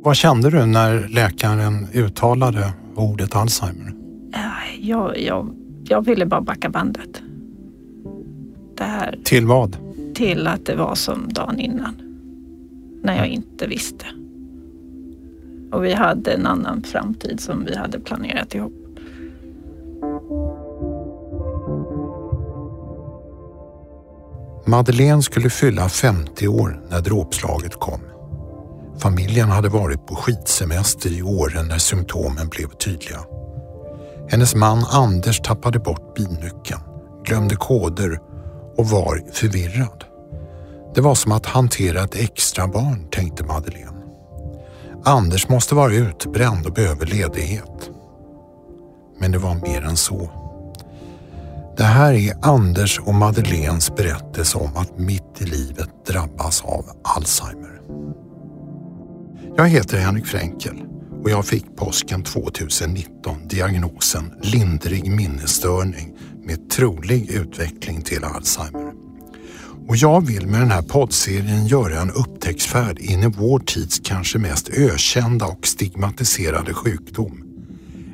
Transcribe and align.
Vad 0.00 0.16
kände 0.16 0.50
du 0.50 0.66
när 0.66 1.08
läkaren 1.08 1.86
uttalade 1.92 2.72
ordet 2.94 3.36
Alzheimer? 3.36 3.92
Äh, 4.34 4.80
Jag, 4.88 5.18
jag, 5.20 5.54
jag 5.84 6.04
ville 6.04 6.26
bara 6.26 6.40
backa 6.40 6.68
bandet. 6.68 7.22
Det 8.76 8.84
här 8.84 9.18
Till 9.24 9.46
vad? 9.46 9.76
till 10.14 10.46
att 10.46 10.66
det 10.66 10.74
var 10.76 10.94
som 10.94 11.28
dagen 11.28 11.58
innan. 11.60 11.94
När 13.02 13.16
jag 13.16 13.26
inte 13.26 13.66
visste. 13.66 14.06
Och 15.72 15.84
vi 15.84 15.92
hade 15.92 16.30
en 16.32 16.46
annan 16.46 16.82
framtid 16.82 17.40
som 17.40 17.64
vi 17.64 17.76
hade 17.76 18.00
planerat 18.00 18.54
ihop. 18.54 18.72
Madeleine 24.66 25.22
skulle 25.22 25.50
fylla 25.50 25.88
50 25.88 26.48
år 26.48 26.80
när 26.90 27.00
dråpslaget 27.00 27.74
kom. 27.74 28.00
Familjen 29.02 29.48
hade 29.48 29.68
varit 29.68 30.06
på 30.06 30.16
skidsemester 30.16 31.10
i 31.10 31.22
Åre 31.22 31.62
när 31.62 31.78
symptomen 31.78 32.48
blev 32.48 32.68
tydliga. 32.68 33.18
Hennes 34.30 34.54
man 34.54 34.84
Anders 34.90 35.40
tappade 35.40 35.78
bort 35.78 36.14
bilnyckeln, 36.14 36.80
glömde 37.24 37.56
koder 37.56 38.20
och 38.76 38.86
var 38.86 39.22
förvirrad. 39.32 40.04
Det 40.94 41.00
var 41.00 41.14
som 41.14 41.32
att 41.32 41.46
hantera 41.46 42.02
ett 42.02 42.14
extra 42.14 42.68
barn, 42.68 43.08
tänkte 43.10 43.44
Madeleine. 43.44 44.02
Anders 45.04 45.48
måste 45.48 45.74
vara 45.74 45.94
utbränd 45.94 46.66
och 46.66 46.72
behöver 46.72 47.06
ledighet. 47.06 47.90
Men 49.18 49.32
det 49.32 49.38
var 49.38 49.54
mer 49.54 49.82
än 49.82 49.96
så. 49.96 50.30
Det 51.76 51.84
här 51.84 52.12
är 52.12 52.34
Anders 52.42 53.00
och 53.00 53.14
Madeleines 53.14 53.96
berättelse 53.96 54.58
om 54.58 54.76
att 54.76 54.98
mitt 54.98 55.40
i 55.40 55.44
livet 55.44 56.06
drabbas 56.06 56.62
av 56.64 56.84
Alzheimer. 57.02 57.80
Jag 59.56 59.68
heter 59.68 59.98
Henrik 59.98 60.26
Fränkel 60.26 60.82
och 61.22 61.30
jag 61.30 61.46
fick 61.46 61.76
påsken 61.76 62.24
2019 62.24 63.48
diagnosen 63.48 64.32
lindrig 64.42 65.10
minnesstörning 65.10 66.16
med 66.44 66.70
trolig 66.70 67.30
utveckling 67.30 68.02
till 68.02 68.24
Alzheimer. 68.24 68.92
Och 69.88 69.96
jag 69.96 70.26
vill 70.26 70.46
med 70.46 70.60
den 70.60 70.70
här 70.70 70.82
poddserien 70.82 71.66
göra 71.66 72.00
en 72.00 72.10
upptäcktsfärd 72.10 72.98
in 72.98 73.22
i 73.22 73.26
vår 73.26 73.58
tids 73.58 74.00
kanske 74.04 74.38
mest 74.38 74.68
ökända 74.68 75.46
och 75.46 75.66
stigmatiserade 75.66 76.74
sjukdom. 76.74 77.44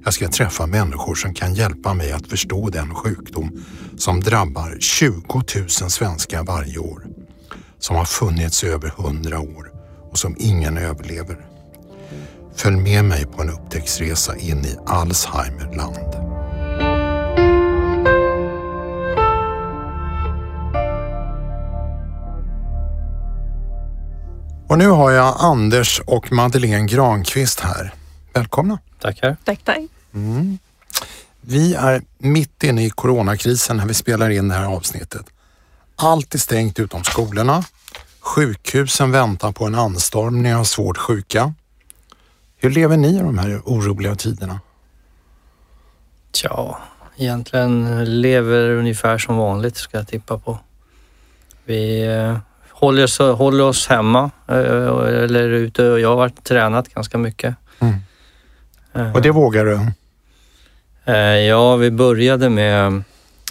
Jag 0.05 0.15
ska 0.15 0.29
träffa 0.29 0.67
människor 0.67 1.15
som 1.15 1.35
kan 1.35 1.55
hjälpa 1.55 1.95
mig 1.95 2.13
att 2.13 2.27
förstå 2.27 2.71
den 2.71 2.95
sjukdom 2.95 3.65
som 3.97 4.21
drabbar 4.21 4.77
20 4.81 5.43
000 5.57 5.69
svenskar 5.69 6.45
varje 6.45 6.79
år. 6.79 7.07
Som 7.79 7.97
har 7.97 8.05
funnits 8.05 8.65
i 8.65 8.67
över 8.67 8.93
100 8.99 9.41
år 9.41 9.78
och 10.11 10.19
som 10.19 10.37
ingen 10.39 10.79
överlever. 10.79 11.37
Följ 12.57 12.77
med 12.77 13.05
mig 13.05 13.27
på 13.27 13.43
en 13.43 13.51
upptäcktsresa 13.51 14.37
in 14.37 14.65
i 14.65 14.77
Alzheimerland. 14.87 16.29
Och 24.69 24.79
nu 24.79 24.89
har 24.89 25.11
jag 25.11 25.35
Anders 25.39 26.01
och 26.07 26.33
Madeleine 26.33 26.87
Granqvist 26.87 27.61
här. 27.61 27.95
Välkomna! 28.33 28.79
Tackar. 29.01 29.37
Tack, 29.45 29.61
tack. 29.65 29.79
Vi 31.41 31.75
är 31.75 32.03
mitt 32.19 32.65
inne 32.65 32.85
i 32.85 32.91
coronakrisen 32.91 33.77
när 33.77 33.87
vi 33.87 33.95
spelar 33.95 34.31
in 34.31 34.49
det 34.49 34.55
här 34.55 34.65
avsnittet. 34.65 35.27
Allt 35.97 36.35
är 36.35 36.39
stängt 36.39 36.79
utom 36.79 37.05
skolorna. 37.05 37.65
Sjukhusen 38.29 39.11
väntar 39.13 39.53
på 39.53 39.65
en 39.65 39.75
anstormning 39.75 40.55
av 40.55 40.65
svårt 40.65 40.99
sjuka. 40.99 41.55
Hur 42.57 42.71
lever 42.71 42.97
ni 42.97 43.09
i 43.17 43.19
de 43.19 43.39
här 43.39 43.61
oroliga 43.65 44.15
tiderna? 44.15 44.61
Tja, 46.33 46.79
egentligen 47.17 48.05
lever 48.21 48.71
ungefär 48.71 49.19
som 49.19 49.37
vanligt 49.37 49.77
ska 49.77 49.97
jag 49.97 50.09
tippa 50.09 50.39
på. 50.39 50.59
Vi 51.65 52.07
eh, 52.07 52.39
håller, 52.71 53.05
oss, 53.05 53.19
håller 53.19 53.65
oss 53.65 53.87
hemma 53.87 54.31
eh, 54.49 54.57
eller 55.25 55.49
ute 55.49 55.91
och 55.91 56.01
jag 56.01 56.09
har 56.09 56.17
varit 56.17 56.45
tränat 56.45 56.89
ganska 56.89 57.19
mycket. 57.19 57.55
Mm. 57.79 57.95
Eh, 58.93 59.13
Och 59.13 59.23
det 59.23 59.31
vågar 59.31 59.65
du? 59.65 59.81
ja, 61.49 61.77
vi 61.77 61.91
började 61.91 62.51
med 62.51 63.03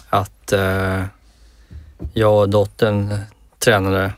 att 0.10 0.54
jag 2.14 2.40
och 2.42 2.50
dottern 2.50 3.20
tränade. 3.60 4.14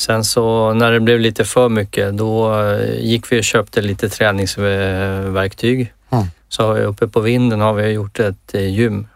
Sen 0.00 0.24
så 0.24 0.74
när 0.74 0.92
det 0.92 1.00
blev 1.00 1.20
lite 1.20 1.44
för 1.44 1.68
mycket 1.68 2.16
då 2.16 2.60
eh, 2.60 2.94
gick 3.00 3.32
vi 3.32 3.40
och 3.40 3.44
köpte 3.44 3.82
lite 3.82 4.08
träningsverktyg. 4.08 5.92
Mm. 6.10 6.26
Så 6.48 6.76
uppe 6.76 7.08
på 7.08 7.20
vinden 7.20 7.60
har 7.60 7.72
vi 7.72 7.88
gjort 7.88 8.18
ett 8.18 8.54
eh, 8.54 8.68
gym. 8.68 9.06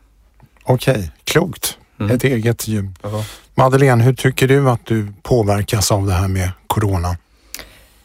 Okej, 0.64 1.12
klokt. 1.24 1.78
Mm. 2.00 2.16
Ett 2.16 2.24
eget 2.24 2.68
gym. 2.68 2.94
Ja. 3.02 3.24
Madeleine, 3.54 4.04
hur 4.04 4.14
tycker 4.14 4.48
du 4.48 4.70
att 4.70 4.86
du 4.86 5.12
påverkas 5.22 5.92
av 5.92 6.06
det 6.06 6.12
här 6.12 6.28
med 6.28 6.50
corona? 6.66 7.16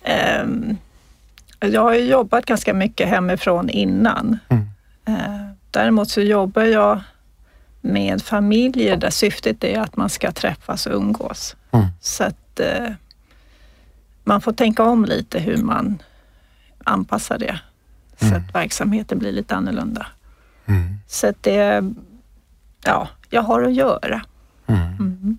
Ehm, 0.04 0.78
jag 1.60 1.82
har 1.82 1.94
ju 1.94 2.04
jobbat 2.04 2.46
ganska 2.46 2.74
mycket 2.74 3.08
hemifrån 3.08 3.70
innan. 3.70 4.40
Mm. 4.50 4.70
Eh, 5.06 5.46
däremot 5.72 6.10
så 6.10 6.22
jobbar 6.22 6.64
jag 6.64 7.00
med 7.82 8.22
familjer 8.22 8.98
där 8.98 9.10
syftet 9.10 9.64
är 9.64 9.80
att 9.80 9.96
man 9.96 10.10
ska 10.10 10.32
träffas 10.32 10.86
och 10.86 10.96
umgås. 10.96 11.56
Mm. 11.72 11.86
Så 12.02 12.24
att 12.60 12.80
eh, 12.82 12.94
man 14.24 14.42
får 14.42 14.52
tänka 14.54 14.84
om 14.84 15.06
lite 15.06 15.40
hur 15.40 15.58
man 15.58 16.02
anpassar 16.84 17.38
det. 17.38 17.60
Så 18.20 18.26
Mm. 18.26 18.38
att 18.38 18.56
verksamheten 18.56 19.20
blir 19.20 19.32
lite 19.32 19.56
annorlunda. 19.56 20.08
Mm. 20.66 21.00
Så 21.08 21.28
att 21.28 21.44
det, 21.44 21.84
ja, 22.84 23.08
jag 23.30 23.42
har 23.42 23.62
att 23.64 23.74
göra. 23.74 24.22
Mm. 24.68 24.82
Mm. 24.82 25.38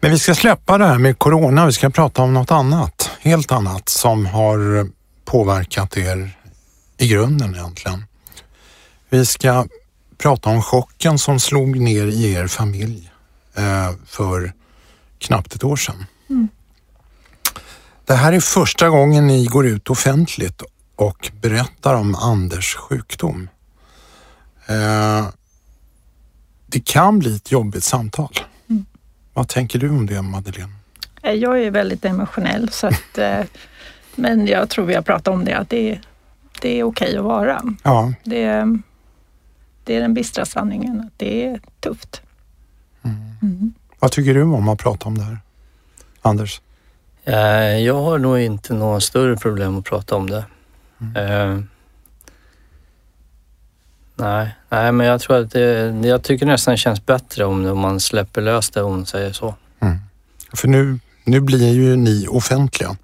Men 0.00 0.10
vi 0.10 0.18
ska 0.18 0.34
släppa 0.34 0.78
det 0.78 0.86
här 0.86 0.98
med 0.98 1.18
corona. 1.18 1.66
Vi 1.66 1.72
ska 1.72 1.90
prata 1.90 2.22
om 2.22 2.34
något 2.34 2.50
annat, 2.50 3.10
helt 3.20 3.52
annat 3.52 3.88
som 3.88 4.26
har 4.26 4.88
påverkat 5.24 5.96
er 5.96 6.30
i 6.98 7.08
grunden 7.08 7.54
egentligen. 7.54 8.04
Vi 9.08 9.26
ska 9.26 9.66
prata 10.18 10.50
om 10.50 10.62
chocken 10.62 11.18
som 11.18 11.40
slog 11.40 11.80
ner 11.80 12.06
i 12.06 12.32
er 12.32 12.46
familj 12.46 13.10
eh, 13.56 13.90
för 14.06 14.52
knappt 15.24 15.54
ett 15.54 15.64
år 15.64 15.76
sedan. 15.76 16.06
Mm. 16.30 16.48
Det 18.04 18.14
här 18.14 18.32
är 18.32 18.40
första 18.40 18.88
gången 18.88 19.26
ni 19.26 19.46
går 19.46 19.66
ut 19.66 19.90
offentligt 19.90 20.62
och 20.96 21.30
berättar 21.40 21.94
om 21.94 22.14
Anders 22.14 22.74
sjukdom. 22.74 23.48
Eh, 24.66 25.26
det 26.66 26.84
kan 26.84 27.18
bli 27.18 27.36
ett 27.36 27.52
jobbigt 27.52 27.84
samtal. 27.84 28.38
Mm. 28.70 28.86
Vad 29.34 29.48
tänker 29.48 29.78
du 29.78 29.90
om 29.90 30.06
det 30.06 30.22
Madeleine? 30.22 30.72
Eh, 31.22 31.32
Jag 31.32 31.62
är 31.62 31.70
väldigt 31.70 32.04
emotionell 32.04 32.68
så 32.68 32.86
att, 32.86 33.18
eh, 33.18 33.40
men 34.14 34.46
jag 34.46 34.68
tror 34.70 34.84
vi 34.86 34.94
har 34.94 35.02
pratat 35.02 35.28
om 35.34 35.44
det, 35.44 35.54
att 35.58 35.70
det, 35.70 36.00
det 36.60 36.78
är 36.80 36.82
okej 36.84 37.16
att 37.18 37.24
vara. 37.24 37.62
Ja, 37.82 38.12
Det, 38.24 38.64
det 39.84 39.96
är 39.96 40.00
den 40.00 40.14
bistra 40.14 40.44
sanningen, 40.44 41.00
att 41.00 41.18
det 41.18 41.46
är 41.46 41.60
tufft. 41.80 42.22
Mm. 43.02 43.74
Vad 44.04 44.12
tycker 44.12 44.34
du 44.34 44.42
om 44.42 44.68
att 44.68 44.78
prata 44.78 45.08
om 45.08 45.18
det 45.18 45.24
här? 45.24 45.38
Anders? 46.22 46.60
Eh, 47.24 47.34
Jag 47.78 48.02
har 48.02 48.18
nog 48.18 48.38
inte 48.40 48.74
några 48.74 49.00
större 49.00 49.36
problem 49.36 49.78
att 49.78 49.84
prata 49.84 50.14
om 50.16 50.30
det. 50.30 50.44
Eh, 51.16 51.58
nej, 54.16 54.48
nej, 54.68 54.92
men 54.92 55.06
jag 55.06 55.20
tror 55.20 55.36
att 55.40 55.50
det, 55.50 55.94
jag 56.04 56.22
tycker 56.22 56.46
nästan 56.46 56.72
det 56.72 56.78
känns 56.78 57.06
bättre 57.06 57.44
om, 57.44 57.62
det- 57.62 57.70
om 57.70 57.78
man 57.78 58.00
släpper 58.00 58.40
lös 58.40 58.70
det 58.70 58.82
om 58.82 58.92
man 58.92 59.06
säger 59.06 59.32
så. 59.32 59.54
För 60.52 60.68
nu, 60.68 60.98
nu 61.24 61.40
blir 61.40 61.72
ju 61.72 61.96
ni 61.96 62.26
offentliga. 62.28 62.96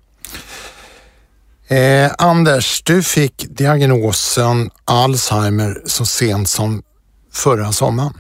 Eh, 1.69 2.11
Anders, 2.19 2.83
du 2.83 3.03
fick 3.03 3.47
diagnosen 3.51 4.71
Alzheimer 4.85 5.83
så 5.87 6.05
sent 6.07 6.49
som 6.49 6.83
förra 7.33 7.73
sommaren. 7.73 8.13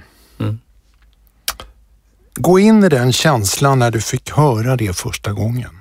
Gå 2.41 2.59
in 2.59 2.85
i 2.85 2.89
den 2.89 3.13
känslan 3.13 3.79
när 3.79 3.91
du 3.91 4.01
fick 4.01 4.31
höra 4.31 4.77
det 4.77 4.97
första 4.97 5.33
gången. 5.33 5.81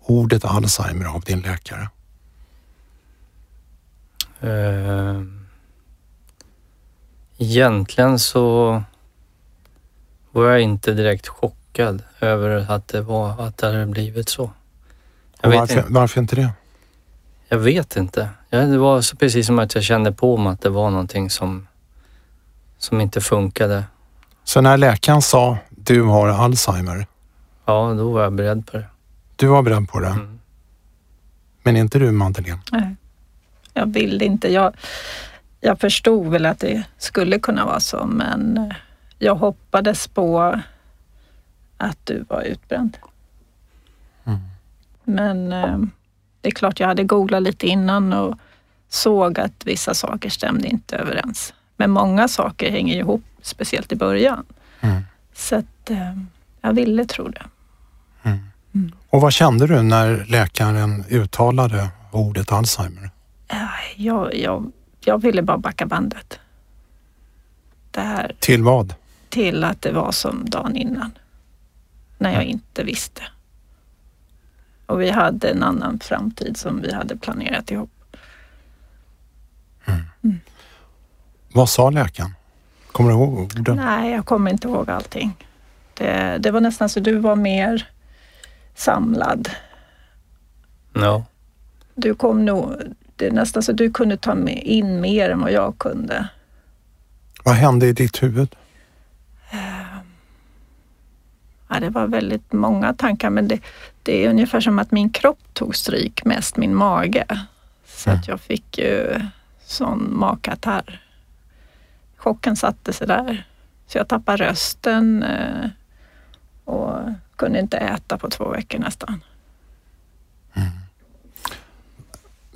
Ordet 0.00 0.44
Alzheimer 0.44 1.06
av 1.06 1.20
din 1.20 1.40
läkare. 1.40 1.88
Eh, 4.40 5.22
egentligen 7.38 8.18
så 8.18 8.82
var 10.30 10.50
jag 10.50 10.60
inte 10.60 10.92
direkt 10.92 11.28
chockad 11.28 12.02
över 12.20 12.66
att 12.70 12.88
det, 12.88 13.02
var, 13.02 13.40
att 13.40 13.56
det 13.56 13.66
hade 13.66 13.86
blivit 13.86 14.28
så. 14.28 14.50
Varför, 15.42 15.60
inte, 15.62 15.84
varför 15.88 16.20
inte 16.20 16.36
det? 16.36 16.50
jag 17.48 17.58
vet 17.58 17.96
inte. 17.96 18.28
Det 18.50 18.78
var 18.78 19.00
så 19.00 19.16
precis 19.16 19.46
som 19.46 19.58
att 19.58 19.74
jag 19.74 19.84
kände 19.84 20.12
på 20.12 20.36
mig 20.36 20.52
att 20.52 20.60
det 20.60 20.68
var 20.68 20.90
någonting 20.90 21.30
som, 21.30 21.66
som 22.78 23.00
inte 23.00 23.20
funkade. 23.20 23.84
Så 24.44 24.60
när 24.60 24.76
läkaren 24.76 25.22
sa 25.22 25.58
du 25.86 26.02
har 26.02 26.28
Alzheimer, 26.28 27.06
Ja, 27.64 27.94
då 27.98 28.12
var 28.12 28.22
jag 28.22 28.32
beredd 28.32 28.66
på 28.66 28.76
det. 28.76 28.86
du 29.36 29.46
var 29.46 29.62
beredd 29.62 29.88
på 29.88 30.00
det. 30.00 30.06
Mm. 30.06 30.38
Men 31.62 31.76
inte 31.76 31.98
du 31.98 32.10
Madeleine? 32.12 32.60
Nej, 32.72 32.96
jag 33.74 33.92
vill 33.92 34.22
inte. 34.22 34.52
Jag, 34.52 34.74
jag 35.60 35.80
förstod 35.80 36.26
väl 36.26 36.46
att 36.46 36.58
det 36.58 36.82
skulle 36.98 37.38
kunna 37.38 37.64
vara 37.64 37.80
så, 37.80 38.06
men 38.06 38.72
jag 39.18 39.34
hoppades 39.34 40.08
på 40.08 40.60
att 41.76 41.98
du 42.04 42.24
var 42.28 42.42
utbränd. 42.42 42.96
Mm. 44.24 44.38
Men 45.04 45.52
eh, 45.52 45.78
det 46.40 46.48
är 46.48 46.52
klart, 46.52 46.80
jag 46.80 46.86
hade 46.88 47.04
googlat 47.04 47.42
lite 47.42 47.66
innan 47.66 48.12
och 48.12 48.38
såg 48.88 49.38
att 49.40 49.66
vissa 49.66 49.94
saker 49.94 50.30
stämde 50.30 50.68
inte 50.68 50.96
överens. 50.96 51.54
Men 51.76 51.90
många 51.90 52.28
saker 52.28 52.70
hänger 52.70 52.96
ihop, 52.96 53.22
speciellt 53.42 53.92
i 53.92 53.96
början. 53.96 54.44
Mm. 54.80 55.02
Så 55.36 55.56
att 55.56 55.90
eh, 55.90 56.12
jag 56.60 56.72
ville 56.72 57.04
tro 57.04 57.28
det. 57.28 57.42
Och 59.10 59.20
vad 59.20 59.32
kände 59.32 59.66
du 59.66 59.82
när 59.82 60.24
läkaren 60.28 61.04
uttalade 61.08 61.88
ordet 62.12 62.52
Alzheimer? 62.52 63.10
Eh, 63.48 63.56
Jag, 63.96 64.34
jag, 64.34 64.72
jag 65.00 65.22
ville 65.22 65.42
bara 65.42 65.58
backa 65.58 65.86
bandet. 65.86 66.38
Det 67.90 68.00
här 68.00 68.36
Till 68.38 68.62
vad? 68.62 68.94
till 69.28 69.64
att 69.64 69.82
det 69.82 69.92
var 69.92 70.12
som 70.12 70.44
dagen 70.50 70.76
innan. 70.76 71.10
När 72.18 72.32
jag 72.32 72.44
inte 72.44 72.84
visste. 72.84 73.22
Och 74.86 75.00
vi 75.00 75.10
hade 75.10 75.48
en 75.48 75.62
annan 75.62 75.98
framtid 76.00 76.56
som 76.56 76.80
vi 76.82 76.94
hade 76.94 77.16
planerat 77.16 77.70
ihop. 77.70 77.90
Vad 81.52 81.68
sa 81.68 81.90
läkaren? 81.90 82.34
Kommer 82.96 83.10
du 83.10 83.16
ihåg 83.16 83.38
orden? 83.38 83.76
Nej, 83.76 84.12
jag 84.12 84.26
kommer 84.26 84.50
inte 84.50 84.68
ihåg 84.68 84.90
allting. 84.90 85.36
Det, 85.94 86.38
det 86.40 86.50
var 86.50 86.60
nästan 86.60 86.88
så 86.88 87.00
du 87.00 87.18
var 87.18 87.36
mer 87.36 87.88
samlad. 88.74 89.50
Ja. 90.92 91.24
Du 91.94 92.14
kom 92.14 92.44
nog, 92.44 92.72
det 93.16 93.26
är 93.26 93.30
nästan 93.30 93.62
så 93.62 93.72
du 93.72 93.90
kunde 93.90 94.16
ta 94.16 94.34
med 94.34 94.62
in 94.62 95.00
mer 95.00 95.30
än 95.30 95.40
vad 95.40 95.52
jag 95.52 95.78
kunde. 95.78 96.28
Vad 97.44 97.54
hände 97.54 97.86
i 97.86 97.92
ditt 97.92 98.22
huvud? 98.22 98.56
Ja, 101.68 101.80
det 101.80 101.90
var 101.90 102.06
väldigt 102.06 102.52
många 102.52 102.94
tankar 102.94 103.30
men 103.30 103.48
det, 103.48 103.60
det 104.02 104.24
är 104.24 104.30
ungefär 104.30 104.60
som 104.60 104.78
att 104.78 104.90
min 104.90 105.10
kropp 105.10 105.40
tog 105.52 105.76
stryk, 105.76 106.24
mest 106.24 106.56
min 106.56 106.74
mage. 106.74 107.26
Så 107.86 108.10
att 108.10 108.28
jag 108.28 108.40
fick 108.40 108.78
ju 108.78 109.20
sån 109.64 110.18
magkatarr. 110.18 111.05
Chocken 112.26 112.56
satte 112.56 112.92
sig 112.92 113.06
där. 113.06 113.46
Så 113.86 113.98
jag 113.98 114.08
tappade 114.08 114.44
rösten 114.44 115.22
eh, 115.22 115.70
och 116.64 116.98
kunde 117.36 117.58
inte 117.60 117.76
äta 117.76 118.18
på 118.18 118.30
två 118.30 118.48
veckor 118.48 118.78
nästan. 118.78 119.24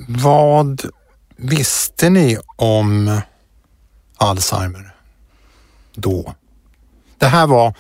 Vad 0.09 0.83
visste 1.37 2.11
ni 2.11 2.39
om 2.57 3.21
Alzheimer 4.17 4.95
då? 5.95 6.35
Det 7.19 7.27
här 7.27 7.47
var, 7.47 7.75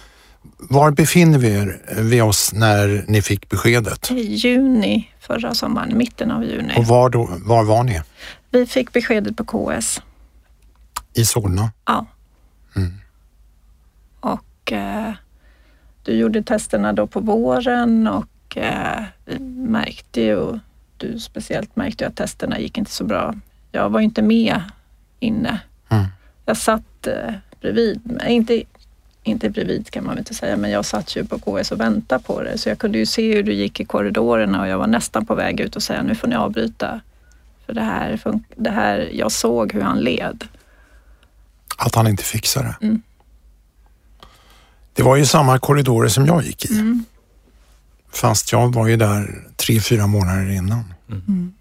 var 0.58 0.90
befinner 0.90 1.38
vi 1.38 1.54
er 1.54 1.82
vid 2.02 2.22
oss 2.22 2.52
när 2.52 3.04
ni 3.08 3.22
fick 3.22 3.48
beskedet? 3.48 4.10
I 4.10 4.34
juni 4.34 5.10
förra 5.20 5.54
sommaren, 5.54 5.98
mitten 5.98 6.30
av 6.30 6.44
juni. 6.44 6.74
Och 6.76 6.86
var, 6.86 7.10
då, 7.10 7.28
var 7.44 7.64
var 7.64 7.84
ni? 7.84 8.00
Vi 8.50 8.66
fick 8.66 8.92
beskedet 8.92 9.36
på 9.36 9.44
KS. 9.44 10.00
I 11.14 11.24
Solna? 11.24 11.72
Ja. 11.86 12.06
Mm. 12.76 12.92
Och 14.20 14.72
eh, 14.72 15.12
du 16.02 16.12
gjorde 16.12 16.42
testerna 16.42 16.92
då 16.92 17.06
på 17.06 17.20
våren 17.20 18.06
och 18.06 18.56
eh, 18.56 19.02
vi 19.24 19.38
märkte 19.38 20.20
ju, 20.20 20.58
du 20.96 21.18
speciellt 21.18 21.76
märkte 21.76 22.04
ju 22.04 22.08
att 22.08 22.16
testerna 22.16 22.58
gick 22.58 22.78
inte 22.78 22.90
så 22.90 23.04
bra. 23.04 23.34
Jag 23.72 23.90
var 23.90 24.00
ju 24.00 24.04
inte 24.04 24.22
med 24.22 24.62
inne. 25.18 25.60
Mm. 25.88 26.06
Jag 26.46 26.56
satt 26.56 27.06
eh, 27.06 27.34
bredvid, 27.60 28.20
inte, 28.28 28.62
inte 29.22 29.50
bredvid 29.50 29.90
kan 29.90 30.04
man 30.04 30.10
väl 30.10 30.18
inte 30.18 30.34
säga, 30.34 30.56
men 30.56 30.70
jag 30.70 30.84
satt 30.84 31.16
ju 31.16 31.24
på 31.24 31.38
KS 31.38 31.72
och 31.72 31.80
väntade 31.80 32.22
på 32.22 32.42
det. 32.42 32.58
Så 32.58 32.68
jag 32.68 32.78
kunde 32.78 32.98
ju 32.98 33.06
se 33.06 33.34
hur 33.34 33.42
du 33.42 33.52
gick 33.52 33.80
i 33.80 33.84
korridorerna 33.84 34.60
och 34.60 34.68
jag 34.68 34.78
var 34.78 34.86
nästan 34.86 35.26
på 35.26 35.34
väg 35.34 35.60
ut 35.60 35.76
och 35.76 35.82
säga 35.82 36.02
nu 36.02 36.14
får 36.14 36.28
ni 36.28 36.34
avbryta. 36.34 37.00
För 37.66 37.74
det 37.74 37.80
här, 37.80 38.20
det 38.56 38.70
här 38.70 39.10
jag 39.12 39.32
såg 39.32 39.72
hur 39.72 39.80
han 39.80 40.00
led. 40.00 40.44
Att 41.80 41.94
han 41.94 42.06
inte 42.06 42.24
fixade 42.24 42.76
det? 42.80 42.86
Mm. 42.86 43.02
Det 44.92 45.02
var 45.02 45.16
ju 45.16 45.26
samma 45.26 45.58
korridorer 45.58 46.08
som 46.08 46.26
jag 46.26 46.42
gick 46.44 46.64
i. 46.64 46.74
Mm. 46.74 47.04
Fast 48.12 48.52
jag 48.52 48.74
var 48.74 48.86
ju 48.86 48.96
där 48.96 49.48
tre, 49.56 49.80
fyra 49.80 50.06
månader 50.06 50.50
innan 50.50 50.94
Mm. 51.10 51.52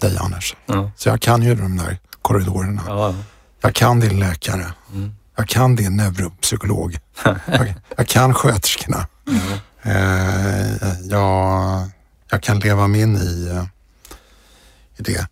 dig 0.00 0.16
Anders. 0.18 0.56
Ja. 0.66 0.90
Så 0.96 1.08
jag 1.08 1.20
kan 1.20 1.42
ju 1.42 1.54
de 1.54 1.76
där 1.76 1.98
korridorerna. 2.22 2.82
Ja. 2.86 3.14
Jag 3.60 3.74
kan 3.74 4.00
din 4.00 4.20
läkare. 4.20 4.66
Mm. 4.92 5.14
Jag 5.36 5.48
kan 5.48 5.76
din 5.76 5.96
neuropsykolog. 5.96 6.98
jag, 7.46 7.74
jag 7.96 8.06
kan 8.08 8.34
sköterskorna. 8.34 9.06
Eh, 9.82 10.92
jag, 11.10 11.90
jag 12.30 12.42
kan 12.42 12.58
leva 12.58 12.86
mig 12.86 13.00
in 13.00 13.16
i, 13.16 13.48
eh, 13.50 13.64
i 14.96 15.02
det. 15.02 15.26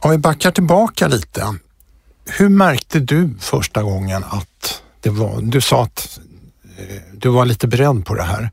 Om 0.00 0.10
vi 0.10 0.18
backar 0.18 0.50
tillbaka 0.50 1.08
lite. 1.08 1.54
Hur 2.38 2.48
märkte 2.48 3.00
du 3.00 3.34
första 3.38 3.82
gången 3.82 4.24
att 4.24 4.82
det 5.00 5.10
var, 5.10 5.40
du 5.42 5.60
sa 5.60 5.82
att 5.82 6.20
eh, 6.78 7.02
du 7.14 7.28
var 7.28 7.44
lite 7.44 7.66
beredd 7.68 8.06
på 8.06 8.14
det 8.14 8.22
här. 8.22 8.50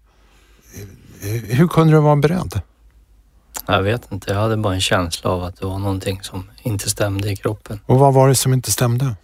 Eh, 1.22 1.58
Hur 1.58 1.68
kunde 1.68 1.94
du 1.94 2.00
vara 2.00 2.16
beredd? 2.16 2.62
Jag 3.68 3.82
vet 3.84 4.12
inte, 4.12 4.34
jag 4.34 4.40
hade 4.40 4.58
bara 4.58 4.74
en 4.74 4.82
känsla 4.82 5.30
av 5.30 5.44
att 5.44 5.56
det 5.56 5.66
var 5.66 5.80
någonting 5.80 6.22
som 6.22 6.50
inte 6.64 6.90
stämde 6.90 7.32
i 7.32 7.36
kroppen. 7.36 7.80
Och 7.86 8.00
vad 8.00 8.14
var 8.14 8.28
det 8.28 8.36
som 8.36 8.54
inte 8.54 8.72
stämde? 8.72 9.16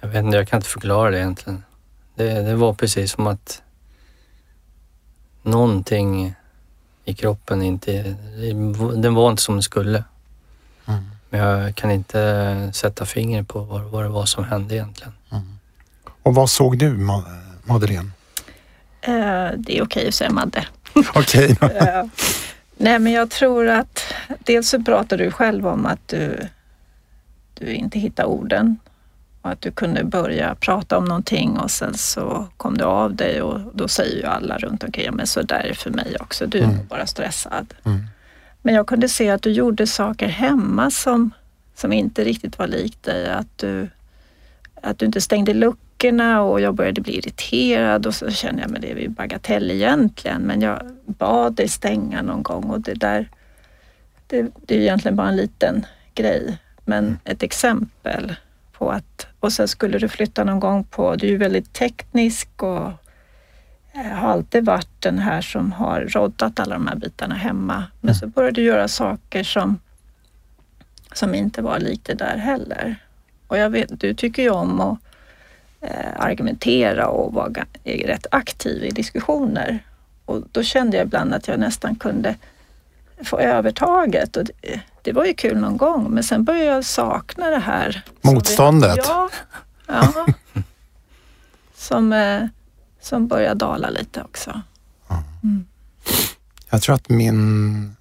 Jag 0.00 0.08
vet 0.08 0.24
inte, 0.24 0.36
jag 0.36 0.48
kan 0.48 0.56
inte 0.56 0.68
förklara 0.68 1.10
det 1.10 1.18
egentligen. 1.18 1.62
Det, 2.14 2.42
det 2.42 2.54
var 2.54 2.74
precis 2.74 3.12
som 3.12 3.26
att 3.26 3.62
någonting 5.42 6.34
i 7.04 7.14
kroppen 7.14 7.62
inte, 7.62 8.16
den 8.96 9.14
var 9.14 9.30
inte 9.30 9.42
som 9.42 9.54
den 9.54 9.62
skulle. 9.62 10.04
Mm. 10.86 11.04
Men 11.30 11.40
jag 11.40 11.74
kan 11.74 11.90
inte 11.90 12.70
sätta 12.74 13.06
fingret 13.06 13.48
på 13.48 13.60
vad, 13.60 13.82
vad 13.82 14.04
det 14.04 14.08
var 14.08 14.26
som 14.26 14.44
hände 14.44 14.74
egentligen. 14.74 15.12
Och 16.22 16.34
vad 16.34 16.50
såg 16.50 16.78
du 16.78 16.96
Ma- 16.96 17.38
Madeleine? 17.64 18.10
Eh, 19.00 19.48
det 19.56 19.78
är 19.78 19.82
okej 19.82 20.08
att 20.08 20.14
säga 20.14 20.30
Madde. 20.30 20.66
Okej. 21.14 21.56
Eh, 21.60 22.04
Nej, 22.76 22.98
men 22.98 23.12
jag 23.12 23.30
tror 23.30 23.68
att 23.68 24.14
dels 24.38 24.68
så 24.68 24.82
pratar 24.82 25.18
du 25.18 25.30
själv 25.30 25.66
om 25.66 25.86
att 25.86 26.08
du, 26.08 26.48
du 27.54 27.72
inte 27.74 27.98
hittar 27.98 28.24
orden 28.24 28.76
och 29.42 29.50
att 29.50 29.60
du 29.60 29.70
kunde 29.70 30.04
börja 30.04 30.54
prata 30.54 30.98
om 30.98 31.04
någonting 31.04 31.58
och 31.58 31.70
sen 31.70 31.94
så 31.98 32.46
kom 32.56 32.78
du 32.78 32.84
av 32.84 33.14
dig 33.16 33.42
och 33.42 33.60
då 33.74 33.88
säger 33.88 34.16
ju 34.16 34.24
alla 34.24 34.58
runt 34.58 34.84
omkring, 34.84 35.04
ja 35.04 35.12
men 35.12 35.26
så 35.26 35.42
där 35.42 35.60
är 35.60 35.68
det 35.68 35.74
för 35.74 35.90
mig 35.90 36.16
också, 36.20 36.46
du 36.46 36.58
är 36.58 36.64
Mm. 36.64 36.86
bara 36.86 37.06
stressad. 37.06 37.74
Mm. 37.84 38.06
Men 38.68 38.74
jag 38.74 38.86
kunde 38.86 39.08
se 39.08 39.30
att 39.30 39.42
du 39.42 39.50
gjorde 39.50 39.86
saker 39.86 40.28
hemma 40.28 40.90
som, 40.90 41.30
som 41.74 41.92
inte 41.92 42.24
riktigt 42.24 42.58
var 42.58 42.66
likt 42.66 43.02
dig. 43.02 43.30
Att 43.30 43.58
du, 43.58 43.88
att 44.82 44.98
du 44.98 45.06
inte 45.06 45.20
stängde 45.20 45.54
luckorna 45.54 46.42
och 46.42 46.60
jag 46.60 46.74
började 46.74 47.00
bli 47.00 47.18
irriterad 47.18 48.06
och 48.06 48.14
så 48.14 48.30
kände 48.30 48.62
jag, 48.62 48.70
men 48.70 48.80
det 48.80 48.92
är 48.92 48.96
ju 48.96 49.08
bagatell 49.08 49.70
egentligen. 49.70 50.42
Men 50.42 50.60
jag 50.60 50.80
bad 51.06 51.54
dig 51.54 51.68
stänga 51.68 52.22
någon 52.22 52.42
gång 52.42 52.64
och 52.64 52.80
det 52.80 52.94
där, 52.94 53.30
det, 54.26 54.46
det 54.66 54.76
är 54.76 54.80
egentligen 54.80 55.16
bara 55.16 55.28
en 55.28 55.36
liten 55.36 55.86
grej. 56.14 56.58
Men 56.84 57.18
ett 57.24 57.42
exempel 57.42 58.34
på 58.72 58.90
att, 58.90 59.26
och 59.40 59.52
sen 59.52 59.68
skulle 59.68 59.98
du 59.98 60.08
flytta 60.08 60.44
någon 60.44 60.60
gång 60.60 60.84
på, 60.84 61.16
du 61.16 61.26
är 61.26 61.30
ju 61.30 61.36
väldigt 61.36 61.72
teknisk 61.72 62.62
och 62.62 62.92
har 64.04 64.28
alltid 64.32 64.64
varit 64.64 64.88
den 65.00 65.18
här 65.18 65.40
som 65.40 65.72
har 65.72 66.00
roddat 66.00 66.60
alla 66.60 66.74
de 66.74 66.86
här 66.86 66.96
bitarna 66.96 67.34
hemma. 67.34 67.84
Men 68.00 68.14
så 68.14 68.26
började 68.26 68.54
du 68.60 68.62
göra 68.62 68.88
saker 68.88 69.42
som, 69.44 69.78
som 71.12 71.34
inte 71.34 71.62
var 71.62 71.78
likt 71.78 72.04
det 72.06 72.14
där 72.14 72.36
heller. 72.36 72.96
Och 73.46 73.58
jag 73.58 73.70
vet, 73.70 74.00
du 74.00 74.14
tycker 74.14 74.42
ju 74.42 74.50
om 74.50 74.80
att 74.80 74.98
eh, 75.80 76.10
argumentera 76.16 77.06
och 77.08 77.32
vara 77.32 77.52
rätt 77.84 78.26
aktiv 78.30 78.84
i 78.84 78.90
diskussioner. 78.90 79.78
Och 80.24 80.42
då 80.52 80.62
kände 80.62 80.96
jag 80.96 81.06
ibland 81.06 81.34
att 81.34 81.48
jag 81.48 81.60
nästan 81.60 81.94
kunde 81.96 82.34
få 83.24 83.38
övertaget. 83.38 84.36
Och 84.36 84.44
det, 84.44 84.80
det 85.02 85.12
var 85.12 85.24
ju 85.24 85.34
kul 85.34 85.56
någon 85.58 85.76
gång, 85.76 86.10
men 86.10 86.22
sen 86.24 86.44
började 86.44 86.64
jag 86.66 86.84
sakna 86.84 87.50
det 87.50 87.58
här. 87.58 87.92
som 87.92 88.02
vi- 88.30 88.34
Motståndet? 88.34 88.96
Ja. 88.96 89.28
ja. 89.86 90.26
som, 91.74 92.12
eh, 92.12 92.42
som 93.08 93.28
börjar 93.28 93.54
dala 93.54 93.90
lite 93.90 94.22
också. 94.22 94.62
Jag 96.70 96.82
tror 96.82 96.94
att 96.94 97.08
min 97.08 97.96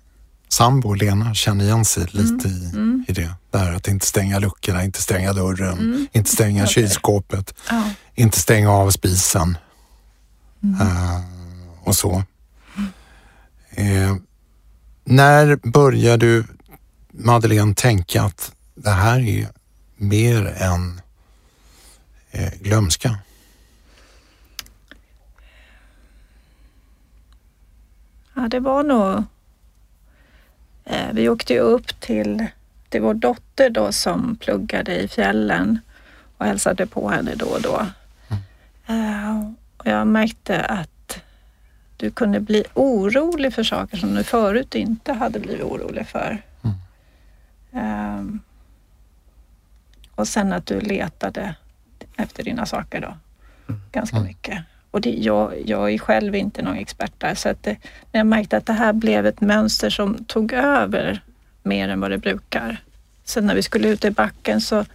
sambo 0.49 0.93
Lena 0.93 1.33
känner 1.33 1.65
igen 1.65 1.85
sig 1.85 2.05
lite 2.11 2.47
i, 2.47 2.69
Mm. 2.73 3.05
i 3.07 3.11
det. 3.13 3.31
Det 3.51 3.57
här 3.57 3.73
att 3.73 3.87
inte 3.87 4.05
stänga 4.05 4.39
luckorna, 4.39 4.83
inte 4.83 5.01
stänga 5.01 5.33
dörren, 5.33 5.77
Mm. 5.79 6.07
inte 6.11 6.29
stänga 6.29 6.63
Okej. 6.63 6.73
kylskåpet, 6.73 7.53
Ja. 7.69 7.89
inte 8.15 8.39
stänga 8.39 8.71
av 8.71 8.91
spisen 8.91 9.57
Mm. 10.63 10.81
eh, 10.81 11.21
och 11.83 11.95
så. 11.95 12.23
Eh, 13.69 14.15
När 15.03 15.55
började 15.55 16.25
du, 16.25 16.45
Madeleine, 17.11 17.73
tänka 17.75 18.23
att 18.23 18.51
det 18.75 18.89
här 18.89 19.19
är 19.19 19.47
mer 19.97 20.45
än 20.45 21.01
eh, 22.31 22.53
glömska? 22.61 23.19
Ja, 28.37 28.47
det 28.47 28.59
var 28.59 28.83
nog... 28.83 29.23
Eh, 30.85 31.13
vi 31.13 31.29
åkte 31.29 31.53
ju 31.53 31.59
upp 31.59 31.99
till, 31.99 32.45
till 32.89 33.01
vår 33.01 33.13
dotter 33.13 33.69
då 33.69 33.91
som 33.91 34.35
pluggade 34.35 34.95
i 34.95 35.07
fjällen 35.07 35.79
och 36.37 36.45
hälsade 36.45 36.87
på 36.87 37.09
henne 37.09 37.35
då 37.35 37.45
och 37.45 37.61
då. 37.61 37.85
Eh, 38.87 39.51
och 39.77 39.87
jag 39.87 40.07
märkte 40.07 40.61
att 40.61 41.21
du 41.97 42.11
kunde 42.11 42.39
bli 42.39 42.63
orolig 42.73 43.53
för 43.53 43.63
saker 43.63 43.97
som 43.97 44.15
du 44.15 44.23
förut 44.23 44.75
inte 44.75 45.13
hade 45.13 45.39
blivit 45.39 45.63
orolig 45.65 46.07
för. 46.07 46.41
Eh, 47.71 48.23
och 50.15 50.27
sen 50.27 50.53
att 50.53 50.65
du 50.65 50.81
letade 50.81 51.55
efter 52.15 52.43
dina 52.43 52.65
saker 52.65 53.01
då, 53.01 53.17
ganska 53.91 54.19
mycket. 54.19 54.63
Och 54.97 55.01
det, 55.01 55.09
jag, 55.09 55.53
jag 55.65 55.93
är 55.93 55.97
själv 55.97 56.35
inte 56.35 56.61
någon 56.61 56.77
expert 56.77 57.11
där, 57.17 57.35
så 57.35 57.49
att 57.49 57.63
det, 57.63 57.77
men 58.11 58.19
jag 58.19 58.27
märkte 58.27 58.57
att 58.57 58.65
det 58.65 58.73
här 58.73 58.93
blev 58.93 59.25
ett 59.25 59.41
mönster 59.41 59.89
som 59.89 60.23
tog 60.23 60.53
över 60.53 61.21
mer 61.63 61.89
än 61.89 61.99
vad 61.99 62.11
det 62.11 62.17
brukar. 62.17 62.83
Sen 63.23 63.45
när 63.45 63.55
vi 63.55 63.63
skulle 63.63 63.87
ut 63.87 64.05
i 64.05 64.11
backen 64.11 64.61
så 64.61 64.85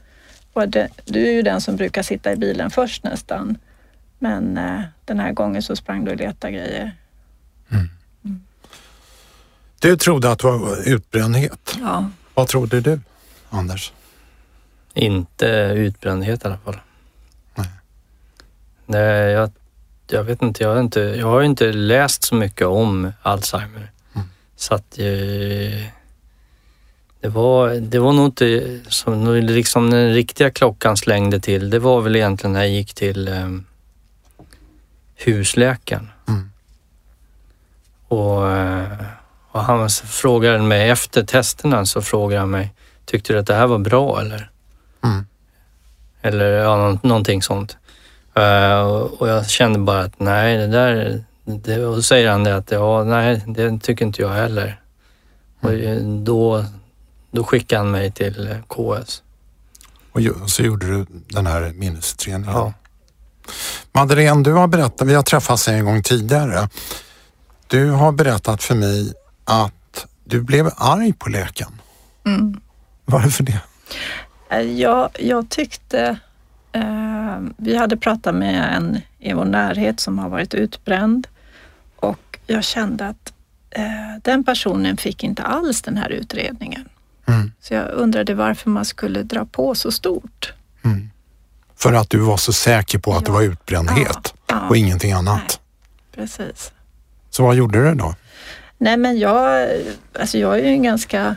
var 0.53 0.67
det, 0.67 0.89
du 1.05 1.27
är 1.27 1.33
ju 1.33 1.43
den 1.43 1.61
som 1.61 1.77
brukar 1.77 2.03
sitta 2.03 2.33
i 2.33 2.37
bilen 2.37 2.71
först 2.71 3.05
nästan. 3.05 3.59
Men 4.19 4.59
eh, 4.59 4.81
den 5.05 5.21
här 5.21 5.33
gången 5.33 5.63
så 5.63 5.77
sprang 5.77 6.05
du 6.05 6.11
och 6.11 6.17
letade 6.17 6.53
grejer. 6.53 6.93
Du 9.81 9.97
trodde 9.97 10.31
att 10.31 10.39
det 10.39 10.47
var 10.47 10.89
utbrändhet. 10.89 11.79
Ja. 11.81 12.11
Vad 12.35 12.49
trodde 12.49 12.81
du, 12.81 13.01
Anders? 13.51 13.93
Inte 14.95 15.47
utbrändhet 15.77 16.45
i 16.45 16.47
alla 16.47 16.59
fall. 16.59 16.81
Nej. 17.55 17.69
Nej, 18.87 19.33
jag, 19.33 19.51
jag 20.17 20.25
vet 20.25 20.43
inte. 20.43 20.63
Jag 20.63 20.75
har 20.75 20.81
inte, 20.81 21.01
jag 21.01 21.27
har 21.27 21.43
inte 21.43 21.73
läst 21.73 22.25
så 22.25 22.35
mycket 22.35 22.67
om 22.67 23.13
Alzheimer. 23.23 23.91
Mm. 24.15 24.27
Så 24.57 24.75
att 24.75 24.99
eh, 24.99 25.87
det 27.21 27.29
var, 27.29 27.69
det 27.81 27.99
var 27.99 28.13
nog 28.13 28.27
inte 28.27 28.81
som 28.89 29.35
liksom 29.35 29.91
den 29.91 30.15
riktiga 30.15 30.51
klockan 30.51 30.97
slängde 30.97 31.41
till. 31.41 31.71
Det 31.71 31.79
var 31.79 32.01
väl 32.01 32.17
egentligen 32.17 32.53
när 32.53 32.61
jag 32.61 32.71
gick 32.71 32.95
till 32.95 33.29
eh, 33.29 33.49
husläkaren. 35.15 36.09
Mm. 36.29 36.51
Och, 38.09 38.51
eh, 38.51 39.05
och 39.51 39.61
han 39.65 39.91
frågade 39.91 40.59
mig 40.59 40.91
efter 40.91 41.23
testerna 41.23 41.87
så 41.87 42.03
frågade 42.03 42.41
han 42.41 42.51
mig, 42.51 42.75
tyckte 43.05 43.33
du 43.33 43.39
att 43.39 43.47
det 43.47 43.55
här 43.55 43.67
var 43.67 43.79
bra 43.79 44.21
eller? 44.21 44.51
Mm. 45.05 45.27
Eller 46.23 46.51
ja, 46.53 46.77
nå- 46.77 46.99
någonting 47.03 47.43
sånt. 47.43 47.77
Eh, 48.35 48.81
och 48.81 49.21
och 49.21 49.29
jag 49.29 49.49
kände 49.51 49.79
bara 49.79 50.01
att 50.01 50.21
nej, 50.21 50.57
det 50.57 50.67
där... 50.67 51.25
Det, 51.45 51.87
och 51.87 51.97
då 51.97 52.03
säger 52.03 52.31
han 52.31 52.45
det 52.45 52.57
att 52.57 52.71
ja, 52.71 53.05
nej, 53.05 53.43
det 53.47 53.79
tycker 53.79 54.05
inte 54.05 54.23
jag 54.23 54.29
heller. 54.29 54.81
Och 55.61 55.73
eh, 55.73 55.97
då, 56.03 56.65
då 57.31 57.45
skickade 57.45 57.79
han 57.79 57.91
mig 57.91 58.13
till 58.13 58.51
eh, 58.51 58.57
KS. 58.69 59.23
Och 60.13 60.51
så 60.51 60.63
gjorde 60.63 60.87
du 60.87 61.07
den 61.29 61.47
här 61.47 61.73
minnesutredningen. 61.75 62.57
Ja. 62.57 62.73
Madeleine, 63.93 64.43
du 64.43 64.53
har 64.53 64.67
berättat, 64.67 65.09
vi 65.09 65.15
har 65.15 65.23
träffats 65.23 65.69
en 65.69 65.85
gång 65.85 66.03
tidigare. 66.03 66.69
Du 67.67 67.91
har 67.91 68.13
berättat 68.13 68.63
för 68.63 68.75
mig 68.75 69.13
att 69.45 70.07
du 70.25 70.41
blev 70.43 70.71
arg 70.77 71.13
på 71.13 71.29
läkaren. 71.29 71.81
Mm. 72.27 72.61
Varför 73.05 73.45
det? 73.45 73.61
Eh, 74.51 74.61
Jag, 74.61 75.11
jag 75.19 75.49
tyckte... 75.49 76.19
Eh, 76.73 77.39
vi 77.57 77.77
hade 77.77 77.97
pratat 77.97 78.35
med 78.35 78.77
en 78.77 79.01
i 79.19 79.33
vår 79.33 79.45
närhet 79.45 80.01
som 80.01 80.19
har 80.19 80.29
varit 80.29 80.55
utbränd 80.55 81.27
och 81.97 82.39
jag 82.47 82.65
kände 82.65 83.07
att 83.09 83.33
eh, 83.71 83.85
den 84.23 84.45
personen 84.45 84.97
fick 84.97 85.25
inte 85.25 85.43
alls 85.43 85.83
den 85.83 85.97
här 85.97 86.09
utredningen. 86.09 86.89
Mm. 87.27 87.53
Så 87.61 87.75
jag 87.75 87.89
undrade 87.91 88.35
varför 88.35 88.71
man 88.71 88.85
skulle 88.85 89.23
dra 89.23 89.45
på 89.45 89.75
så 89.75 89.91
stort. 89.93 90.53
Mm. 90.85 91.11
För 91.77 91.93
att 91.93 92.11
du 92.11 92.19
var 92.19 92.37
så 92.37 92.53
säker 92.53 92.99
på 92.99 93.13
att 93.15 93.25
det 93.25 93.31
Ja. 93.31 93.35
var 93.35 93.43
utbrändhet 93.43 94.35
Ja. 94.47 94.69
och 94.69 94.77
ingenting 94.77 95.13
annat. 95.13 95.61
Precis. 96.15 96.73
Så 97.31 97.43
vad 97.43 97.55
gjorde 97.57 97.85
du 97.89 97.95
då? 97.95 98.15
Nej 98.79 98.97
men 98.97 99.19
jag, 99.19 99.69
alltså 100.21 100.39
jag 100.39 100.59
är 100.59 100.63
ju 100.65 100.69
en 100.69 100.83
ganska, 100.83 101.37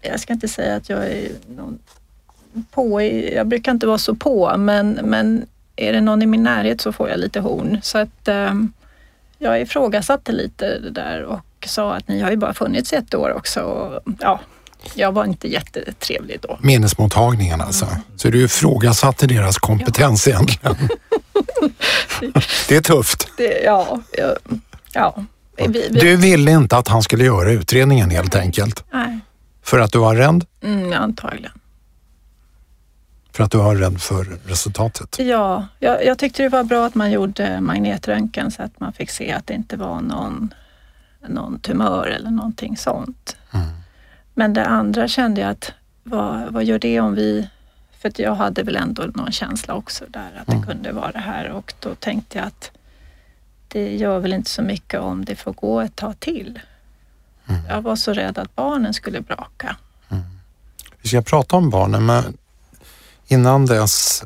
jag 0.00 0.20
ska 0.20 0.32
inte 0.32 0.48
säga 0.48 0.76
att 0.76 0.88
jag 0.88 1.06
är 1.06 1.28
någon 1.56 1.78
på, 2.70 3.02
jag 3.34 3.46
brukar 3.46 3.72
inte 3.72 3.86
vara 3.86 3.98
så 3.98 4.14
på, 4.14 4.54
men, 4.58 4.90
men 5.04 5.46
är 5.76 5.92
det 5.92 6.00
någon 6.00 6.22
i 6.22 6.26
min 6.26 6.42
närhet 6.42 6.80
så 6.80 6.92
får 6.92 7.08
jag 7.08 7.18
lite 7.18 7.40
horn. 7.40 7.78
Så 7.82 7.98
att 7.98 8.28
eh, 8.28 8.54
jag 9.38 9.60
ifrågasatte 9.60 10.32
lite 10.32 10.78
det 10.78 10.90
där 10.90 11.22
och 11.22 11.40
sa 11.66 11.94
att 11.94 12.08
ni 12.08 12.20
har 12.20 12.30
ju 12.30 12.36
bara 12.36 12.54
funnits 12.54 12.92
i 12.92 12.96
ett 12.96 13.14
år 13.14 13.32
också. 13.36 13.60
Och, 13.60 14.02
ja, 14.20 14.40
jag 14.94 15.12
var 15.12 15.24
inte 15.24 15.48
jättetrevlig 15.48 16.38
då. 16.40 16.58
Minnesmottagningen 16.62 17.60
alltså. 17.60 17.86
Så 18.16 18.28
du 18.28 18.44
ifrågasatte 18.44 19.26
deras 19.26 19.58
kompetens 19.58 20.28
egentligen. 20.28 20.76
det 22.68 22.76
är 22.76 22.80
tufft. 22.80 23.28
Det, 23.36 23.62
ja, 23.64 24.00
ja, 24.18 24.34
ja. 24.92 25.24
Vi, 25.56 25.66
vi, 25.66 26.00
Du 26.00 26.16
ville 26.16 26.50
inte 26.50 26.76
att 26.76 26.88
han 26.88 27.02
skulle 27.02 27.24
göra 27.24 27.50
utredningen 27.52 28.10
helt 28.10 28.36
enkelt. 28.36 28.84
nej, 28.92 29.18
För 29.62 29.78
att 29.78 29.92
du 29.92 29.98
var 29.98 30.14
rädd? 30.16 30.44
mm, 30.62 30.92
antagligen. 30.92 31.52
För 33.32 33.44
att 33.44 33.50
du 33.50 33.58
var 33.58 33.76
rädd 33.76 34.00
för 34.00 34.24
resultatet? 34.24 35.18
Ja, 35.18 35.66
jag, 35.78 36.04
jag 36.04 36.18
tyckte 36.18 36.42
det 36.42 36.48
var 36.48 36.64
bra 36.64 36.86
att 36.86 36.94
man 36.94 37.10
gjorde 37.10 37.60
magnetröntgen 37.60 38.50
så 38.50 38.62
att 38.62 38.80
man 38.80 38.92
fick 38.92 39.10
se 39.10 39.32
att 39.32 39.46
det 39.46 39.54
inte 39.54 39.76
var 39.76 40.00
någon, 40.00 40.54
någon 41.28 41.60
tumör 41.60 42.06
eller 42.06 42.30
någonting 42.30 42.76
sånt. 42.76 43.36
Mm. 43.52 43.66
Men 44.34 44.52
det 44.54 44.64
andra 44.66 45.08
kände 45.08 45.40
jag 45.40 45.50
att 45.50 45.72
vad, 46.02 46.52
vad 46.52 46.64
gör 46.64 46.78
det 46.78 47.00
om 47.00 47.14
vi... 47.14 47.48
För 47.98 48.08
att 48.08 48.18
jag 48.18 48.34
hade 48.34 48.62
väl 48.62 48.76
ändå 48.76 49.02
någon 49.14 49.32
känsla 49.32 49.74
också 49.74 50.04
där 50.08 50.30
att 50.40 50.48
Mm. 50.48 50.60
det 50.60 50.66
kunde 50.66 50.92
vara 50.92 51.12
det 51.12 51.18
här 51.18 51.50
och 51.50 51.74
då 51.80 51.94
tänkte 51.94 52.38
jag 52.38 52.46
att 52.46 52.70
det 53.68 53.96
gör 53.96 54.18
väl 54.18 54.32
inte 54.32 54.50
så 54.50 54.62
mycket 54.62 55.00
om 55.00 55.24
det 55.24 55.36
får 55.36 55.52
gå 55.52 55.80
ett 55.80 55.96
tag 55.96 56.20
till. 56.20 56.60
Mm. 57.46 57.60
Jag 57.68 57.82
var 57.82 57.96
så 57.96 58.12
rädd 58.12 58.38
att 58.38 58.54
barnen 58.54 58.94
skulle 58.94 59.20
braka. 59.20 59.76
Vi 61.02 61.08
ska 61.08 61.22
prata 61.22 61.56
om 61.56 61.70
barnen 61.70 62.06
men 62.06 62.36
innan 63.30 63.66
dess. 63.66 64.24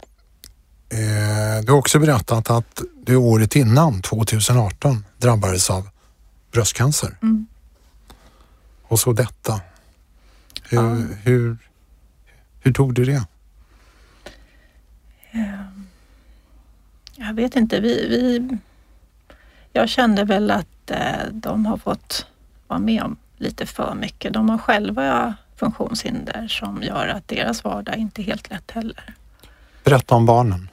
Eh, 0.88 1.64
du 1.64 1.72
har 1.72 1.78
också 1.78 1.98
berättat 1.98 2.50
att 2.50 2.82
du 3.06 3.16
året 3.16 3.56
innan, 3.56 4.02
2018, 4.02 5.04
drabbades 5.18 5.70
av 5.70 5.88
bröstcancer. 6.52 7.18
Mm. 7.22 7.46
Och 8.82 9.00
så 9.00 9.12
detta. 9.12 9.60
Hur, 10.62 10.78
Ja. 10.78 10.96
hur, 11.22 11.56
hur 12.60 12.72
tog 12.72 12.94
du 12.94 13.04
det? 13.04 13.24
Jag 17.16 17.34
vet 17.34 17.56
inte, 17.56 17.80
vi, 17.80 18.08
vi, 18.08 18.48
jag 19.72 19.88
kände 19.88 20.24
väl 20.24 20.50
att 20.50 20.90
eh, 20.90 21.26
de 21.32 21.66
har 21.66 21.76
fått 21.76 22.26
vara 22.66 22.80
med 22.80 23.02
om 23.02 23.16
lite 23.36 23.66
för 23.66 23.94
mycket. 23.94 24.32
De 24.32 24.48
har 24.48 24.58
själva 24.58 25.34
funktionshinder 25.56 26.48
som 26.48 26.82
gör 26.82 27.08
att 27.08 27.28
deras 27.28 27.64
vardag 27.64 27.96
inte 27.96 28.22
är 28.22 28.24
helt 28.24 28.50
lätt 28.50 28.70
heller. 28.70 29.14
Berätta 29.84 30.14
om 30.14 30.26
barnen. 30.26 30.68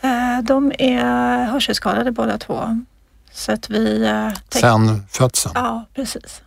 Eh, 0.00 0.38
de 0.42 0.72
är 0.78 1.44
hörselskadade 1.44 2.12
båda 2.12 2.38
två. 2.38 2.82
Så 3.32 3.52
att 3.52 3.70
vi... 3.70 4.04
Eh, 4.06 4.32
Sen 4.48 5.06
födseln. 5.08 5.52
Ja, 5.54 5.84
precis. 5.94 6.42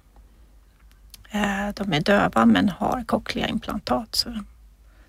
Eh, 1.31 1.69
de 1.75 1.93
är 1.93 2.01
döva 2.01 2.45
men 2.45 2.69
har 2.69 3.03
cochlea-implantat 3.07 4.25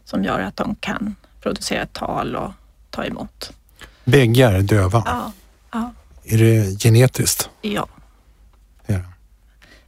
som 0.05 0.25
gör 0.25 0.41
att 0.41 0.57
de 0.57 0.75
kan 0.75 1.17
producera 1.41 1.87
tal 1.87 2.37
och 2.37 2.53
ta 2.91 3.05
emot. 3.05 3.53
Bägge 4.05 4.47
är 4.47 4.63
döva. 4.63 5.03
Ja, 5.07 5.33
ja, 5.73 5.91
Är 6.25 6.39
det 6.39 6.83
genetiskt? 6.83 7.51
ja. 7.61 7.89
Det. 8.87 9.05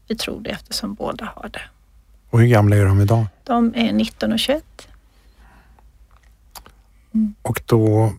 Vi 0.08 0.16
tror 0.16 0.40
det 0.40 0.50
eftersom 0.50 0.94
båda 0.94 1.32
har 1.36 1.48
det. 1.48 1.62
Och 2.30 2.40
hur 2.40 2.46
gamla 2.46 2.76
är 2.76 2.84
de 2.84 3.00
idag? 3.00 3.26
De 3.44 3.74
är 3.74 3.92
19 3.92 4.32
och 4.32 4.38
21. 4.38 4.64
Och 7.42 7.62
då 7.66 8.12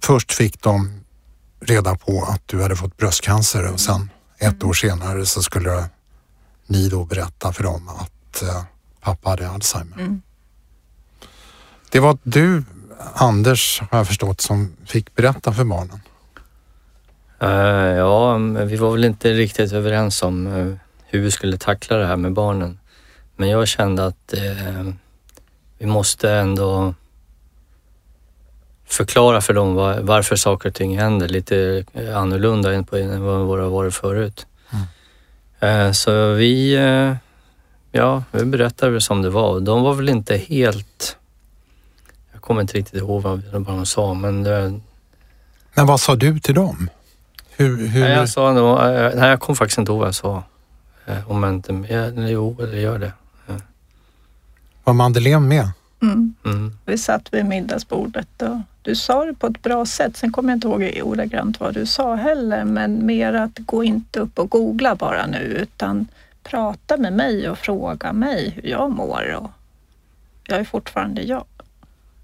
först 0.00 0.32
fick 0.32 0.62
de 0.62 1.04
reda 1.60 1.94
på 1.94 2.24
att 2.28 2.42
du 2.46 2.62
hade 2.62 2.76
fått 2.76 2.96
bröstcancer 2.96 3.72
och 3.72 3.80
sen 3.80 4.10
ett 4.38 4.64
år 4.64 4.72
senare 4.72 5.26
så 5.26 5.42
skulle 5.42 5.84
ni 6.66 6.88
då 6.88 7.04
berätta 7.04 7.52
för 7.52 7.62
dem 7.62 7.88
att 7.88 8.42
eh, 8.42 8.62
pappa 9.00 9.30
hade 9.30 9.48
Alzheimer. 9.50 9.98
Mm. 9.98 10.22
Det 11.90 12.00
var 12.00 12.18
du, 12.22 12.64
Anders, 13.14 13.82
har 13.90 13.98
jag 13.98 14.06
förstått, 14.06 14.40
som 14.40 14.76
fick 14.86 15.14
berätta 15.14 15.52
för 15.52 15.64
barnen. 15.64 16.00
Eh, 17.40 17.48
ja, 17.96 18.38
men 18.38 18.68
vi 18.68 18.76
var 18.76 18.92
väl 18.92 19.04
inte 19.04 19.32
riktigt 19.32 19.72
överens 19.72 20.22
om 20.22 20.46
eh, 20.46 20.74
hur 21.06 21.20
vi 21.20 21.30
skulle 21.30 21.58
tackla 21.58 21.96
det 21.96 22.06
här 22.06 22.16
med 22.16 22.32
barnen. 22.32 22.78
Men 23.36 23.48
jag 23.48 23.68
kände 23.68 24.06
att 24.06 24.32
eh, 24.32 24.92
vi 25.78 25.86
måste 25.86 26.30
ändå 26.30 26.94
förklara 28.84 29.40
för 29.40 29.54
dem 29.54 29.74
var, 29.74 30.00
varför 30.00 30.36
saker 30.36 30.68
och 30.68 30.74
ting 30.74 30.98
händer 30.98 31.28
lite 31.28 31.84
annorlunda 32.14 32.74
än, 32.74 32.84
på, 32.84 32.96
än 32.96 33.22
vad 33.22 33.58
det 33.58 33.62
har 33.62 33.70
varit 33.70 33.94
förut. 33.94 34.46
Mm. 34.70 35.86
Eh, 35.86 35.92
så 35.92 36.32
vi, 36.32 36.74
eh, 36.74 37.16
ja, 37.92 38.22
vi 38.30 38.44
berättade 38.44 39.00
som 39.00 39.22
det 39.22 39.30
var. 39.30 39.60
De 39.60 39.82
var 39.82 39.94
väl 39.94 40.08
inte 40.08 40.36
helt... 40.36 41.16
Jag 42.32 42.42
kommer 42.42 42.60
inte 42.60 42.78
riktigt 42.78 42.94
ihåg 42.94 43.22
vad 43.22 43.42
de 43.52 43.86
sa, 43.86 44.14
men... 44.14 44.42
Det, 44.42 44.80
men 45.74 45.86
vad 45.86 46.00
sa 46.00 46.14
du 46.14 46.40
till 46.40 46.54
dem? 46.54 46.90
Hur, 47.56 47.86
hur... 47.86 48.00
Nej, 48.00 48.12
jag 48.12 48.28
sa 48.28 48.52
nog, 48.52 48.78
eh, 48.78 49.10
nej, 49.14 49.28
jag 49.30 49.40
kommer 49.40 49.54
faktiskt 49.54 49.78
inte 49.78 49.92
ihåg 49.92 49.98
vad 49.98 50.08
jag 50.08 50.14
sa. 50.14 50.42
Om 51.26 51.42
jag 51.42 51.52
inte, 51.52 51.84
jo, 52.16 52.56
eller 52.60 52.78
gör 52.78 52.98
det. 52.98 53.12
Var 54.84 54.94
Madeleine 54.94 55.46
med? 55.46 55.68
Mm. 56.02 56.34
Mm. 56.44 56.78
Vi 56.84 56.98
satt 56.98 57.34
vid 57.34 57.44
middagsbordet 57.44 58.42
och 58.42 58.56
du 58.82 58.96
sa 58.96 59.24
det 59.24 59.34
på 59.34 59.46
ett 59.46 59.62
bra 59.62 59.86
sätt. 59.86 60.16
Sen 60.16 60.32
kommer 60.32 60.50
jag 60.50 60.56
inte 60.56 60.68
ihåg 60.68 61.06
ordagrant 61.06 61.60
vad 61.60 61.74
du 61.74 61.86
sa 61.86 62.14
heller, 62.14 62.64
men 62.64 63.06
mer 63.06 63.34
att 63.34 63.58
gå 63.58 63.84
inte 63.84 64.20
upp 64.20 64.38
och 64.38 64.50
googla 64.50 64.94
bara 64.94 65.26
nu 65.26 65.38
utan 65.38 66.08
prata 66.42 66.96
med 66.96 67.12
mig 67.12 67.50
och 67.50 67.58
fråga 67.58 68.12
mig 68.12 68.50
hur 68.50 68.70
jag 68.70 68.90
mår. 68.90 69.34
Och 69.34 69.50
jag 70.46 70.58
är 70.58 70.64
fortfarande 70.64 71.22
jag. 71.22 71.44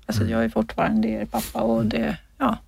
Alltså 0.06 0.22
mm. 0.22 0.32
jag 0.32 0.44
är 0.44 0.48
fortfarande 0.48 1.08
er 1.08 1.24
pappa 1.24 1.60
och 1.60 1.86
det, 1.86 2.16
ja. 2.38 2.58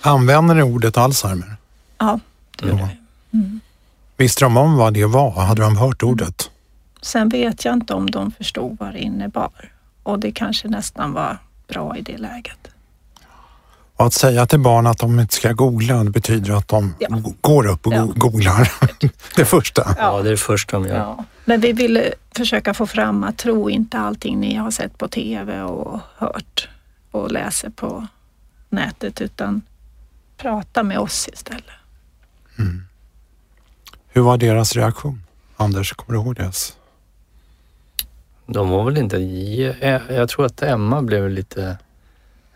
Använder 0.00 0.54
ni 0.54 0.62
ordet 0.62 0.96
Alzheimer? 0.96 1.56
Ja, 1.98 2.20
det 2.56 2.66
gör 2.66 2.74
vi. 2.74 2.98
Mm. 3.38 3.60
Visste 4.16 4.44
de 4.44 4.56
om 4.56 4.76
vad 4.76 4.94
det 4.94 5.06
var? 5.06 5.30
Hade 5.30 5.62
de 5.62 5.76
hört 5.76 6.02
ordet? 6.02 6.50
Sen 7.02 7.28
vet 7.28 7.64
jag 7.64 7.74
inte 7.74 7.94
om 7.94 8.10
de 8.10 8.32
förstod 8.32 8.76
vad 8.80 8.92
det 8.92 8.98
innebar 8.98 9.72
och 10.02 10.18
det 10.18 10.32
kanske 10.32 10.68
nästan 10.68 11.12
var 11.12 11.38
bra 11.68 11.96
i 11.96 12.02
det 12.02 12.18
läget. 12.18 12.70
Och 13.96 14.06
att 14.06 14.14
säga 14.14 14.46
till 14.46 14.60
barn 14.60 14.86
att 14.86 14.98
de 14.98 15.20
inte 15.20 15.34
ska 15.34 15.52
googla, 15.52 16.04
det 16.04 16.10
betyder 16.10 16.52
att 16.52 16.68
de 16.68 16.94
ja. 16.98 17.08
går 17.40 17.66
upp 17.66 17.86
och 17.86 17.92
ja. 17.92 18.04
googlar. 18.04 18.72
det 19.36 19.44
första. 19.44 19.94
Ja, 19.98 20.22
det 20.22 20.28
är 20.28 20.30
det 20.30 20.36
första 20.36 20.78
de 20.78 20.88
gör. 20.88 20.96
Ja. 20.96 21.24
Men 21.44 21.60
vi 21.60 21.72
ville 21.72 22.14
försöka 22.36 22.74
få 22.74 22.86
fram 22.86 23.24
att 23.24 23.38
tro 23.38 23.70
inte 23.70 23.98
allting 23.98 24.40
ni 24.40 24.54
har 24.54 24.70
sett 24.70 24.98
på 24.98 25.08
TV 25.08 25.62
och 25.62 26.00
hört 26.16 26.68
och 27.10 27.32
läser 27.32 27.70
på 27.70 28.06
nätet 28.68 29.20
utan 29.20 29.62
prata 30.36 30.82
med 30.82 30.98
oss 30.98 31.28
istället. 31.32 31.64
Mm. 32.58 32.84
Hur 34.08 34.22
var 34.22 34.38
deras 34.38 34.76
reaktion? 34.76 35.22
Anders, 35.56 35.92
kommer 35.92 36.18
du 36.18 36.24
ihåg 36.24 36.36
deras? 36.36 36.76
De 38.52 38.70
var 38.70 38.84
väl 38.84 38.96
inte... 38.96 39.16
Jag 40.14 40.28
tror 40.28 40.46
att 40.46 40.62
Emma 40.62 41.02
blev 41.02 41.30
lite 41.30 41.78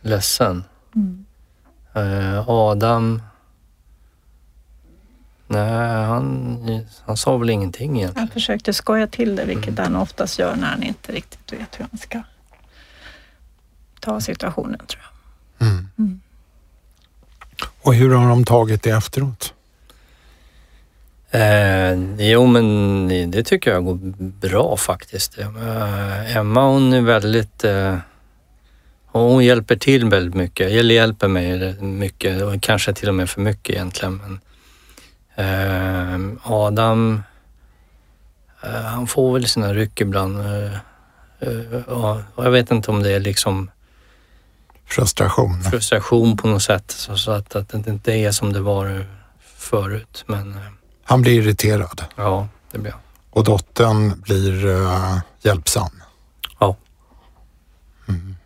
ledsen. 0.00 0.64
Mm. 0.94 1.24
Eh, 1.94 2.48
Adam... 2.48 3.22
Nej, 5.46 6.04
han, 6.04 6.86
han 7.04 7.16
sa 7.16 7.36
väl 7.36 7.50
ingenting 7.50 7.96
egentligen. 7.96 8.28
Han 8.28 8.32
försökte 8.32 8.72
skoja 8.72 9.06
till 9.06 9.36
det, 9.36 9.44
vilket 9.44 9.78
mm. 9.78 9.84
han 9.84 9.96
oftast 10.02 10.38
gör 10.38 10.56
när 10.56 10.66
han 10.66 10.82
inte 10.82 11.12
riktigt 11.12 11.52
vet 11.52 11.80
hur 11.80 11.86
han 11.90 11.98
ska 11.98 12.22
ta 14.00 14.20
situationen, 14.20 14.78
tror 14.86 15.02
jag. 15.02 15.68
Mm. 15.68 15.88
Mm. 15.98 16.20
Och 17.82 17.94
hur 17.94 18.14
har 18.14 18.28
de 18.28 18.44
tagit 18.44 18.82
det 18.82 18.90
efteråt? 18.90 19.53
Eh, 21.34 21.98
jo, 22.18 22.46
men 22.46 23.30
det 23.30 23.42
tycker 23.42 23.70
jag 23.70 23.84
går 23.84 23.98
bra 24.48 24.76
faktiskt. 24.76 25.38
Eh, 25.38 26.36
Emma 26.36 26.68
hon 26.68 26.92
är 26.92 27.00
väldigt... 27.00 27.64
Eh, 27.64 27.96
hon 29.06 29.44
hjälper 29.44 29.76
till 29.76 30.08
väldigt 30.08 30.34
mycket, 30.34 30.70
eller 30.70 30.94
hjälper 30.94 31.28
mig 31.28 31.82
mycket 31.82 32.42
och 32.42 32.62
kanske 32.62 32.92
till 32.92 33.08
och 33.08 33.14
med 33.14 33.30
för 33.30 33.40
mycket 33.40 33.74
egentligen. 33.74 34.20
Men, 34.24 34.40
eh, 35.34 36.52
Adam, 36.52 37.22
eh, 38.62 38.70
han 38.70 39.06
får 39.06 39.32
väl 39.32 39.46
sina 39.46 39.74
ryck 39.74 40.00
ibland. 40.00 40.38
Eh, 40.40 41.82
och 41.86 42.44
jag 42.44 42.50
vet 42.50 42.70
inte 42.70 42.90
om 42.90 43.02
det 43.02 43.12
är 43.12 43.20
liksom 43.20 43.70
frustration, 44.86 45.62
frustration 45.62 46.36
på 46.36 46.48
något 46.48 46.62
sätt 46.62 46.90
så, 46.90 47.30
att, 47.32 47.56
att 47.56 47.68
det 47.68 47.88
inte 47.88 48.12
är 48.12 48.30
som 48.30 48.52
det 48.52 48.60
var 48.60 49.06
förut. 49.56 50.24
Men, 50.26 50.58
han 51.04 51.22
blir 51.22 51.32
irriterad. 51.32 52.04
Ja, 52.16 52.48
det 52.72 52.78
blir 52.78 52.92
han. 52.92 53.00
Och 53.30 53.44
dottern 53.44 54.20
blir 54.20 54.66
uh, 54.66 55.18
hjälpsam. 55.42 55.90
Ja. 56.58 56.76
Mm. 58.08 58.36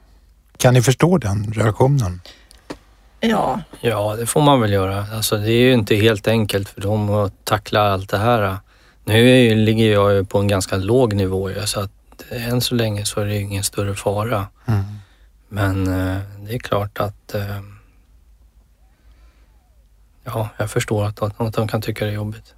Kan 0.56 0.74
ni 0.74 0.82
förstå 0.82 1.18
den 1.18 1.52
reaktionen? 1.52 2.20
Ja. 3.20 3.60
Ja, 3.80 4.16
det 4.18 4.26
får 4.26 4.40
man 4.40 4.60
väl 4.60 4.72
göra. 4.72 5.06
Alltså, 5.12 5.36
det 5.36 5.52
är 5.52 5.60
ju 5.60 5.72
inte 5.72 5.96
helt 5.96 6.28
enkelt 6.28 6.68
för 6.68 6.80
dem 6.80 7.10
att 7.10 7.44
tackla 7.44 7.92
allt 7.92 8.08
det 8.08 8.18
här. 8.18 8.56
Nu 9.04 9.54
ligger 9.54 9.92
jag 9.92 10.12
ju 10.12 10.24
på 10.24 10.38
en 10.38 10.48
ganska 10.48 10.76
låg 10.76 11.14
nivå 11.14 11.50
så 11.64 11.80
att 11.80 11.90
än 12.30 12.60
så 12.60 12.74
länge 12.74 13.04
så 13.04 13.20
är 13.20 13.24
det 13.26 13.36
ingen 13.36 13.64
större 13.64 13.94
fara. 13.94 14.46
Mm. 14.66 14.84
Men 15.48 15.86
eh, 15.86 16.18
det 16.38 16.54
är 16.54 16.58
klart 16.58 17.00
att 17.00 17.34
eh, 17.34 17.60
ja, 20.34 20.48
jag 20.56 20.70
förstår 20.70 21.04
att, 21.06 21.22
att 21.22 21.54
de 21.54 21.68
kan 21.68 21.82
tycka 21.82 22.04
det 22.04 22.10
är 22.10 22.14
jobbigt. 22.14 22.54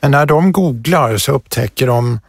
Men 0.00 0.10
när 0.10 0.26
de 0.26 0.52
googlar 0.52 1.16
så 1.16 1.32
upptäcker 1.32 1.86
de 1.86 2.20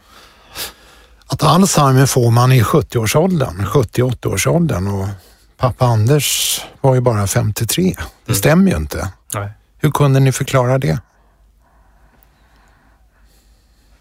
att 1.26 1.42
Alzheimer 1.42 2.06
får 2.06 2.30
man 2.30 2.52
i 2.52 2.62
70-årsåldern, 2.62 3.66
70-80-årsåldern 3.66 4.88
och 4.88 5.08
pappa 5.56 5.86
Anders 5.86 6.60
var 6.80 6.94
ju 6.94 7.00
bara 7.00 7.26
53. 7.26 7.82
Det 7.82 8.32
mm. 8.32 8.38
stämmer 8.38 8.70
ju 8.70 8.76
inte. 8.76 9.12
Nej. 9.34 9.50
Hur 9.78 9.90
kunde 9.90 10.20
ni 10.20 10.32
förklara 10.32 10.78
det? 10.78 10.98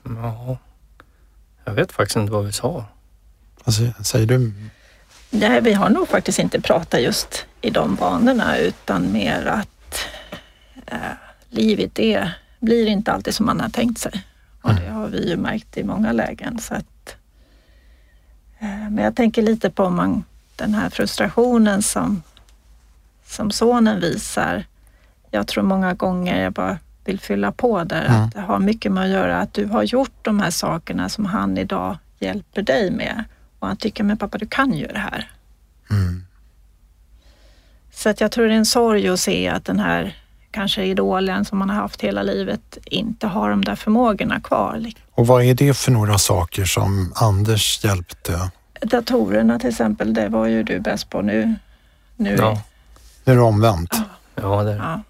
Ja, 0.04 0.58
jag 1.66 1.74
vet 1.74 1.92
faktiskt 1.92 2.16
inte 2.16 2.32
vad 2.32 2.46
vi 2.46 2.52
sa. 2.52 2.86
Alltså, 3.64 3.82
säger 4.04 4.26
du? 4.26 4.54
Nej, 5.30 5.62
vi 5.62 5.74
har 5.74 5.90
nog 5.90 6.08
faktiskt 6.08 6.40
inte 6.40 6.62
pratat 6.62 7.02
just 7.02 7.46
i 7.62 7.70
de 7.70 7.96
banorna 7.96 8.58
utan 8.58 9.12
mer 9.12 9.46
att 9.46 9.75
eh, 10.86 10.98
livet 11.50 12.00
är, 12.00 12.38
blir 12.60 12.88
inte 12.88 13.12
alltid 13.12 13.36
som 13.36 13.46
man 13.46 13.60
har 13.60 13.70
tänkt 13.70 14.00
sig. 14.00 14.26
Och 14.62 14.76
det 14.76 14.90
har 14.90 15.08
vi 15.08 15.30
ju 15.30 15.38
märkt 15.38 15.78
i 15.78 15.84
många 15.84 16.12
lägen. 16.12 16.60
Så 16.60 16.74
att, 16.74 17.16
eh, 18.60 18.90
men 18.90 18.98
jag 18.98 19.16
tänker 19.16 19.42
lite 19.42 19.70
på 19.70 19.90
man, 19.90 20.24
den 20.56 20.74
här 20.74 20.90
frustrationen 20.90 21.82
som, 21.82 22.24
som 23.26 23.52
sonen 23.52 24.00
visar. 24.00 24.66
Jag 25.32 25.48
tror 25.48 25.64
många 25.64 25.94
gånger, 25.94 26.44
jag 26.44 26.54
bara 26.54 26.78
vill 27.06 27.20
fylla 27.20 27.52
på 27.52 27.84
där, 27.84 28.06
mm. 28.06 28.22
att 28.22 28.34
det 28.34 28.42
har 28.42 28.60
mycket 28.60 28.92
med 28.92 29.04
att 29.04 29.10
göra 29.10 29.40
att 29.40 29.54
du 29.54 29.66
har 29.66 29.84
gjort 29.84 30.16
de 30.22 30.40
här 30.40 30.52
sakerna 30.52 31.10
som 31.10 31.26
han 31.26 31.58
idag 31.58 31.98
hjälper 32.20 32.62
dig 32.62 32.92
med. 32.92 33.24
Och 33.60 33.68
han 33.68 33.78
tycker, 33.78 34.04
men 34.04 34.18
pappa 34.18 34.38
du 34.38 34.46
kan 34.46 34.74
ju 34.74 34.88
det 34.88 35.00
här. 35.00 35.32
Mm. 35.90 36.26
Så 37.94 38.10
att 38.10 38.22
jag 38.22 38.32
tror 38.32 38.48
det 38.48 38.54
är 38.54 38.58
en 38.58 38.66
sorg 38.66 39.08
att 39.08 39.20
se 39.20 39.48
att 39.48 39.66
den 39.66 39.80
här 39.80 40.16
kanske 40.56 40.84
idolen 40.84 41.46
som 41.46 41.58
man 41.58 41.70
har 41.70 41.76
haft 41.76 42.02
hela 42.02 42.24
livet 42.24 42.78
inte 42.86 43.28
har 43.28 43.50
de 43.50 43.64
där 43.64 43.76
förmågorna 43.76 44.40
kvar. 44.40 44.86
Och 45.12 45.28
vad 45.28 45.44
är 45.44 45.54
det 45.54 45.74
för 45.74 45.92
några 45.92 46.18
saker 46.18 46.66
som 46.66 47.14
Anders 47.16 47.84
hjälpte? 47.84 48.52
Datorerna 48.82 49.60
till 49.60 49.70
exempel, 49.70 50.14
det 50.14 50.30
var 50.30 50.46
ju 50.48 50.64
du 50.64 50.80
bäst 50.80 51.10
på 51.10 51.22
nu. 51.22 51.56
Nu, 52.16 52.36
ja. 52.40 52.62
nu 53.24 53.34
är 53.34 53.38
det 53.38 53.42
omvänt. 53.42 53.90
Ja, 53.92 54.04
ja 54.36 54.64
det 54.64 54.72
är 54.72 54.78
ja. 54.78 55.02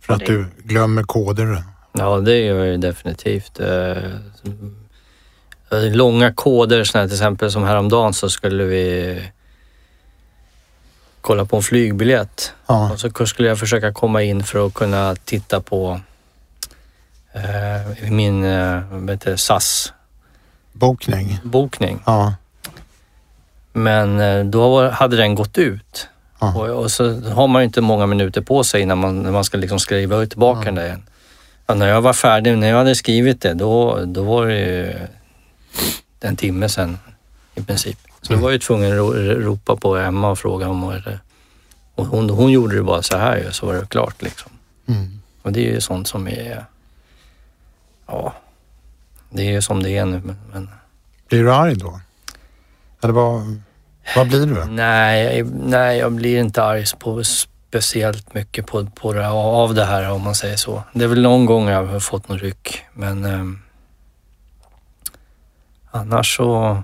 För 0.00 0.14
att 0.14 0.20
det... 0.20 0.26
du 0.26 0.46
glömmer 0.64 1.02
koder? 1.02 1.62
Ja, 1.92 2.20
det 2.20 2.38
gör 2.38 2.64
jag 2.64 2.80
definitivt. 2.80 3.60
Eh, 3.60 3.96
långa 5.92 6.32
koder, 6.32 6.84
till 6.84 7.12
exempel 7.12 7.50
som 7.50 7.62
häromdagen 7.62 8.12
så 8.12 8.30
skulle 8.30 8.64
vi 8.64 9.18
kolla 11.22 11.44
på 11.44 11.56
en 11.56 11.62
flygbiljett. 11.62 12.52
Ja. 12.66 12.92
Och 12.92 13.00
så 13.00 13.26
skulle 13.26 13.48
jag 13.48 13.58
försöka 13.58 13.92
komma 13.92 14.22
in 14.22 14.44
för 14.44 14.66
att 14.66 14.74
kunna 14.74 15.16
titta 15.24 15.60
på 15.60 16.00
eh, 17.32 18.10
min 18.10 18.44
eh, 18.44 19.36
SAS 19.36 19.92
bokning. 20.72 21.40
bokning. 21.42 22.02
Ja. 22.06 22.34
Men 23.72 24.20
eh, 24.20 24.44
då 24.44 24.90
hade 24.90 25.16
den 25.16 25.34
gått 25.34 25.58
ut. 25.58 26.08
Ja. 26.40 26.54
Och, 26.54 26.68
och, 26.68 26.90
så 26.90 27.20
har 27.20 27.48
man 27.48 27.62
inte 27.62 27.80
många 27.80 28.06
minuter 28.06 28.40
på 28.40 28.64
sig 28.64 28.82
innan 28.82 28.98
man, 28.98 29.22
när 29.22 29.30
man 29.30 29.44
ska 29.44 29.58
liksom 29.58 29.78
skriva 29.78 30.26
tillbaka 30.26 30.60
ja. 30.60 30.64
den 30.64 30.74
där 30.74 30.84
igen. 30.84 31.02
Och 31.66 31.76
när 31.76 31.88
jag 31.88 32.00
var 32.00 32.12
färdig, 32.12 32.58
när 32.58 32.68
jag 32.68 32.76
hade 32.76 32.94
skrivit 32.94 33.40
det, 33.40 33.54
då, 33.54 34.04
då 34.04 34.22
var 34.22 34.46
det 34.46 35.08
en 36.20 36.36
timme 36.36 36.68
sen 36.68 36.98
i 37.54 37.62
princip. 37.62 37.98
Så 38.22 38.32
då 38.32 38.38
var 38.38 38.50
jag 38.50 38.60
tvungen 38.60 38.92
att 38.92 39.14
ropa 39.44 39.76
på 39.76 39.96
Emma 39.96 40.30
och 40.30 40.38
fråga 40.38 40.68
om 40.68 41.00
det. 41.04 41.20
Och 41.94 42.06
hon, 42.06 42.30
hon 42.30 42.52
gjorde 42.52 42.76
det 42.76 42.82
bara 42.82 43.02
så 43.02 43.16
här 43.16 43.50
så 43.50 43.66
var 43.66 43.74
det 43.74 43.88
klart 43.88 44.22
liksom. 44.22 44.52
Mm. 44.86 45.20
Och 45.42 45.52
det 45.52 45.68
är 45.68 45.72
ju 45.72 45.80
sånt 45.80 46.08
som 46.08 46.28
är, 46.28 46.64
ja, 48.06 48.34
Det 49.30 49.42
är 49.42 49.50
ju 49.52 49.62
som 49.62 49.82
det 49.82 49.90
är 49.90 50.04
nu. 50.04 50.20
Men, 50.24 50.36
men... 50.52 50.70
Blir 51.28 51.42
du 51.42 51.52
arg 51.52 51.74
då? 51.74 52.00
Eller 53.02 53.14
vad, 53.14 53.62
vad 54.16 54.28
blir 54.28 54.46
du? 54.46 54.64
Nej, 54.64 55.42
nej, 55.44 55.98
jag 55.98 56.12
blir 56.12 56.38
inte 56.38 56.62
arg 56.62 56.84
på 56.98 57.24
speciellt 57.24 58.34
mycket 58.34 58.66
på, 58.66 58.86
på 58.86 59.12
det, 59.12 59.28
av 59.28 59.74
det 59.74 59.84
här 59.84 60.10
om 60.10 60.22
man 60.22 60.34
säger 60.34 60.56
så. 60.56 60.82
Det 60.92 61.04
är 61.04 61.08
väl 61.08 61.22
någon 61.22 61.46
gång 61.46 61.68
jag 61.68 61.84
har 61.84 62.00
fått 62.00 62.28
någon 62.28 62.38
ryck 62.38 62.84
men 62.92 63.24
eh, 63.24 63.44
annars 65.90 66.36
så 66.36 66.82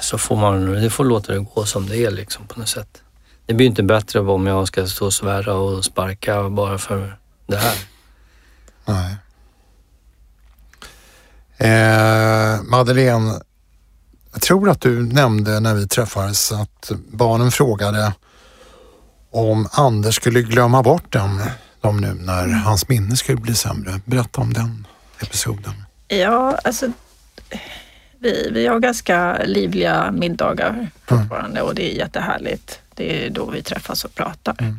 så 0.00 0.18
får 0.18 0.36
man 0.36 0.72
det 0.72 0.90
får 0.90 1.04
låta 1.04 1.32
det 1.32 1.38
gå 1.38 1.64
som 1.64 1.88
det 1.88 1.96
är 1.96 2.10
liksom 2.10 2.46
på 2.46 2.60
något 2.60 2.68
sätt. 2.68 3.02
Det 3.46 3.54
blir 3.54 3.66
inte 3.66 3.82
bättre 3.82 4.20
om 4.20 4.46
jag 4.46 4.68
ska 4.68 4.86
stå 4.86 5.04
och 5.06 5.12
svära 5.12 5.54
och 5.54 5.84
sparka 5.84 6.48
bara 6.48 6.78
för 6.78 7.18
det 7.46 7.56
här. 7.56 7.76
Nej. 8.84 9.16
Eh, 11.56 12.62
Madeleine, 12.62 13.40
jag 14.32 14.42
tror 14.42 14.70
att 14.70 14.80
du 14.80 15.02
nämnde 15.02 15.60
när 15.60 15.74
vi 15.74 15.88
träffades 15.88 16.52
att 16.52 16.92
barnen 17.08 17.50
frågade 17.50 18.12
om 19.30 19.68
Anders 19.72 20.14
skulle 20.14 20.42
glömma 20.42 20.82
bort 20.82 21.12
dem, 21.12 21.42
dem 21.80 21.96
nu 21.96 22.14
när 22.14 22.48
hans 22.48 22.88
minne 22.88 23.16
skulle 23.16 23.38
bli 23.38 23.54
sämre. 23.54 24.00
Berätta 24.04 24.40
om 24.40 24.52
den 24.52 24.86
episoden. 25.20 25.74
Ja, 26.08 26.58
alltså 26.64 26.92
vi, 28.24 28.50
vi 28.52 28.66
har 28.66 28.78
ganska 28.78 29.38
livliga 29.44 30.10
middagar 30.10 30.88
fortfarande 31.04 31.62
och 31.62 31.74
det 31.74 31.92
är 31.92 31.96
jättehärligt. 31.96 32.80
Det 32.94 33.26
är 33.26 33.30
då 33.30 33.50
vi 33.50 33.62
träffas 33.62 34.04
och 34.04 34.14
pratar. 34.14 34.56
Mm. 34.60 34.78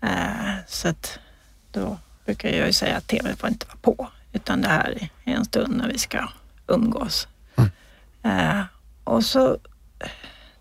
Eh, 0.00 0.54
så 0.66 0.88
att 0.88 1.18
då 1.70 1.98
brukar 2.24 2.48
jag 2.48 2.66
ju 2.66 2.72
säga 2.72 2.96
att 2.96 3.06
TV 3.06 3.36
får 3.36 3.48
inte 3.48 3.66
vara 3.66 3.78
på 3.82 4.08
utan 4.32 4.60
det 4.60 4.68
här 4.68 5.08
är 5.24 5.32
en 5.32 5.44
stund 5.44 5.76
när 5.76 5.88
vi 5.88 5.98
ska 5.98 6.28
umgås. 6.66 7.28
Mm. 7.56 7.70
Eh, 8.22 8.64
och 9.04 9.24
så 9.24 9.58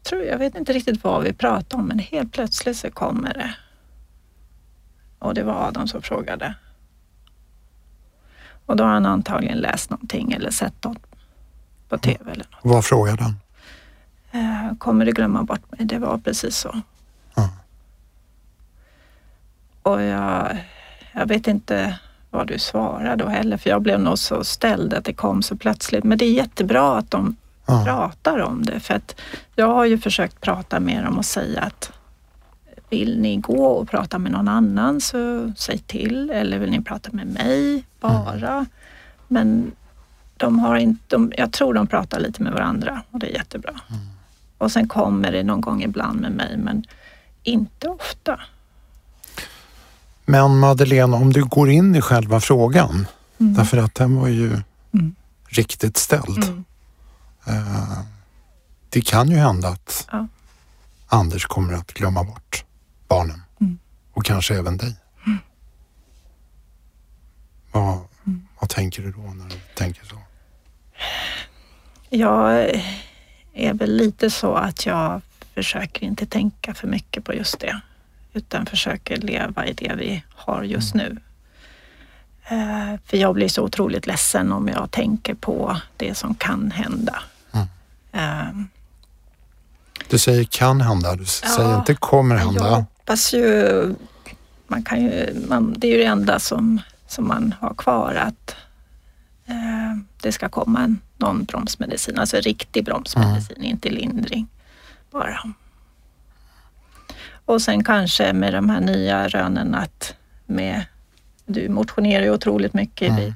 tror 0.04 0.22
jag, 0.22 0.34
jag 0.34 0.38
vet 0.38 0.56
inte 0.56 0.74
riktigt 0.74 1.04
vad 1.04 1.24
vi 1.24 1.34
pratar 1.34 1.78
om 1.78 1.88
men 1.88 2.00
helt 2.00 2.32
plötsligt 2.32 2.78
så 2.78 2.92
kommer 2.92 3.34
det. 3.34 3.56
Och 5.20 5.34
det 5.34 5.44
var 5.44 5.68
Adam 5.68 5.88
som 5.88 6.02
frågade. 6.02 6.56
Och 8.66 8.76
då 8.76 8.84
har 8.84 8.92
han 8.92 9.06
antagligen 9.06 9.58
läst 9.58 9.90
någonting 9.90 10.32
eller 10.32 10.52
sett 10.52 10.84
något 10.84 11.05
på 11.90 11.98
TV 11.98 12.32
eller 12.32 12.46
något. 12.52 12.60
Vad 12.64 12.86
frågade 12.86 13.24
han? 13.24 13.36
Eh, 14.32 14.78
kommer 14.78 15.06
du 15.06 15.12
glömma 15.12 15.44
bort 15.44 15.72
mig? 15.72 15.86
Det 15.88 15.98
var 16.00 16.18
precis 16.18 16.58
så. 16.58 16.82
Ja. 17.36 17.50
Och 19.82 20.02
jag, 20.02 20.58
jag 21.14 21.26
vet 21.28 21.48
inte 21.48 22.00
vad 22.30 22.48
du 22.48 22.60
svarade 22.60 23.24
då 23.24 23.30
heller, 23.30 23.58
för 23.58 23.70
jag 23.70 23.82
blev 23.82 24.00
nog 24.00 24.20
så 24.20 24.44
ställd 24.44 24.94
att 24.94 25.06
det 25.06 25.14
kom 25.14 25.42
så 25.44 25.56
plötsligt. 25.58 26.04
Men 26.04 26.18
det 26.18 26.26
är 26.26 26.32
jättebra 26.34 26.98
att 26.98 27.12
de 27.12 27.36
Ja. 27.68 27.84
pratar 27.86 28.40
om 28.40 28.64
det, 28.66 28.80
för 28.80 28.94
att 28.94 29.16
jag 29.56 29.68
har 29.68 29.86
ju 29.86 29.98
försökt 29.98 30.42
prata 30.42 30.80
med 30.80 31.04
dem 31.04 31.18
och 31.18 31.26
säga 31.26 31.62
att 31.62 31.92
vill 32.90 33.22
ni 33.22 33.38
gå 33.38 33.66
och 33.68 33.90
prata 33.90 34.20
med 34.20 34.32
någon 34.32 34.48
annan 34.48 35.02
så 35.02 35.52
säg 35.58 35.78
till 35.78 36.30
eller 36.30 36.60
vill 36.60 36.70
ni 36.72 36.82
prata 36.82 37.10
med 37.12 37.28
mig 37.28 37.84
bara? 38.00 38.66
Men 39.28 39.72
de 40.38 40.60
har 40.60 40.76
inte, 40.76 41.04
de, 41.08 41.34
jag 41.38 41.52
tror 41.52 41.74
de 41.74 41.88
pratar 41.88 42.20
lite 42.20 42.44
med 42.44 42.54
varandra 42.54 43.04
och 43.12 43.20
det 43.20 43.28
är 43.28 43.34
jättebra. 43.34 43.74
Och 44.58 44.72
sen 44.72 44.88
kommer 44.88 45.32
det 45.32 45.44
någon 45.44 45.62
gång 45.62 45.84
ibland 45.84 46.22
med 46.22 46.32
mig, 46.32 46.58
men 46.58 46.84
inte 47.44 47.88
ofta. 47.88 48.40
Men 50.26 50.60
Madeleine, 50.60 51.16
om 51.18 51.34
du 51.34 51.44
går 51.44 51.70
in 51.70 51.96
i 51.96 52.02
själva 52.02 52.40
frågan, 52.40 53.08
Mm. 53.38 53.54
därför 53.54 53.78
att 53.78 53.96
den 53.96 54.16
var 54.16 54.28
ju 54.28 54.62
Mm. 54.94 55.16
riktigt 55.48 55.98
ställd. 55.98 56.44
Mm. 56.44 56.66
Eh, 57.48 58.00
det 58.90 59.02
kan 59.02 59.30
ju 59.30 59.36
hända 59.38 59.68
att 59.68 60.08
Ja. 60.12 60.28
Anders 61.08 61.46
kommer 61.46 61.74
att 61.74 61.94
glömma 61.94 62.24
bort 62.24 62.66
barnen 63.08 63.42
Mm. 63.62 63.80
och 64.14 64.26
kanske 64.26 64.56
även 64.58 64.78
dig. 64.78 64.96
Vad, 67.72 68.00
vad 68.60 68.70
tänker 68.70 69.04
du 69.04 69.12
då 69.12 69.22
när 69.22 69.50
du 69.50 69.56
tänker 69.76 70.06
så? 70.06 70.16
Jag 72.10 72.70
är 73.54 73.74
väl 73.74 73.96
lite 73.98 74.30
så 74.30 74.54
att 74.56 74.86
jag 74.86 75.22
försöker 75.54 76.06
inte 76.06 76.26
tänka 76.26 76.74
för 76.74 76.88
mycket 76.88 77.24
på 77.24 77.34
just 77.34 77.60
det, 77.60 77.80
utan 78.34 78.66
försöker 78.66 79.18
leva 79.18 79.66
i 79.66 79.74
det 79.74 79.94
vi 79.98 80.24
har 80.36 80.64
just 80.64 80.94
nu. 80.96 81.18
Eh, 82.48 83.00
För 83.06 83.18
jag 83.18 83.34
blir 83.36 83.48
så 83.48 83.64
otroligt 83.64 84.08
ledsen 84.08 84.52
om 84.52 84.68
jag 84.68 84.92
tänker 84.92 85.34
på 85.34 85.78
det 85.98 86.16
som 86.16 86.36
kan 86.36 86.72
hända. 86.72 87.16
Mm. 87.54 87.68
Eh, 88.12 88.66
Du 90.08 90.18
säger 90.18 90.44
kan 90.44 90.82
hända, 90.82 91.16
du 91.16 91.26
säger 91.26 91.70
Ja, 91.70 91.78
inte 91.80 91.96
kommer 91.96 92.36
Jag 92.36 92.46
hända. 92.46 92.70
hoppas 92.76 93.34
ju, 93.34 93.96
man 94.68 94.84
kan 94.84 95.02
ju 95.04 95.46
man, 95.50 95.74
det 95.78 95.88
är 95.88 95.92
ju 95.92 95.98
det 95.98 96.06
enda 96.06 96.40
som, 96.40 96.82
som 97.08 97.28
man 97.28 97.56
har 97.60 97.74
kvar 97.74 98.14
att 98.16 98.56
eh, 99.48 99.85
det 100.26 100.32
ska 100.32 100.50
komma 100.50 100.84
en, 100.84 101.00
någon 101.18 101.44
bromsmedicin, 101.44 102.20
alltså 102.20 102.38
riktig 102.38 102.86
bromsmedicin, 102.86 103.64
inte 103.64 103.90
lindring 103.90 104.48
bara. 105.12 105.40
Och 107.46 107.62
sen 107.62 107.84
kanske 107.84 108.34
med 108.34 108.54
de 108.54 108.70
här 108.70 108.82
nya 108.82 109.28
rönen 109.28 109.76
att 109.76 110.16
med, 110.46 110.86
du 111.46 111.70
motionerar 111.70 112.24
ju 112.24 112.32
otroligt 112.32 112.74
mycket. 112.74 113.20
Vi, 113.20 113.34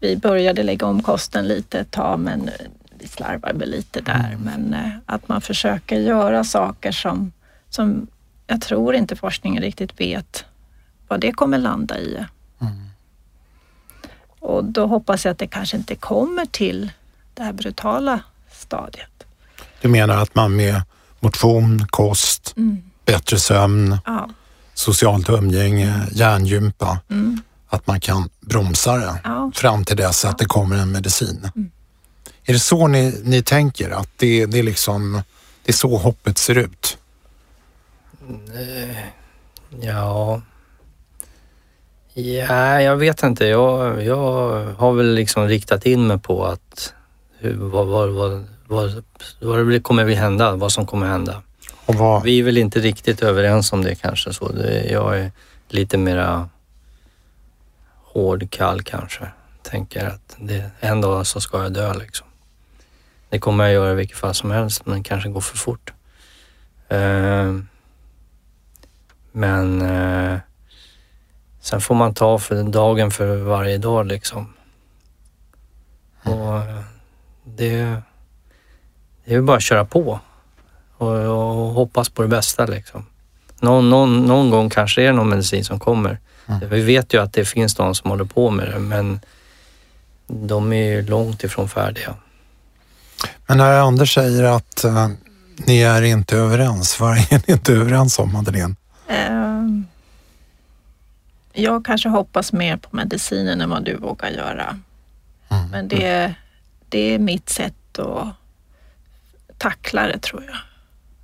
vi 0.00 0.16
började 0.16 0.62
lägga 0.62 0.86
om 0.86 1.02
kosten 1.02 1.48
lite 1.48 1.78
ett 1.78 1.90
tag 1.90 2.20
men 2.20 2.48
eh, 2.48 2.66
vi 2.98 3.08
slarvar 3.08 3.52
väl 3.52 3.70
lite 3.70 4.00
där. 4.00 4.36
Men 4.44 4.74
eh, 4.74 4.90
att 5.06 5.28
man 5.28 5.40
försöker 5.40 6.00
göra 6.00 6.44
saker 6.44 6.92
som, 6.92 7.32
som 7.68 8.06
jag 8.46 8.60
tror 8.60 8.94
inte 8.94 9.16
forskningen 9.16 9.62
riktigt 9.62 10.00
vet 10.00 10.44
vad 11.08 11.20
det 11.20 11.32
kommer 11.32 11.58
landa 11.58 11.98
i. 11.98 12.24
Mm. 12.60 12.93
Och 14.44 14.64
då 14.64 14.86
hoppas 14.86 15.24
jag 15.24 15.32
att 15.32 15.38
det 15.38 15.46
kanske 15.46 15.76
inte 15.76 15.94
kommer 15.94 16.46
till 16.46 16.90
det 17.34 17.42
här 17.42 17.52
brutala 17.52 18.20
stadiet. 18.52 19.10
Du 19.80 19.88
menar 19.88 20.16
att 20.16 20.34
man 20.34 20.56
med 20.56 20.82
motion, 21.20 21.86
kost, 21.90 22.54
Mm. 22.56 22.82
bättre 23.04 23.38
sömn, 23.38 23.98
Ja. 24.06 24.28
socialt 24.74 25.28
umgänge, 25.28 26.06
hjärngympa, 26.12 26.98
Mm. 27.10 27.40
att 27.68 27.86
man 27.86 28.00
kan 28.00 28.28
bromsa 28.40 28.96
det 28.96 29.20
Ja. 29.24 29.50
fram 29.54 29.84
till 29.84 29.96
dess 29.96 30.24
att 30.24 30.38
det 30.38 30.44
kommer 30.44 30.76
en 30.76 30.92
medicin. 30.92 31.50
Är 32.44 32.52
det 32.52 32.58
så 32.58 32.86
ni, 32.86 33.20
ni 33.24 33.42
tänker? 33.42 33.90
Att 33.90 34.08
det, 34.16 34.46
det, 34.46 34.58
är 34.58 34.62
liksom, 34.62 35.22
det 35.64 35.70
är 35.70 35.76
så 35.76 35.96
hoppet 35.96 36.38
ser 36.38 36.54
ut? 36.58 36.98
Ja... 39.80 40.40
Ja, 42.14 42.80
jag 42.80 42.96
vet 42.96 43.22
inte. 43.22 43.46
Jag, 43.46 44.04
jag 44.04 44.64
har 44.78 44.92
väl 44.92 45.14
liksom 45.14 45.48
riktat 45.48 45.86
in 45.86 46.06
mig 46.06 46.18
på 46.18 46.44
att 46.44 46.94
hur, 47.38 47.54
vad, 47.54 47.86
vad, 47.86 48.10
vad, 48.10 48.44
vad, 48.66 49.04
vad 49.40 49.68
det 49.68 49.80
kommer 49.80 50.12
att 50.12 50.18
hända, 50.18 50.56
vad 50.56 50.72
som 50.72 50.86
kommer 50.86 51.06
att 51.06 51.12
hända. 51.12 51.42
Vi 52.24 52.38
är 52.38 52.42
väl 52.42 52.58
inte 52.58 52.80
riktigt 52.80 53.22
överens 53.22 53.72
om 53.72 53.84
det 53.84 53.94
kanske. 53.94 54.32
Så 54.32 54.52
det, 54.52 54.84
jag 54.84 55.18
är 55.18 55.32
lite 55.68 55.98
mera 55.98 56.48
hård, 58.04 58.50
kall 58.50 58.82
kanske. 58.82 59.26
Tänker 59.62 60.06
att 60.06 60.36
det, 60.38 60.70
en 60.80 61.00
dag 61.00 61.26
så 61.26 61.40
ska 61.40 61.62
jag 61.62 61.72
dö 61.72 61.94
liksom. 61.94 62.26
Det 63.28 63.38
kommer 63.38 63.64
jag 63.64 63.72
göra 63.72 63.92
i 63.92 63.94
vilket 63.94 64.18
fall 64.18 64.34
som 64.34 64.50
helst, 64.50 64.86
men 64.86 65.02
kanske 65.02 65.28
går 65.28 65.40
för 65.40 65.56
fort. 65.56 65.92
Eh, 66.88 67.54
men 69.32 69.82
eh, 69.82 70.38
sen 71.64 71.80
får 71.80 71.94
man 71.94 72.14
ta 72.14 72.38
för 72.38 72.62
dagen 72.62 73.10
för 73.10 73.36
varje 73.36 73.78
dag 73.78 74.06
liksom. 74.06 74.54
Och 76.22 76.56
eh, 76.56 76.80
det, 77.44 77.96
det 79.24 79.34
är 79.34 79.40
bara 79.40 79.56
att 79.56 79.62
köra 79.62 79.84
på 79.84 80.20
och, 80.96 81.08
och 81.08 81.74
hoppas 81.74 82.08
på 82.08 82.22
det 82.22 82.28
bästa 82.28 82.66
liksom. 82.66 83.06
Någon, 83.60 83.90
någon, 83.90 84.26
någon 84.26 84.50
gång 84.50 84.70
kanske 84.70 85.00
det 85.00 85.06
är 85.06 85.12
någon 85.12 85.28
medicin 85.28 85.64
som 85.64 85.78
kommer. 85.78 86.18
Mm. 86.46 86.68
Vi 86.70 86.80
vet 86.80 87.14
ju 87.14 87.22
att 87.22 87.32
det 87.32 87.44
finns 87.44 87.74
de 87.74 87.94
som 87.94 88.10
håller 88.10 88.24
på 88.24 88.50
med 88.50 88.68
det 88.68 88.78
men 88.78 89.20
de 90.26 90.72
är 90.72 90.92
ju 90.92 91.02
långt 91.02 91.44
ifrån 91.44 91.68
färdiga. 91.68 92.14
men 93.46 93.58
när 93.58 93.80
Anders 93.80 94.14
säger 94.14 94.42
att 94.44 94.84
eh, 94.84 95.08
ni 95.56 95.80
är 95.80 96.02
inte 96.02 96.36
överens, 96.36 97.00
vad 97.00 97.16
är 97.16 97.46
ni 97.46 97.52
inte 97.52 97.72
överens 97.72 98.18
om 98.18 98.32
Madeleine? 98.32 98.76
Ehm, 99.08 99.43
jag 101.54 101.84
kanske 101.84 102.08
hoppas 102.08 102.52
mer 102.52 102.76
på 102.76 102.96
medicinen 102.96 103.60
än 103.60 103.70
vad 103.70 103.84
du 103.84 103.96
vågar 103.96 104.30
göra. 104.30 104.80
Mm. 105.48 105.70
Men 105.70 105.88
det, 105.88 106.34
det 106.88 107.14
är 107.14 107.18
mitt 107.18 107.48
sätt 107.48 107.98
att 107.98 108.28
tackla 109.58 110.06
det 110.06 110.18
tror 110.18 110.44
jag. 110.44 110.56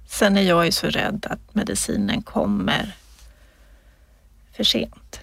Sen 0.08 0.36
är 0.36 0.42
jag 0.42 0.66
ju 0.66 0.72
så 0.72 0.86
rädd 0.86 1.26
att 1.30 1.54
medicinen 1.54 2.22
kommer 2.22 2.96
för 4.56 4.64
sent. 4.64 5.20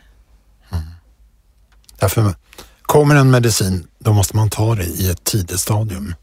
Därför 1.99 2.33
Kommer 2.87 3.15
en 3.15 3.31
medicin, 3.31 3.87
då 3.99 4.13
måste 4.13 4.35
man 4.35 4.49
ta 4.49 4.75
det 4.75 4.83
i 4.83 5.09
ett 5.09 5.23
tidigt 5.23 5.59
stadium. 5.59 6.15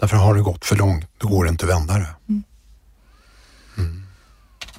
Därför 0.00 0.16
har 0.16 0.34
det 0.34 0.40
gått 0.40 0.64
för 0.64 0.76
långt, 0.76 1.06
då 1.18 1.28
går 1.28 1.44
det 1.44 1.50
inte 1.50 1.64
att 1.64 1.70
vända 1.70 1.94
det. 1.94 2.08
Mm. 2.28 2.42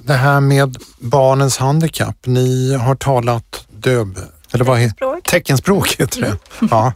Det 0.06 0.14
här 0.14 0.40
med 0.40 0.76
barnens 0.98 1.56
handikapp, 1.58 2.16
ni 2.26 2.74
har 2.74 2.94
talat 2.94 3.66
döv... 3.76 4.18
Eller 4.52 4.64
vad 4.64 4.78
heter 4.78 4.94
Språk. 4.96 5.22
Teckenspråk 5.28 5.94
heter 5.98 6.20
det. 6.20 6.38
Ja. 6.70 6.92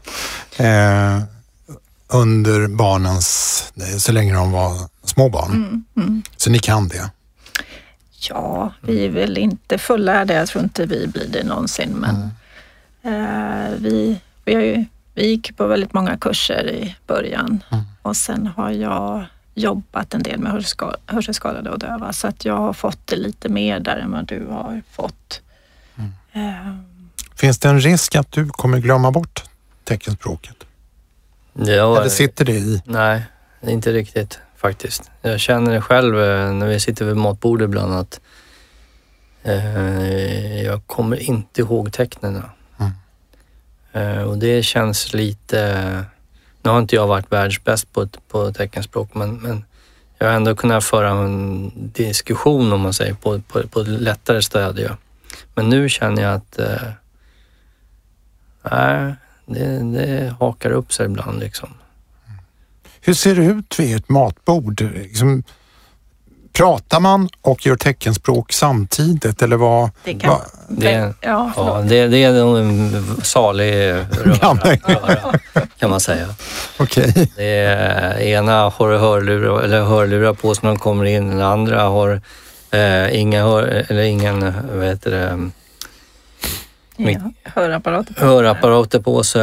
Eh, 0.64 1.22
under 2.08 2.68
barnens, 2.68 3.72
så 3.98 4.12
länge 4.12 4.34
de 4.34 4.52
var 4.52 4.72
små 5.04 5.28
barn. 5.28 5.50
Mm, 5.52 5.84
mm. 5.96 6.22
Så 6.36 6.50
ni 6.50 6.58
kan 6.58 6.88
det? 6.88 7.10
Ja, 8.28 8.72
vi 8.80 9.04
är 9.04 9.10
väl 9.10 9.38
inte 9.38 9.78
fullärda. 9.78 10.34
Jag 10.34 10.48
tror 10.48 10.64
inte 10.64 10.86
vi 10.86 11.06
blir 11.06 11.28
det 11.28 11.44
någonsin. 11.44 11.90
Men 11.90 12.30
Mm. 13.02 13.64
eh, 13.66 13.70
vi, 13.78 14.20
vi, 14.44 14.52
ju, 14.52 14.84
vi 15.14 15.26
gick 15.26 15.56
på 15.56 15.66
väldigt 15.66 15.92
många 15.94 16.16
kurser 16.18 16.70
i 16.70 16.96
början 17.06 17.62
Mm. 17.70 17.84
och 18.02 18.16
sen 18.16 18.46
har 18.56 18.70
jag 18.70 19.24
jobbat 19.58 20.14
en 20.14 20.22
del 20.22 20.38
med 20.40 20.52
hörselska- 20.52 20.96
hörselskadade 21.06 21.70
och 21.70 21.78
döva 21.78 22.12
så 22.12 22.26
att 22.28 22.44
jag 22.44 22.56
har 22.56 22.72
fått 22.72 23.06
det 23.06 23.16
lite 23.16 23.48
mer 23.48 23.80
där 23.80 23.96
än 23.96 24.10
vad 24.12 24.26
du 24.26 24.46
har 24.46 24.82
fått. 24.92 25.40
Mm. 25.96 26.12
Eh, 26.32 26.74
Finns 27.36 27.58
det 27.58 27.68
en 27.68 27.80
risk 27.80 28.14
att 28.14 28.32
du 28.32 28.48
kommer 28.48 28.78
glömma 28.78 29.10
bort 29.10 29.44
teckenspråket? 29.84 30.56
Ja, 31.52 32.00
Eller 32.00 32.08
sitter 32.08 32.44
det 32.44 32.52
i? 32.52 32.82
Nej, 32.84 33.22
inte 33.62 33.92
riktigt 33.92 34.38
faktiskt. 34.56 35.10
Jag 35.22 35.40
känner 35.40 35.72
det 35.74 35.80
själv 35.80 36.20
eh, 36.20 36.52
när 36.52 36.66
vi 36.66 36.80
sitter 36.80 37.04
vid 37.04 37.16
matbordet 37.16 37.64
ibland 37.64 37.92
att 37.94 38.20
eh, 39.42 40.62
jag 40.62 40.86
kommer 40.86 41.16
inte 41.16 41.60
ihåg 41.60 41.92
tecknen. 41.92 42.42
Mm. 42.78 42.92
Eh, 44.18 44.22
och 44.22 44.38
det 44.38 44.62
känns 44.62 45.12
lite... 45.12 46.04
Nu 46.68 46.72
har 46.72 46.78
inte 46.78 46.96
jag 46.96 47.06
varit 47.06 47.32
världsbäst 47.32 47.92
på, 47.92 48.08
på 48.28 48.52
teckenspråk 48.52 49.14
men, 49.14 49.36
men 49.36 49.64
jag 50.18 50.26
har 50.26 50.34
ändå 50.34 50.54
kunnat 50.56 50.84
föra 50.84 51.10
en 51.10 51.72
diskussion 51.74 52.72
om 52.72 52.80
man 52.80 52.92
säger 52.92 53.14
på, 53.14 53.40
på, 53.40 53.68
på 53.68 53.80
lättare 53.80 54.42
stadie. 54.42 54.90
Men 55.54 55.68
nu 55.68 55.88
känner 55.88 56.22
jag 56.22 56.34
att 56.34 56.58
eh, 56.58 56.90
nej, 58.70 59.14
det, 59.46 59.92
det 59.92 60.34
hakar 60.40 60.70
upp 60.70 60.92
sig 60.92 61.06
ibland 61.06 61.40
liksom. 61.40 61.68
Hur 63.00 63.14
ser 63.14 63.34
det 63.34 63.44
ut 63.44 63.80
vid 63.80 63.96
ett 63.96 64.08
matbord? 64.08 64.80
Liksom, 64.80 65.42
pratar 66.58 67.00
man 67.00 67.28
och 67.42 67.66
gör 67.66 67.76
teckenspråk 67.76 68.52
samtidigt 68.52 69.42
eller 69.42 69.56
vad? 69.56 69.90
det 70.04 70.14
kan, 70.14 70.30
vad- 70.30 70.40
Det- 70.68 71.14
ja, 71.20 71.52
Ja, 71.56 71.84
det, 71.88 72.06
det 72.06 72.24
är 72.24 72.58
en 72.58 73.16
salig 73.22 73.72
röra, 73.72 74.54
röra 74.86 75.38
kan 75.78 75.90
man 75.90 76.00
säga. 76.00 76.26
Okej. 76.78 77.30
Det 77.36 77.44
är, 77.44 78.18
ena 78.20 78.52
har 78.70 78.98
hörlurar, 78.98 79.62
eller 79.62 79.82
hörlurar 79.82 80.32
på 80.34 80.54
sig 80.54 80.60
när 80.64 80.70
de 80.70 80.78
kommer 80.78 81.04
in, 81.04 81.28
den 81.30 81.40
andra 81.40 81.82
har 81.82 82.20
eh, 82.70 83.20
inga 83.20 83.42
hör, 83.42 83.62
eller 83.88 84.02
ingen 84.02 84.54
vad 84.78 84.86
heter 84.86 85.10
det, 85.10 85.50
ja, 86.96 87.32
hörapparater. 87.54 88.14
på. 88.14 88.24
hörapparater 88.24 89.00
på 89.00 89.24
sig. 89.24 89.42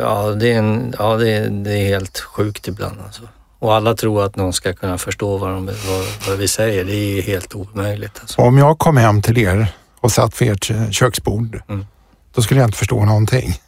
Ja, 0.00 0.30
det 0.30 0.52
är, 0.52 0.58
en, 0.58 0.94
ja, 0.98 1.16
det 1.16 1.30
är, 1.30 1.48
det 1.48 1.72
är 1.72 1.86
helt 1.86 2.18
sjukt 2.18 2.68
ibland. 2.68 2.96
Alltså. 3.06 3.22
Och 3.58 3.74
alla 3.74 3.94
tror 3.94 4.24
att 4.24 4.36
någon 4.36 4.52
ska 4.52 4.72
kunna 4.72 4.98
förstå 4.98 5.36
vad, 5.36 5.50
de, 5.50 5.66
vad, 5.66 6.04
vad 6.28 6.38
vi 6.38 6.48
säger. 6.48 6.84
Det 6.84 6.94
är 7.18 7.22
helt 7.22 7.54
omöjligt. 7.54 8.18
Alltså. 8.20 8.40
Om 8.40 8.58
jag 8.58 8.78
kom 8.78 8.96
hem 8.96 9.22
till 9.22 9.38
er 9.38 9.68
och 10.00 10.12
satt 10.12 10.42
vid 10.42 10.52
ert 10.52 10.70
eh, 10.70 10.90
köksbord, 10.90 11.62
Mm. 11.68 11.86
då 12.34 12.42
skulle 12.42 12.60
jag 12.60 12.68
inte 12.68 12.78
förstå 12.78 13.04
någonting. 13.04 13.60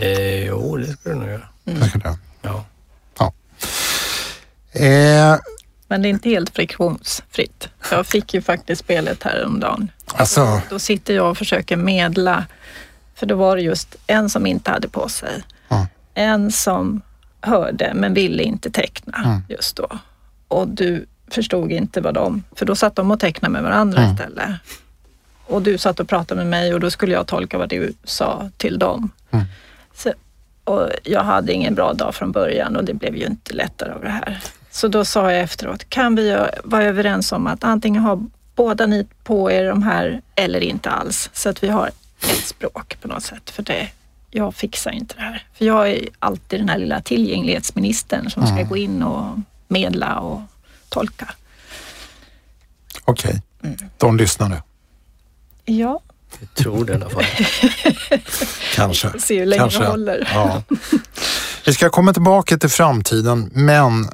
Eh, 0.00 0.44
jo, 0.44 0.76
det 0.76 0.86
skulle 0.92 1.14
du 1.14 1.20
nog 1.20 1.28
göra. 1.28 1.48
Jag 1.64 1.88
skulle- 1.88 2.16
Ja. 2.42 2.64
Eh, 4.72 5.36
Men 5.88 6.02
det 6.02 6.08
är 6.08 6.10
inte 6.10 6.28
helt 6.28 6.50
friktionsfritt. 6.56 7.68
Jag 7.90 8.06
fick 8.06 8.34
ju 8.34 8.42
faktiskt 8.42 8.80
spelet 8.84 9.22
häromdagen. 9.22 9.90
alltså, 10.14 10.60
Då 10.70 10.78
sitter 10.78 11.14
jag 11.14 11.30
och 11.30 11.38
försöker 11.38 11.76
medla, 11.76 12.46
för 13.14 13.26
då 13.26 13.34
var 13.34 13.56
det 13.56 13.62
just 13.62 13.96
en 14.06 14.30
som 14.30 14.46
inte 14.46 14.70
hade 14.70 14.88
på 14.88 15.08
sig. 15.08 15.42
Ja. 15.68 15.86
En 16.14 16.52
som 16.52 17.00
hörde 17.40 17.92
men 17.94 18.14
ville 18.14 18.42
inte 18.42 18.70
teckna 18.70 19.18
Mm. 19.24 19.42
just 19.48 19.76
då. 19.76 19.88
Och 20.48 20.68
du 20.68 21.06
förstod 21.30 21.72
inte 21.72 22.00
vad 22.00 22.14
de, 22.14 22.42
för 22.56 22.66
då 22.66 22.74
satt 22.76 22.96
de 22.96 23.10
och 23.10 23.20
tecknade 23.20 23.52
med 23.52 23.62
varandra 23.62 23.98
Mm. 24.02 24.12
istället. 24.14 24.50
Och 25.46 25.62
du 25.62 25.78
satt 25.78 26.00
och 26.00 26.08
pratade 26.08 26.40
med 26.40 26.50
mig 26.50 26.74
och 26.74 26.80
då 26.80 26.90
skulle 26.90 27.12
jag 27.12 27.26
tolka 27.26 27.58
vad 27.58 27.68
du 27.68 27.92
sa 28.04 28.50
till 28.56 28.78
dem. 28.78 29.10
Mm. 29.30 29.44
Så, 29.94 30.12
och 30.64 30.88
jag 31.04 31.22
hade 31.24 31.52
ingen 31.52 31.74
bra 31.74 31.92
dag 31.92 32.14
från 32.14 32.32
början 32.32 32.76
och 32.76 32.84
det 32.84 32.94
blev 32.94 33.16
ju 33.16 33.26
inte 33.26 33.54
lättare 33.54 33.92
av 33.92 34.00
det 34.02 34.10
här. 34.10 34.40
Så 34.70 34.88
då 34.88 35.04
sa 35.04 35.32
jag 35.32 35.40
efteråt, 35.40 35.88
kan 35.88 36.14
vi 36.16 36.36
vara 36.64 36.82
överens 36.84 37.32
om 37.32 37.46
att 37.46 37.64
antingen 37.64 38.02
ha 38.02 38.20
båda 38.54 38.86
ni 38.86 39.06
på 39.24 39.50
er 39.50 39.64
de 39.68 39.82
här 39.82 40.22
eller 40.34 40.60
inte 40.60 40.90
alls, 40.90 41.30
så 41.32 41.48
att 41.48 41.62
vi 41.62 41.68
har 41.68 41.86
ett 41.86 42.44
språk 42.46 42.96
på 43.02 43.08
något 43.08 43.22
sätt. 43.22 43.50
För 43.50 43.62
det, 43.62 43.88
jag 44.30 44.54
fixar 44.54 44.90
inte 44.90 45.14
det 45.14 45.20
här. 45.22 45.46
För 45.54 45.64
jag 45.64 45.90
är 45.90 46.08
alltid 46.18 46.60
den 46.60 46.68
här 46.68 46.78
lilla 46.78 47.00
tillgänglighetsministern 47.00 48.30
som 48.30 48.46
ska 48.46 48.52
Mm. 48.56 48.68
gå 48.68 48.76
in 48.76 49.02
och 49.02 49.38
medla 49.68 50.18
och 50.18 50.40
tolka. 50.88 51.28
okej. 53.04 53.42
Mm. 53.62 53.76
De 53.96 54.16
lyssnade. 54.16 54.62
Ja, 55.64 56.00
Jag 56.40 56.54
tror 56.54 56.84
det 56.84 56.92
i 56.92 56.96
alla 56.96 57.10
fall. 57.10 57.24
Kanske. 58.74 59.10
vi 59.14 59.20
ser 59.20 59.38
hur 59.38 59.46
länge 59.46 59.60
Kanske. 59.60 59.78
det 59.80 59.86
håller. 59.88 60.28
Ja. 60.34 60.62
Vi 61.66 61.74
ska 61.74 61.90
komma 61.90 62.12
tillbaka 62.12 62.58
till 62.58 62.68
framtiden, 62.68 63.50
men 63.54 64.08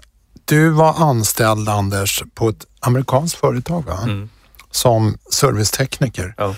du 0.44 0.70
var 0.70 0.94
anställd, 1.11 1.68
Anders, 1.68 2.22
på 2.35 2.48
ett 2.48 2.66
amerikanskt 2.81 3.38
företag 3.38 3.85
va? 3.87 3.98
Mm. 4.02 4.29
som 4.70 5.18
servicetekniker. 5.33 6.35
Ja. 6.37 6.55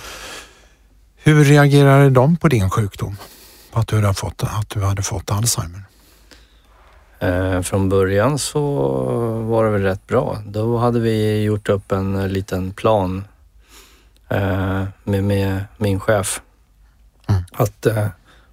Hur 1.17 1.45
reagerade 1.45 2.11
de 2.11 2.37
på 2.37 2.49
din 2.49 2.71
sjukdom? 2.71 3.17
Att 3.79 3.89
du 3.89 3.97
hade 3.97 4.15
fått, 4.15 4.43
att 4.43 4.71
du 4.71 4.85
hade 4.85 5.03
fått 5.03 5.31
Alzheimer? 5.31 5.83
Eh, 7.19 7.63
från 7.63 7.89
början 7.89 8.39
så 8.39 8.61
var 9.43 9.65
det 9.65 9.71
väl 9.71 9.83
rätt 9.83 10.07
bra. 10.07 10.39
Då 10.47 10.79
hade 10.79 11.01
vi 11.01 11.43
gjort 11.43 11.69
upp 11.69 11.93
en 11.93 12.17
eh, 12.17 12.29
liten 12.29 12.73
plan 12.73 13.25
eh, 14.29 14.85
med, 15.05 15.25
med 15.25 15.65
min 15.77 16.01
chef. 16.01 16.41
Mm. 17.27 17.43
Att, 17.53 17.87
eh, 17.87 18.07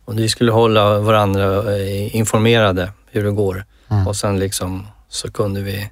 och 0.05 0.19
vi 0.19 0.29
skulle 0.29 0.51
hålla 0.51 0.99
varandra 0.99 1.75
eh, 1.75 2.15
informerade 2.15 2.91
hur 3.05 3.23
det 3.23 3.31
går. 3.31 3.65
Mm. 3.87 4.07
Och 4.07 4.15
sen 4.15 4.39
liksom 4.39 4.87
så 5.09 5.31
kunde 5.31 5.61
vi 5.61 5.91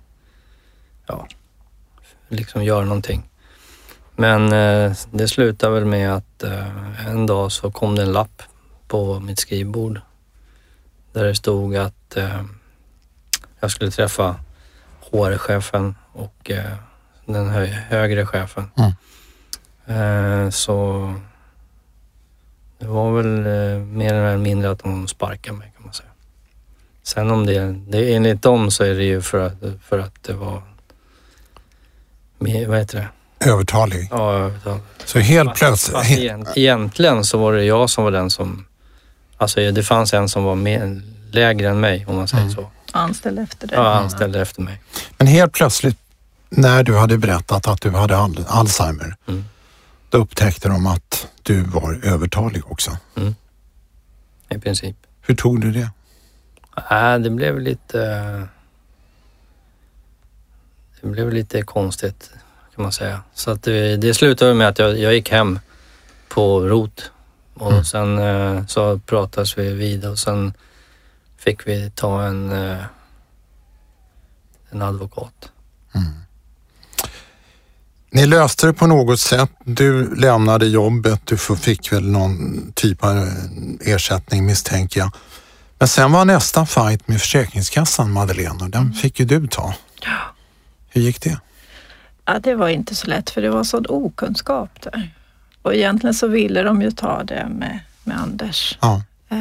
ja, 1.07 1.27
liksom 2.29 2.63
göra 2.63 2.85
någonting. 2.85 3.29
Men 4.15 4.53
eh, 4.53 4.93
det 5.11 5.27
slutade 5.27 5.73
väl 5.73 5.85
med 5.85 6.13
att 6.13 6.43
en 7.07 7.25
dag 7.25 7.51
så 7.51 7.71
kom 7.71 7.95
det 7.95 8.01
en 8.01 8.11
lapp 8.11 8.43
på 8.93 9.19
mitt 9.19 9.39
skrivbord 9.39 10.01
där 11.13 11.23
det 11.23 11.35
stod 11.35 11.75
att 11.75 12.17
eh, 12.17 12.43
jag 13.59 13.71
skulle 13.71 13.91
träffa 13.91 14.35
HR-chefen 15.11 15.95
och 16.11 16.51
eh, 16.51 16.71
den 17.25 17.49
hö 17.49 17.65
högre 17.65 18.25
chefen. 18.25 18.71
Mm. 18.77 18.91
Eh, 20.45 20.49
så 20.49 21.13
det 22.79 22.87
var 22.87 23.11
väl 23.11 23.37
eh, 23.45 23.79
mer 23.85 24.13
eller 24.13 24.37
mindre 24.37 24.71
att 24.71 24.79
de 24.79 25.07
sparkade 25.07 25.57
mig 25.57 25.71
kan 25.75 25.85
man 25.85 25.93
säga. 25.93 26.09
Sen 27.03 27.31
om 27.31 27.45
det, 27.45 27.59
det 27.87 28.13
enligt 28.15 28.41
dem 28.41 28.71
så 28.71 28.83
är 28.83 28.93
det 28.95 29.03
ju 29.03 29.21
för 29.21 29.39
att, 29.47 29.53
för 29.83 29.99
att 29.99 30.23
det 30.23 30.33
var, 30.33 30.61
vad 32.37 32.77
heter 32.77 32.97
det? 33.39 33.49
Övertalig. 33.49 34.07
Ja, 34.11 34.33
övertal. 34.33 34.79
Så 35.05 35.19
helt 35.19 35.49
Fast 35.49 35.59
plötsligt... 35.59 36.19
egent- 36.19 36.53
egentligen 36.55 37.23
så 37.23 37.37
var 37.37 37.53
det 37.53 37.63
jag 37.63 37.89
som 37.89 38.03
var 38.03 38.11
den 38.11 38.29
som... 38.29 38.65
Alltså 39.43 39.71
det 39.71 39.83
fanns 39.83 40.13
en 40.13 40.29
som 40.29 40.43
var 40.43 40.55
mer, 40.55 41.01
lägre 41.31 41.69
än 41.69 41.79
mig 41.79 42.05
om 42.05 42.15
man 42.15 42.27
säger 42.27 42.43
Mm. 42.43 42.55
så. 42.55 42.69
Anställd 42.91 43.39
efter 43.39 43.67
det. 43.67 43.75
Ja, 43.75 43.93
anställde 43.93 44.41
efter 44.41 44.61
mig. 44.61 44.81
Men 45.17 45.27
helt 45.27 45.53
plötsligt 45.53 45.97
när 46.49 46.83
du 46.83 46.97
hade 46.97 47.17
berättat 47.17 47.67
att 47.67 47.81
du 47.81 47.89
hade 47.91 48.17
al- 48.17 48.45
Alzheimer, 48.47 49.15
Mm. 49.27 49.45
då 50.09 50.17
upptäckte 50.17 50.69
de 50.69 50.87
att 50.87 51.27
du 51.43 51.61
var 51.63 51.99
övertalig 52.03 52.71
också. 52.71 52.97
I 54.49 54.57
princip. 54.59 54.95
Hur 55.21 55.35
tog 55.35 55.61
du 55.61 55.71
det? 55.71 55.89
Nej, 56.89 57.19
det 57.19 57.29
blev 57.29 57.59
lite... 57.59 57.97
Det 61.01 61.07
blev 61.07 61.33
lite 61.33 61.61
konstigt 61.61 62.31
kan 62.75 62.83
man 62.83 62.91
säga. 62.91 63.21
Så 63.33 63.51
att 63.51 63.63
det, 63.63 63.97
det 63.97 64.13
slutade 64.13 64.53
med 64.53 64.67
att 64.67 64.79
jag, 64.79 64.99
jag 64.99 65.13
gick 65.13 65.31
hem 65.31 65.59
på 66.29 66.59
rot 66.59 67.11
och 67.53 67.71
Mm. 67.71 67.83
sen 67.83 68.17
eh, 68.17 68.65
så 68.65 68.99
pratades 68.99 69.57
vi 69.57 69.73
vid 69.73 70.05
och 70.05 70.19
sen 70.19 70.53
fick 71.37 71.67
vi 71.67 71.91
ta 71.95 72.23
en, 72.23 72.51
eh, 72.51 72.83
en 74.69 74.81
advokat. 74.81 75.49
Ni 78.11 78.25
löste 78.25 78.67
det 78.67 78.73
på 78.73 78.87
något 78.87 79.19
sätt. 79.19 79.49
Du 79.65 80.15
lämnade 80.15 80.65
jobbet, 80.67 81.21
du 81.25 81.37
fick 81.37 81.91
väl 81.91 82.11
någon 82.11 82.71
typ 82.75 83.03
av 83.03 83.29
ersättning 83.81 84.45
misstänker 84.45 84.99
jag. 84.99 85.11
Men 85.79 85.87
sen 85.87 86.11
var 86.11 86.25
nästa 86.25 86.65
fight 86.65 87.07
med 87.07 87.19
Försäkringskassan, 87.21 88.11
Madeleine, 88.11 88.63
och 88.63 88.69
den 88.69 88.93
fick 88.93 89.19
ju 89.19 89.25
du 89.25 89.47
ta. 89.47 89.73
Ja. 90.01 90.17
Hur 90.89 91.01
gick 91.01 91.21
det? 91.21 91.39
Ja, 92.25 92.39
det 92.39 92.55
var 92.55 92.69
inte 92.69 92.95
så 92.95 93.07
lätt 93.07 93.29
för 93.29 93.41
det 93.41 93.49
var 93.49 93.63
sån 93.63 93.85
okunskap 93.89 94.69
där. 94.81 95.13
Och 95.63 95.73
egentligen 95.75 96.13
så 96.13 96.27
ville 96.27 96.63
de 96.63 96.81
ju 96.81 96.91
ta 96.91 97.23
det 97.23 97.47
med, 97.49 97.79
med 98.03 98.17
Anders. 98.19 98.77
Ja. 98.81 99.01
Eh, 99.29 99.37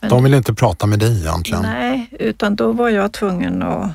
men- 0.00 0.10
De 0.10 0.24
ville 0.24 0.36
inte 0.36 0.54
prata 0.54 0.86
med 0.86 0.98
dig 0.98 1.20
egentligen. 1.20 1.62
Nej, 1.62 2.08
utan 2.12 2.56
då 2.56 2.72
var 2.72 2.88
jag 2.88 3.12
tvungen 3.12 3.62
att 3.62 3.90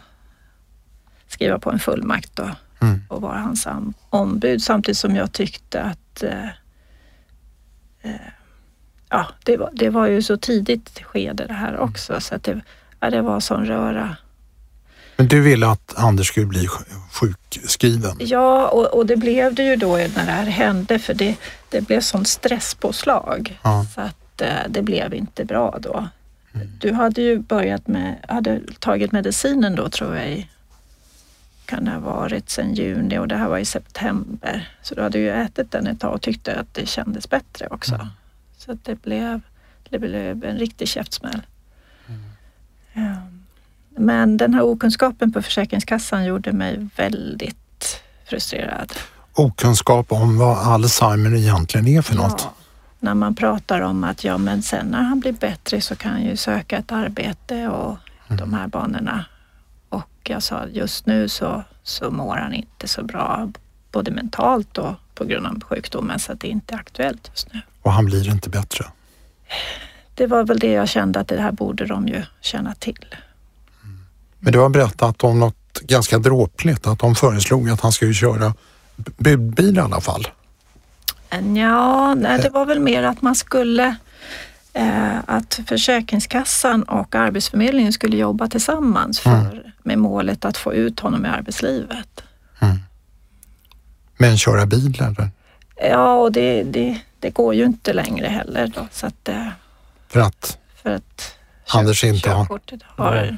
skriva 1.28 1.60
på 1.60 1.72
en 1.72 1.80
fullmakt 1.80 2.36
då 2.36 2.50
Mm. 2.82 3.02
och 3.10 3.22
vara 3.22 3.38
hans 3.40 3.68
ombud 4.10 4.62
samtidigt 4.64 4.98
som 4.98 5.16
jag 5.16 5.32
tyckte 5.32 5.82
att 5.82 6.24
eh, 6.24 6.46
eh, 8.02 8.12
ja, 9.10 9.26
det 9.46 9.58
var, 9.58 9.70
det 9.74 9.90
var 9.90 10.08
ju 10.08 10.22
så 10.22 10.38
tidigt 10.38 11.00
skede 11.04 11.46
det 11.48 11.54
här 11.54 11.78
också 11.78 12.22
så 12.22 12.36
att 12.36 12.44
det, 12.44 12.62
ja, 13.00 13.10
det 13.10 13.22
var 13.22 13.40
sån 13.40 13.66
röra. 13.66 14.18
Men 15.18 15.28
du 15.28 15.42
ville 15.42 15.68
att 15.68 15.94
Anders 15.98 16.28
skulle 16.28 16.46
bli 16.46 16.66
sj- 16.68 16.94
sjukskriven. 17.12 18.16
Ja, 18.20 18.68
och, 18.68 18.86
och 18.86 19.06
det 19.06 19.16
blev 19.18 19.56
det 19.56 19.64
ju 19.64 19.76
då 19.76 19.96
när 19.98 20.08
det 20.26 20.32
här 20.32 20.46
hände 20.46 21.00
för 21.00 21.14
det, 21.14 21.36
det 21.70 21.82
blev 21.82 22.02
sån 22.02 22.26
stresspåslag 22.26 23.60
Ja. 23.64 23.86
så 23.96 24.02
att 24.02 24.42
eh, 24.42 24.48
det 24.70 24.82
blev 24.82 25.14
inte 25.14 25.46
bra 25.46 25.78
då. 25.82 26.08
Du 26.80 26.92
hade 26.94 27.22
ju 27.22 27.40
börjat 27.40 27.88
med, 27.88 28.16
hade 28.28 28.60
tagit 28.80 29.12
medicinen 29.12 29.76
då 29.76 29.90
tror 29.90 30.16
jag 30.18 30.50
kan 31.66 31.86
det 31.86 31.92
ha 31.92 32.00
varit 32.00 32.50
sedan 32.50 32.74
juni 32.74 33.18
och 33.18 33.28
det 33.28 33.36
här 33.38 33.48
var 33.50 33.58
i 33.58 33.66
september. 33.66 34.72
Så 34.82 34.96
du 34.96 35.02
hade 35.02 35.20
ju 35.20 35.30
ätit 35.30 35.72
den 35.72 35.88
ett 35.88 36.00
tag 36.00 36.14
och 36.14 36.22
tyckte 36.22 36.60
att 36.60 36.74
det 36.74 36.86
kändes 36.86 37.30
bättre 37.30 37.68
också. 37.72 38.08
Så 38.58 38.72
att 38.72 38.86
det 38.86 39.02
blev, 39.02 39.42
det 39.90 40.00
blev 40.00 40.44
en 40.46 40.58
riktig 40.58 40.88
käftsmäll. 40.88 41.42
Ja. 42.94 43.02
Men 43.98 44.38
den 44.38 44.54
här 44.54 44.62
okunskapen 44.62 45.32
på 45.32 45.42
Försäkringskassan 45.42 46.26
gjorde 46.26 46.52
mig 46.52 46.88
väldigt 46.96 48.02
frustrerad. 48.26 48.94
Okunskap 49.34 50.12
om 50.12 50.38
vad 50.38 50.58
Alzheimer 50.58 51.36
egentligen 51.36 51.88
är 51.88 52.02
för 52.02 52.16
något. 52.16 52.42
Ja, 52.44 52.54
när 53.00 53.14
man 53.14 53.36
pratar 53.36 53.82
om 53.82 54.04
att 54.04 54.24
ja, 54.24 54.38
men 54.38 54.64
sen 54.64 54.88
när 54.88 55.02
han 55.02 55.20
blir 55.20 55.32
bättre 55.32 55.82
så 55.82 55.96
kan 55.96 56.12
han 56.12 56.24
ju 56.24 56.38
söka 56.38 56.78
ett 56.78 56.92
arbete 56.92 57.68
och 57.68 57.98
de 58.28 58.54
här 58.54 58.68
banorna. 58.68 59.26
Och 59.90 60.10
jag 60.24 60.44
sa 60.44 60.66
just 60.68 61.06
nu 61.06 61.30
så, 61.30 61.64
så 61.84 62.12
mår 62.12 62.36
han 62.36 62.54
inte 62.54 62.88
så 62.88 63.04
bra, 63.04 63.52
både 63.92 64.12
mentalt 64.12 64.78
och 64.78 64.94
på 65.16 65.26
grund 65.26 65.48
av 65.48 65.64
sjukdomen, 65.64 66.20
så 66.20 66.32
att 66.32 66.40
det 66.40 66.48
inte 66.48 66.74
är 66.74 66.80
aktuellt 66.80 67.30
just 67.34 67.54
nu. 67.54 67.62
Och 67.82 67.92
han 67.92 68.06
blir 68.06 68.32
inte 68.32 68.50
bättre. 68.50 68.86
Det 70.16 70.28
var 70.28 70.44
väl 70.44 70.60
det 70.60 70.72
jag 70.72 70.90
kände 70.90 71.20
att 71.20 71.28
det 71.28 71.42
här 71.42 71.52
borde 71.52 71.86
de 71.86 72.08
ju 72.08 72.24
känna 72.42 72.74
till. 72.74 73.16
Men 74.44 74.54
du 74.54 74.60
har 74.60 74.70
berättat 74.70 75.24
om 75.24 75.40
något 75.40 75.80
ganska 75.82 76.18
dråpligt, 76.20 76.88
att 76.88 77.00
de 77.00 77.16
föreslog 77.16 77.70
att 77.70 77.82
han 77.82 77.92
skulle 77.92 78.14
köra 78.14 78.54
budbil 79.18 79.78
i 79.78 79.80
alla 79.80 80.02
fall. 80.02 80.28
Ja, 81.56 82.14
nej, 82.16 82.40
det 82.42 82.50
var 82.50 82.66
väl 82.66 82.80
mer 82.80 83.04
att 83.04 83.22
man 83.22 83.36
skulle 83.36 83.96
eh, 84.74 85.18
att 85.28 85.60
Försäkringskassan 85.68 86.84
och 86.84 87.16
Arbetsförmedlingen 87.16 87.94
skulle 87.94 88.18
jobba 88.18 88.48
tillsammans 88.48 89.20
för, 89.20 89.74
med 89.84 89.98
målet 89.98 90.46
att 90.46 90.58
få 90.58 90.74
ut 90.74 91.00
honom 91.00 91.26
i 91.26 91.30
arbetslivet. 91.30 92.24
Men 94.18 94.38
köra 94.38 94.66
bil 94.66 95.02
eller? 95.02 95.30
Ja, 95.90 96.14
och 96.14 96.32
det, 96.32 96.64
det, 96.64 97.00
det 97.20 97.30
går 97.30 97.54
ju 97.56 97.66
inte 97.66 97.94
längre 97.94 98.28
heller 98.28 98.68
då, 98.76 98.88
så 98.92 99.08
att, 99.08 99.30
eh, 99.30 99.48
För 100.08 100.20
att 100.20 100.58
för 100.84 100.90
att 100.96 101.36
Anders 101.74 102.04
inte 102.04 102.30
har- 102.30 102.60
har, 102.98 103.38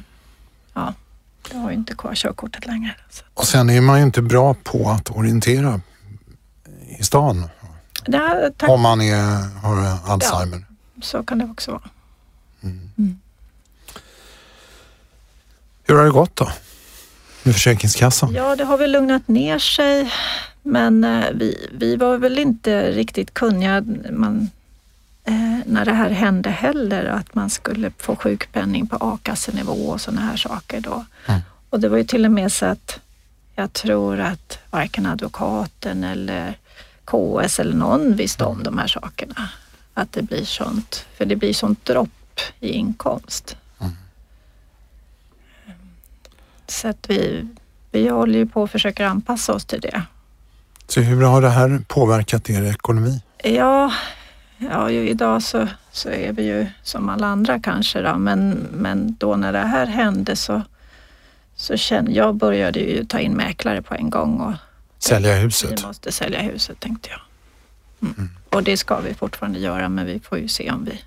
det 1.50 1.56
har 1.56 1.70
ju 1.70 1.76
inte 1.76 1.94
kvar 1.94 2.14
körkortet 2.14 2.66
längre. 2.66 2.94
Så. 3.10 3.24
Och 3.34 3.46
sen 3.46 3.70
är 3.70 3.80
man 3.80 3.98
ju 3.98 4.04
inte 4.04 4.22
bra 4.22 4.54
på 4.64 4.90
att 4.90 5.10
orientera 5.10 5.80
i 6.98 7.02
stan 7.02 7.48
här, 8.12 8.52
om 8.68 8.80
man 8.80 9.00
är, 9.00 9.60
har 9.62 9.98
Alzheimer. 10.12 10.64
så 11.02 11.22
kan 11.22 11.38
det 11.38 11.44
också 11.44 11.70
vara. 11.70 11.82
Hur 15.84 15.94
har 15.94 16.04
det 16.04 16.10
gått 16.10 16.36
då? 16.36 16.50
Med 17.42 17.54
Försäkringskassan? 17.54 18.32
Ja, 18.34 18.56
det 18.56 18.64
har 18.64 18.78
väl 18.78 18.92
lugnat 18.92 19.28
ner 19.28 19.58
sig. 19.58 20.12
Men 20.62 21.04
eh, 21.04 21.24
vi, 21.34 21.68
vi 21.72 21.96
var 21.96 22.18
väl 22.18 22.38
inte 22.38 22.90
riktigt 22.92 23.34
kunniga 23.34 23.84
man, 24.10 24.50
när 25.66 25.84
det 25.84 25.92
här 25.92 26.10
hände 26.10 26.50
heller, 26.50 27.04
att 27.04 27.34
man 27.34 27.50
skulle 27.50 27.90
få 27.98 28.16
sjukpenning 28.16 28.86
på 28.86 28.96
a-kassenivå 29.00 29.72
och 29.72 30.00
sådana 30.00 30.20
här 30.20 30.36
saker 30.36 30.80
då. 30.80 31.04
Mm. 31.26 31.40
Och 31.70 31.80
det 31.80 31.88
var 31.88 31.98
ju 31.98 32.04
till 32.04 32.24
och 32.24 32.32
med 32.32 32.52
så 32.52 32.66
att 32.66 33.00
jag 33.54 33.72
tror 33.72 34.20
att 34.20 34.58
varken 34.70 35.06
advokaten 35.06 36.04
eller 36.04 36.58
KS 37.04 37.58
eller 37.58 37.74
någon 37.74 38.16
visste 38.16 38.44
om 38.44 38.62
de 38.62 38.78
här 38.78 38.86
sakerna. 38.86 39.48
Att 39.94 40.12
det 40.12 40.22
blir 40.22 40.44
sånt, 40.44 41.06
för 41.16 41.24
det 41.24 41.36
blir 41.36 41.52
sånt 41.52 41.84
dropp 41.84 42.40
i 42.60 42.68
inkomst. 42.68 43.56
Så 46.68 46.88
att 46.88 47.10
vi, 47.10 47.48
vi 47.90 48.08
håller 48.08 48.38
ju 48.38 48.46
på 48.46 48.62
och 48.62 48.70
försöker 48.70 49.04
anpassa 49.04 49.52
oss 49.52 49.64
till 49.64 49.80
det. 49.80 50.02
Så 50.88 51.00
hur 51.00 51.22
har 51.22 51.42
det 51.42 51.50
här 51.50 51.82
påverkat 51.88 52.50
er 52.50 52.62
ekonomi? 52.62 53.22
Ja, 53.44 53.92
ja 54.58 54.90
idag 54.90 55.42
så, 55.42 55.68
så 55.92 56.08
är 56.08 56.32
vi 56.32 56.42
ju 56.42 56.66
som 56.82 57.08
alla 57.08 57.26
andra 57.26 57.60
kanske 57.60 58.00
då, 58.00 58.18
men, 58.18 58.50
men 58.72 59.16
då 59.18 59.36
när 59.36 59.52
det 59.52 59.58
här 59.58 59.86
hände 59.86 60.36
så, 60.36 60.62
så 61.54 61.76
kände 61.76 62.12
jag 62.12 62.34
började 62.34 62.80
ju 62.80 63.04
ta 63.04 63.18
in 63.18 63.32
mäklare 63.32 63.82
på 63.82 63.94
en 63.94 64.10
gång 64.10 64.40
och 64.40 64.52
Sälja 64.98 65.34
huset? 65.34 65.82
vi 65.82 65.86
måste 65.86 66.12
sälja 66.12 66.40
huset 66.40 66.80
tänkte 66.80 67.08
jag. 67.10 67.20
Mm. 68.08 68.30
Och 68.50 68.62
det 68.62 68.76
ska 68.76 69.00
vi 69.00 69.14
fortfarande 69.14 69.58
göra 69.58 69.88
men 69.88 70.06
vi 70.06 70.20
får 70.20 70.38
ju 70.38 70.48
se 70.48 70.70
om 70.70 70.84
vi 70.84 71.00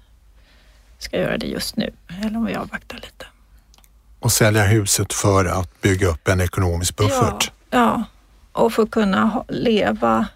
ska 0.97 1.17
göra 1.17 1.37
det 1.37 1.47
just 1.47 1.75
nu 1.75 1.93
eller 2.21 2.37
om 2.37 2.45
vi 2.45 2.55
avvaktar 2.55 2.95
lite. 2.95 3.25
Och 4.19 4.31
sälja 4.31 4.63
huset 4.63 5.13
för 5.13 5.45
att 5.45 5.81
bygga 5.81 6.07
upp 6.07 6.27
en 6.27 6.41
ekonomisk 6.41 6.95
buffert? 6.95 7.51
Ja, 7.69 7.77
ja. 7.77 8.03
och 8.51 8.73
få 8.73 8.85
kunna 8.85 9.25
ha, 9.25 9.45
leva, 9.47 10.27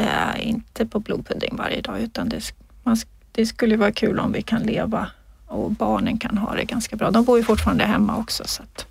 eh, 0.00 0.48
inte 0.48 0.86
på 0.86 1.00
blodpudding 1.00 1.56
varje 1.56 1.80
dag, 1.80 2.00
utan 2.00 2.28
det, 2.28 2.52
man, 2.82 2.96
det 3.32 3.46
skulle 3.46 3.76
vara 3.76 3.92
kul 3.92 4.18
om 4.18 4.32
vi 4.32 4.42
kan 4.42 4.62
leva 4.62 5.10
och 5.46 5.70
barnen 5.70 6.18
kan 6.18 6.38
ha 6.38 6.54
det 6.54 6.64
ganska 6.64 6.96
bra. 6.96 7.10
De 7.10 7.24
bor 7.24 7.38
ju 7.38 7.44
fortfarande 7.44 7.84
hemma 7.84 8.16
också. 8.16 8.42
Så 8.46 8.62
att, 8.62 8.86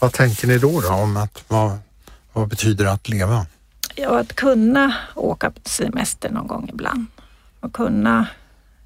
Vad 0.00 0.12
tänker 0.12 0.46
ni 0.46 0.58
då, 0.58 0.80
då 0.80 0.88
om 0.88 1.16
att 1.16 1.44
vad, 1.48 1.78
vad 2.32 2.48
betyder 2.48 2.86
att 2.86 3.08
leva? 3.08 3.46
ja, 3.96 4.18
att 4.20 4.32
kunna 4.32 4.94
åka 5.14 5.50
på 5.50 5.60
semester 5.64 6.30
någon 6.30 6.46
gång 6.46 6.68
ibland 6.72 7.06
och 7.60 7.72
kunna 7.72 8.26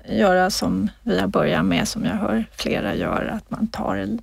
göra 0.09 0.51
som 0.51 0.90
vi 1.03 1.21
har 1.21 1.27
börjat 1.27 1.64
med, 1.64 1.88
som 1.88 2.05
jag 2.05 2.14
hör 2.14 2.45
flera 2.57 2.95
gör, 2.95 3.27
att 3.37 3.51
man 3.51 3.67
tar 3.67 3.97
en, 3.97 4.23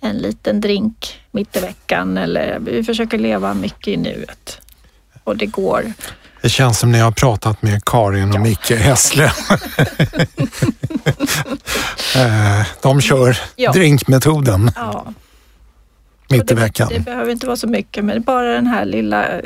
en 0.00 0.16
liten 0.18 0.60
drink 0.60 1.20
mitt 1.30 1.56
i 1.56 1.60
veckan 1.60 2.18
eller 2.18 2.58
vi 2.58 2.84
försöker 2.84 3.18
leva 3.18 3.54
mycket 3.54 3.88
i 3.88 3.96
nuet. 3.96 4.60
Och 5.26 5.36
det 5.36 5.46
går. 5.46 5.92
Det 6.42 6.48
känns 6.48 6.78
som 6.78 6.92
ni 6.92 6.98
har 6.98 7.10
pratat 7.12 7.62
med 7.62 7.84
Karin 7.84 8.34
och 8.34 8.40
Micke 8.40 8.70
Hässle. 8.70 9.32
Eh, 12.16 12.66
De 12.82 13.00
kör 13.00 13.38
Ja. 13.56 13.72
drinkmetoden 13.72 14.70
Ja, 14.76 15.06
mitt 16.30 16.42
i 16.50 16.54
det, 16.54 16.60
veckan. 16.60 16.88
Det 16.92 17.00
behöver 17.00 17.32
inte 17.32 17.46
vara 17.46 17.56
så 17.56 17.66
mycket, 17.66 18.04
men 18.04 18.22
bara 18.22 18.52
den 18.52 18.66
här 18.66 18.84
lilla, 18.84 19.28
eh, 19.28 19.40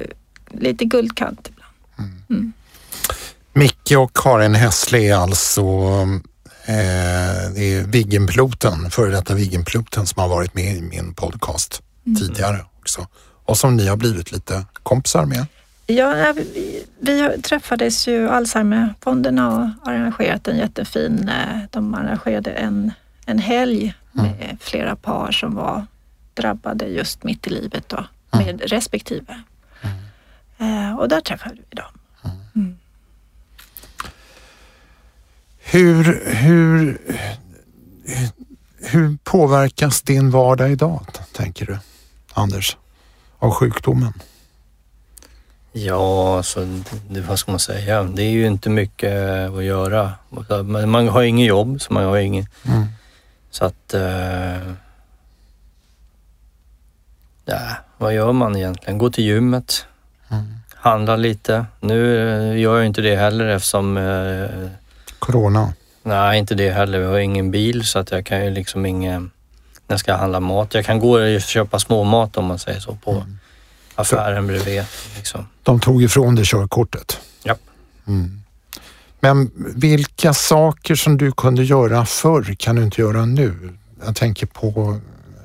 lite 0.51 0.85
guldkant 0.85 1.49
ibland. 1.49 2.53
Micke 3.53 3.93
och 3.99 4.11
Karin 4.17 4.55
Hässle 4.55 4.99
är 4.99 5.15
alltså 5.15 5.61
eh, 6.65 7.51
det 7.55 7.75
är 7.75 7.87
Viggenpiloten, 7.87 8.91
före 8.91 9.11
detta 9.11 9.35
Viggenpiloten 9.35 10.07
som 10.07 10.21
har 10.23 10.29
varit 10.29 10.55
med 10.55 10.77
i 10.77 10.81
min 10.83 11.15
podcast 11.15 11.83
tidigare 12.19 12.65
också. 12.81 13.07
Och 13.45 13.59
som 13.59 13.77
ni 13.77 13.87
har 13.87 13.97
blivit 13.97 14.33
lite 14.33 14.65
kompisar 14.83 15.25
med. 15.25 15.47
Ja, 15.91 16.35
vi, 17.01 17.39
träffades 17.43 18.09
ju 18.09 18.29
Alzheimerfonden 18.29 19.39
har 19.39 19.73
arrangerat 19.85 20.49
en 20.49 20.59
jättefin, 20.59 21.29
eh, 21.29 21.59
de 21.71 21.95
arrangerade 21.95 22.51
en, 22.51 22.93
en 23.27 23.39
helg 23.39 23.95
med 24.13 24.57
flera 24.61 24.97
par 24.97 25.33
som 25.33 25.55
var 25.55 25.87
drabbade 26.35 26.87
just 26.87 27.25
mitt 27.25 27.47
i 27.47 27.51
livet 27.51 27.89
då, 27.89 28.05
med 28.31 28.61
respektive. 28.61 29.41
Eh, 30.59 30.99
och 30.99 31.09
där 31.09 31.21
träffade 31.21 31.57
vi 31.71 31.77
dem. 31.77 31.93
Hur, 35.59 36.25
hur, 36.35 36.99
hur 38.79 39.17
påverkas 39.25 40.03
din 40.03 40.31
vardag 40.31 40.73
idag, 40.73 41.07
tänker 41.33 41.67
du, 41.67 41.79
Anders, 42.33 42.77
av 43.39 43.51
sjukdomen? 43.51 44.13
Ja, 45.73 46.37
alltså, 46.37 46.67
det, 47.09 47.21
vad 47.21 47.39
ska 47.39 47.51
man 47.53 47.61
säga? 47.61 48.03
Det 48.03 48.23
är 48.23 48.31
ju 48.31 48.47
inte 48.47 48.71
mycket 48.71 49.13
att 49.57 49.65
göra. 49.65 50.13
Man 50.87 51.09
har 51.09 51.23
inget 51.23 51.49
jobb, 51.49 51.81
så 51.81 51.93
man 51.93 52.05
har 52.05 52.17
ingen... 52.17 52.47
Mm. 52.69 52.87
Så 53.51 53.65
att... 53.65 53.95
Eh, 53.95 54.73
ja, 57.45 57.61
vad 57.99 58.15
gör 58.15 58.33
man 58.33 58.57
egentligen? 58.57 58.99
Gå 58.99 59.11
till 59.11 59.25
gymmet, 59.25 59.87
Mm. 60.33 60.55
handla 60.75 61.17
lite. 61.17 61.67
Nu 61.81 62.19
eh, 62.53 62.61
gör 62.61 62.77
jag 62.77 62.87
inte 62.87 63.01
det 63.01 63.17
heller 63.17 63.47
eftersom... 63.47 63.97
Eh, 63.97 64.69
Corona. 65.19 65.73
nej, 66.03 66.39
inte 66.39 66.55
det 66.55 66.71
heller. 66.71 66.99
Vi 66.99 67.05
har 67.07 67.19
ingen 67.19 67.51
bil 67.51 67.87
så 67.87 67.99
att 67.99 68.11
jag 68.11 68.27
kan 68.27 68.45
ju 68.45 68.51
liksom 68.51 68.87
ingen... 68.87 69.31
När 69.87 69.95
jag 69.95 70.01
ska 70.01 70.15
handla 70.15 70.41
mat. 70.41 70.75
Jag 70.75 70.85
kan 70.85 70.99
gå 70.99 71.11
och 71.35 71.41
köpa 71.41 71.79
småmat 71.79 72.37
om 72.37 72.45
man 72.45 72.59
säger 72.59 72.81
så 72.81 72.95
på 72.95 73.11
Mm. 73.11 73.39
Affären 74.01 74.47
bredvid. 74.47 74.85
Liksom. 75.17 75.47
De 75.63 75.81
tog 75.81 76.03
ifrån 76.03 76.35
dig 76.35 76.45
körkortet. 76.45 77.21
Ja. 77.43 77.57
Mm. 78.07 78.43
Men 79.21 79.51
vilka 79.77 80.35
saker 80.35 80.95
som 80.95 81.19
du 81.19 81.33
kunde 81.33 81.65
göra 81.65 82.07
förr 82.07 82.55
kan 82.59 82.77
du 82.77 82.83
inte 82.83 83.01
göra 83.01 83.25
nu? 83.25 83.77
Jag 84.05 84.17
tänker 84.17 84.47
på 84.47 85.01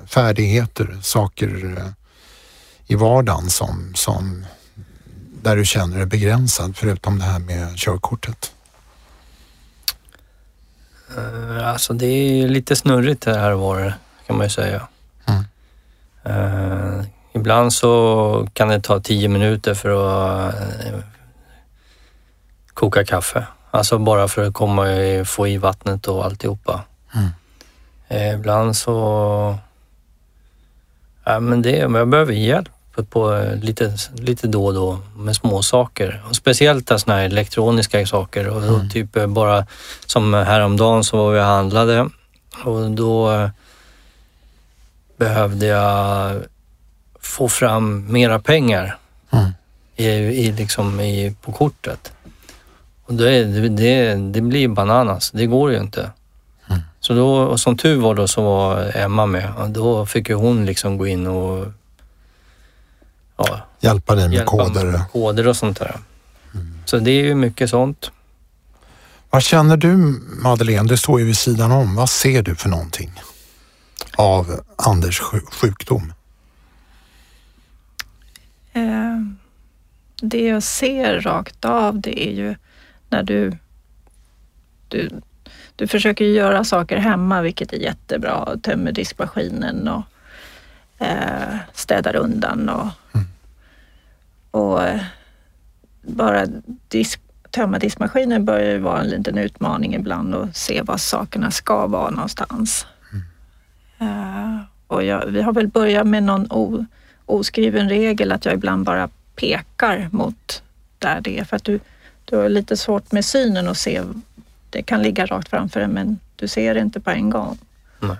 färdigheter, 0.06 0.98
saker 1.02 1.76
eh, 1.78 1.86
i 2.86 2.94
vardagen 2.94 3.50
som, 3.50 3.92
som 3.94 4.46
där 5.42 5.56
du 5.56 5.64
känner 5.64 5.96
dig 5.96 6.06
begränsad 6.06 6.76
förutom 6.76 7.18
det 7.18 7.24
här 7.24 7.38
med 7.38 7.76
körkortet. 7.76 8.52
Eh, 11.16 11.68
Alltså 11.68 11.92
det 11.92 12.06
är 12.06 12.48
lite 12.48 12.76
snurrigt 12.76 13.22
det 13.22 13.38
här 13.38 13.52
var 13.52 13.80
det, 13.80 13.94
kan 14.26 14.36
man 14.36 14.46
ju 14.46 14.50
säga. 14.50 14.88
Mm. 15.26 15.44
Ibland 17.36 17.72
så 17.72 18.48
kan 18.52 18.68
det 18.68 18.80
ta 18.80 19.00
tio 19.00 19.28
minuter 19.28 19.74
för 19.74 19.88
att 19.90 20.54
eh, 20.54 20.98
koka 22.74 23.04
kaffe. 23.04 23.46
Alltså 23.70 23.98
bara 23.98 24.28
för 24.28 24.46
att 24.46 24.54
komma 24.54 24.86
få 25.24 25.48
i 25.48 25.56
vattnet 25.58 26.08
och 26.08 26.24
alltihopa. 26.24 26.84
Mm. 27.14 27.28
Eh, 28.08 28.34
ibland 28.34 28.76
så... 28.76 29.58
Ja, 31.24 31.40
men 31.40 31.62
det, 31.62 31.76
jag 31.76 32.08
behöver 32.08 32.32
hjälp 32.32 32.68
på 33.10 33.34
eh, 33.34 33.56
lite, 33.56 33.96
lite 34.14 34.46
då 34.48 34.66
och 34.66 34.74
då 34.74 34.98
med 35.16 35.36
små 35.36 35.62
saker. 35.62 36.22
Och 36.28 36.36
speciellt 36.36 36.88
sådana 36.88 37.20
här 37.20 37.26
elektroniska 37.26 38.06
saker. 38.06 38.48
Och, 38.48 38.62
Mm. 38.62 38.90
typ 38.90 39.24
bara 39.28 39.66
som 40.06 40.34
häromdagen 40.34 41.04
så 41.04 41.16
var 41.16 41.32
vi 41.32 41.40
handlade 41.40 42.08
och 42.64 42.90
då 42.90 43.32
eh, 43.32 43.50
behövde 45.16 45.66
jag 45.66 46.34
få 47.26 47.48
fram 47.48 48.06
mera 48.12 48.38
pengar 48.38 48.98
Mm. 49.30 49.50
i, 49.96 50.06
i, 50.06 50.52
liksom 50.52 51.00
i, 51.00 51.34
på 51.42 51.52
kortet. 51.52 52.12
Och 53.04 53.14
det, 53.14 53.44
det, 53.68 54.14
det, 54.14 54.40
blir 54.40 54.68
bananas, 54.68 55.30
det 55.30 55.46
går 55.46 55.72
ju 55.72 55.78
inte. 55.80 56.10
Mm. 56.70 56.80
Så 57.00 57.14
då, 57.14 57.36
och 57.36 57.60
som 57.60 57.76
tur 57.76 58.00
var 58.00 58.14
då 58.14 58.28
så 58.28 58.42
var 58.42 58.92
Emma 58.96 59.26
med 59.26 59.52
och 59.58 59.70
då 59.70 60.06
fick 60.06 60.28
ju 60.28 60.34
hon 60.34 60.66
liksom 60.66 60.98
gå 60.98 61.06
in 61.06 61.26
och 61.26 61.66
ja, 63.36 63.60
Hjälpa 63.80 64.14
dig 64.14 64.28
med 64.28 64.34
hjälpa 64.34 64.50
koder. 64.50 64.84
med 64.84 65.10
koder 65.12 65.48
och 65.48 65.56
sånt 65.56 65.78
där. 65.78 65.96
Så 66.84 66.98
det 66.98 67.10
är 67.10 67.24
ju 67.24 67.34
mycket 67.34 67.70
sånt. 67.70 68.10
Vad 69.30 69.42
känner 69.42 69.76
du 69.76 69.96
Madeleine? 70.42 70.88
Du 70.88 70.96
står 70.96 71.20
ju 71.20 71.26
vid 71.26 71.38
sidan 71.38 71.72
om. 71.72 71.94
Vad 71.94 72.10
ser 72.10 72.42
du 72.42 72.54
för 72.54 72.68
någonting 72.68 73.12
av 74.16 74.60
Anders 74.76 75.20
sju- 75.20 75.46
sjukdom? 75.52 76.12
Eh, 78.76 79.20
det 80.22 80.46
jag 80.46 80.62
ser 80.62 81.20
rakt 81.20 81.64
av 81.64 82.00
det 82.00 82.28
är 82.28 82.32
ju 82.32 82.54
när 83.08 83.22
du, 83.22 83.52
du, 84.88 85.10
du 85.76 85.86
försöker 85.86 86.24
göra 86.24 86.64
saker 86.64 86.96
hemma 86.96 87.42
vilket 87.42 87.72
är 87.72 87.76
jättebra. 87.76 88.56
Tömmer 88.62 88.92
diskmaskinen 88.92 89.88
och 89.88 90.02
eh, 91.06 91.56
städar 91.72 92.16
undan 92.16 92.68
och, 92.68 92.88
Mm. 93.14 93.26
och 94.50 94.82
eh, 94.82 95.02
bara 96.02 96.46
disk, 96.88 97.20
tömma 97.50 97.78
diskmaskinen 97.78 98.44
börjar 98.44 98.70
ju 98.72 98.78
vara 98.78 99.00
en 99.00 99.08
liten 99.08 99.38
utmaning 99.38 99.94
ibland 99.94 100.34
och 100.34 100.56
se 100.56 100.82
var 100.82 100.96
sakerna 100.96 101.50
ska 101.50 101.86
vara 101.86 102.10
någonstans. 102.10 102.86
Eh, 103.98 104.58
och 104.86 105.04
jag, 105.04 105.26
vi 105.26 105.42
har 105.42 105.52
väl 105.52 105.68
börjat 105.68 106.06
med 106.06 106.22
någon 106.22 106.52
o, 106.52 106.84
oskriven 107.26 107.88
regel 107.88 108.32
att 108.32 108.44
jag 108.44 108.54
ibland 108.54 108.84
bara 108.84 109.08
pekar 109.36 110.08
mot 110.12 110.62
där 110.98 111.20
det 111.20 111.38
är 111.38 111.44
för 111.44 111.56
att 111.56 111.64
du, 111.64 111.80
du 112.24 112.36
har 112.36 112.48
lite 112.48 112.76
svårt 112.76 113.12
med 113.12 113.24
synen 113.24 113.68
och 113.68 113.76
se. 113.76 114.02
Det 114.70 114.82
kan 114.82 115.02
ligga 115.02 115.26
rakt 115.26 115.48
framför 115.48 115.80
dig 115.80 115.88
men 115.88 116.18
du 116.36 116.48
ser 116.48 116.74
det 116.74 116.80
inte 116.80 117.00
på 117.00 117.10
en 117.10 117.30
gång. 117.30 117.58
Nej. 118.00 118.16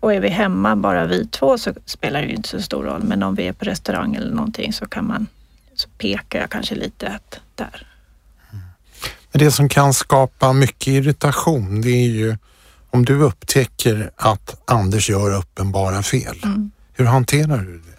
Och 0.00 0.14
är 0.14 0.20
vi 0.20 0.28
hemma 0.28 0.76
bara 0.76 1.06
vi 1.06 1.26
två 1.26 1.58
så 1.58 1.72
spelar 1.84 2.22
det 2.22 2.26
ju 2.26 2.34
inte 2.34 2.48
så 2.48 2.62
stor 2.62 2.84
roll 2.84 3.02
men 3.02 3.22
om 3.22 3.34
vi 3.34 3.48
är 3.48 3.52
på 3.52 3.64
restaurang 3.64 4.14
eller 4.14 4.34
någonting 4.34 4.72
så 4.72 4.86
kan 4.86 5.06
man 5.06 5.26
så 5.74 5.88
pekar 5.88 6.40
jag 6.40 6.50
kanske 6.50 6.74
lite 6.74 7.08
att 7.08 7.40
där. 7.54 7.86
Men 9.32 9.38
det 9.38 9.50
som 9.50 9.68
kan 9.68 9.94
skapa 9.94 10.52
mycket 10.52 10.86
irritation 10.86 11.80
det 11.80 11.88
är 11.88 12.08
ju 12.08 12.36
om 12.90 13.04
du 13.04 13.22
upptäcker 13.22 14.10
att 14.16 14.70
Anders 14.70 15.10
gör 15.10 15.34
uppenbara 15.34 16.02
fel. 16.02 16.40
Mm. 16.44 16.70
Hur 16.92 17.04
hanterar 17.04 17.58
du 17.58 17.78
det? 17.78 17.93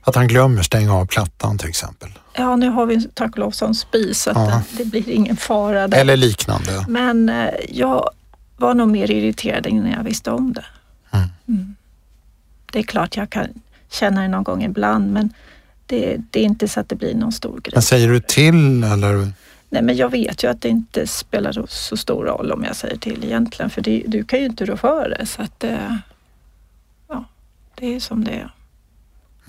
Att 0.00 0.14
han 0.14 0.28
glömmer 0.28 0.62
stänga 0.62 0.94
av 0.94 1.06
plattan 1.06 1.58
till 1.58 1.68
exempel. 1.68 2.08
Ja, 2.34 2.56
nu 2.56 2.68
har 2.68 2.86
vi 2.86 3.08
tack 3.14 3.30
och 3.32 3.38
lov 3.38 3.50
sån 3.50 3.74
spis 3.74 4.22
så 4.22 4.30
att 4.30 4.36
Ja. 4.36 4.62
det, 4.78 4.84
blir 4.84 5.08
ingen 5.08 5.36
fara 5.36 5.88
där. 5.88 5.98
Eller 5.98 6.16
liknande. 6.16 6.84
Men 6.88 7.28
eh, 7.28 7.50
jag 7.68 8.10
var 8.56 8.74
nog 8.74 8.88
mer 8.88 9.10
irriterad 9.10 9.66
innan 9.66 9.90
jag 9.90 10.02
visste 10.04 10.30
om 10.30 10.52
det. 10.52 10.64
Mm. 11.10 11.28
Mm. 11.48 11.74
Det 12.72 12.78
är 12.78 12.82
klart 12.82 13.16
jag 13.16 13.30
kan 13.30 13.46
känna 13.90 14.22
det 14.22 14.28
någon 14.28 14.44
gång 14.44 14.64
ibland 14.64 15.12
men 15.12 15.32
det, 15.86 16.16
det 16.30 16.40
är 16.40 16.44
inte 16.44 16.68
så 16.68 16.80
att 16.80 16.88
det 16.88 16.96
blir 16.96 17.14
någon 17.14 17.32
stor 17.32 17.60
grej. 17.60 17.72
Men 17.74 17.82
säger 17.82 18.08
du 18.08 18.20
till 18.20 18.84
eller? 18.84 19.32
Nej 19.70 19.82
men 19.82 19.96
jag 19.96 20.10
vet 20.10 20.44
ju 20.44 20.50
att 20.50 20.62
det 20.62 20.68
inte 20.68 21.06
spelar 21.06 21.52
så- 21.68 21.96
stor 21.96 22.24
roll 22.24 22.52
om 22.52 22.64
jag 22.64 22.76
säger 22.76 22.96
till 22.96 23.24
egentligen 23.24 23.70
för 23.70 23.82
det, 23.82 24.02
du 24.06 24.24
kan 24.24 24.38
ju 24.38 24.44
inte 24.46 24.64
rå 24.64 24.76
för 24.76 25.08
det 25.18 25.26
så 25.26 25.42
att 25.42 25.64
eh, 25.64 25.94
det 27.80 27.94
är 27.94 28.00
som 28.00 28.24
det 28.24 28.30
är. 28.30 28.50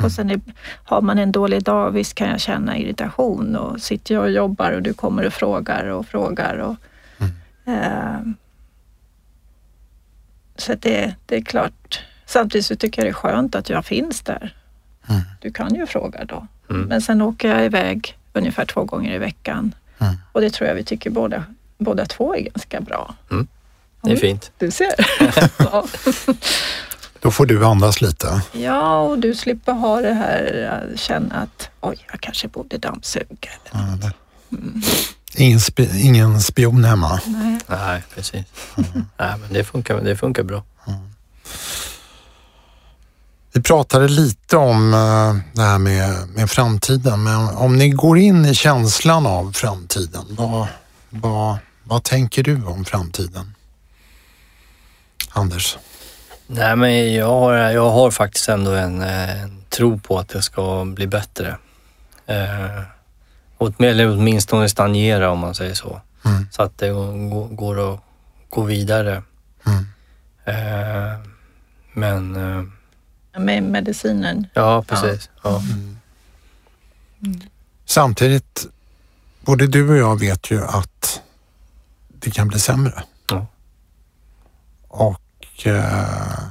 Och 0.03 0.11
sen 0.11 0.29
är, 0.29 0.41
har 0.83 1.01
man 1.01 1.19
en 1.19 1.31
dålig 1.31 1.63
dag, 1.63 1.91
visst 1.91 2.15
kan 2.15 2.29
jag 2.29 2.39
känna 2.39 2.77
irritation 2.77 3.55
och 3.55 3.81
sitter 3.81 4.15
jag 4.15 4.23
och 4.23 4.31
jobbar 4.31 4.71
och 4.71 4.81
du 4.81 4.93
kommer 4.93 5.25
och 5.25 5.33
frågar 5.33 5.85
och 5.85 6.05
frågar. 6.05 6.57
Och, 6.57 6.75
eh, 7.71 8.19
så 10.55 10.75
det, 10.75 11.15
det 11.25 11.35
är 11.35 11.41
klart. 11.41 11.99
Samtidigt 12.25 12.65
så 12.65 12.75
tycker 12.75 13.01
jag 13.01 13.05
det 13.05 13.11
är 13.11 13.13
skönt 13.13 13.55
att 13.55 13.69
jag 13.69 13.85
finns 13.85 14.21
där. 14.21 14.55
Mm. 15.07 15.21
Du 15.41 15.51
kan 15.51 15.75
ju 15.75 15.85
fråga 15.85 16.25
då. 16.25 16.47
Mm. 16.69 16.81
Men 16.81 17.01
sen 17.01 17.21
åker 17.21 17.55
jag 17.55 17.65
iväg 17.65 18.17
ungefär 18.33 18.65
två 18.65 18.83
gånger 18.83 19.15
i 19.15 19.17
veckan. 19.17 19.75
Mm. 19.99 20.15
Och 20.31 20.41
det 20.41 20.49
tror 20.49 20.67
jag 20.67 20.75
vi 20.75 20.83
tycker 20.83 21.09
båda, 21.09 21.43
båda 21.77 22.05
två 22.05 22.35
är 22.35 22.41
ganska 22.41 22.81
bra. 22.81 23.15
Det 24.01 24.11
är 24.11 24.15
fint. 24.15 24.51
Du 24.57 24.71
ser. 24.71 24.93
ja. 25.57 25.87
Då 27.21 27.31
får 27.31 27.45
du 27.45 27.65
andas 27.65 28.01
lite. 28.01 28.41
ja, 28.51 28.99
och 28.99 29.19
du 29.19 29.35
slipper 29.35 29.73
ha 29.73 30.01
det 30.01 30.13
här 30.13 30.69
att 30.93 30.99
känna 30.99 31.35
att 31.35 31.69
oj, 31.81 32.05
jag 32.11 32.21
kanske 32.21 32.47
borde 32.47 32.77
dammsuga. 32.77 33.27
Eller, 33.71 33.81
Ja, 33.87 33.93
eller- 33.93 34.13
Ingen, 35.35 35.59
spi, 35.59 36.01
ingen 36.01 36.41
spion 36.41 36.83
hemma. 36.83 37.19
nej. 37.25 37.59
Nej, 37.67 38.03
precis. 38.15 38.45
Nej, 39.17 39.37
men 39.41 39.53
det 39.53 39.63
funkar, 39.63 40.01
det 40.01 40.15
funkar 40.15 40.43
bra. 40.43 40.63
Vi 43.53 43.61
pratade 43.61 44.07
lite 44.07 44.57
om 44.57 44.93
eh, 44.93 45.35
det 45.55 45.61
här 45.61 45.77
med, 45.77 46.27
med 46.29 46.49
framtiden, 46.51 47.23
men 47.23 47.35
om 47.49 47.77
ni 47.77 47.89
går 47.89 48.17
in 48.17 48.45
i 48.45 48.55
känslan 48.55 49.25
av 49.25 49.51
framtiden, 49.51 50.25
vad, 50.29 50.67
vad, 51.09 51.57
vad 51.83 52.03
tänker 52.03 52.43
du 52.43 52.63
om 52.65 52.85
framtiden? 52.85 53.55
Anders? 55.29 55.77
Nej, 56.51 56.75
men 56.75 57.13
jag 57.13 57.27
har, 57.27 57.53
jag 57.53 57.89
har 57.89 58.11
faktiskt 58.11 58.49
ändå 58.49 58.71
en, 58.71 59.01
eh, 59.01 59.43
en 59.43 59.63
tro 59.69 59.99
på 59.99 60.19
att 60.19 60.29
det 60.29 60.41
ska 60.41 60.85
bli 60.85 61.07
bättre. 61.07 61.57
Eh, 62.25 62.81
eller 63.79 64.09
åtminstone 64.11 64.69
stagnera 64.69 65.31
om 65.31 65.39
man 65.39 65.55
säger 65.55 65.73
så. 65.73 66.01
Mm. 66.25 66.47
Så 66.51 66.61
att 66.63 66.77
det 66.77 66.89
går, 66.89 67.47
går 67.47 67.93
att 67.93 67.99
gå 68.49 68.63
vidare. 68.63 69.23
Mm. 69.65 69.85
Eh, 70.45 71.19
men 71.93 72.35
eh, 72.35 73.41
Med 73.41 73.63
medicinen. 73.63 74.47
ja, 74.53 74.83
precis. 74.87 75.29
Ja. 75.43 75.61
Samtidigt, 77.85 78.65
både 79.41 79.67
du 79.67 79.89
och 79.89 79.97
jag 79.97 80.19
vet 80.19 80.51
ju 80.51 80.63
att 80.63 81.21
det 82.09 82.31
kan 82.31 82.47
bli 82.47 82.59
sämre. 82.59 83.03
Ja. 83.29 83.45
Och 84.87 85.21
eh, 85.65 86.47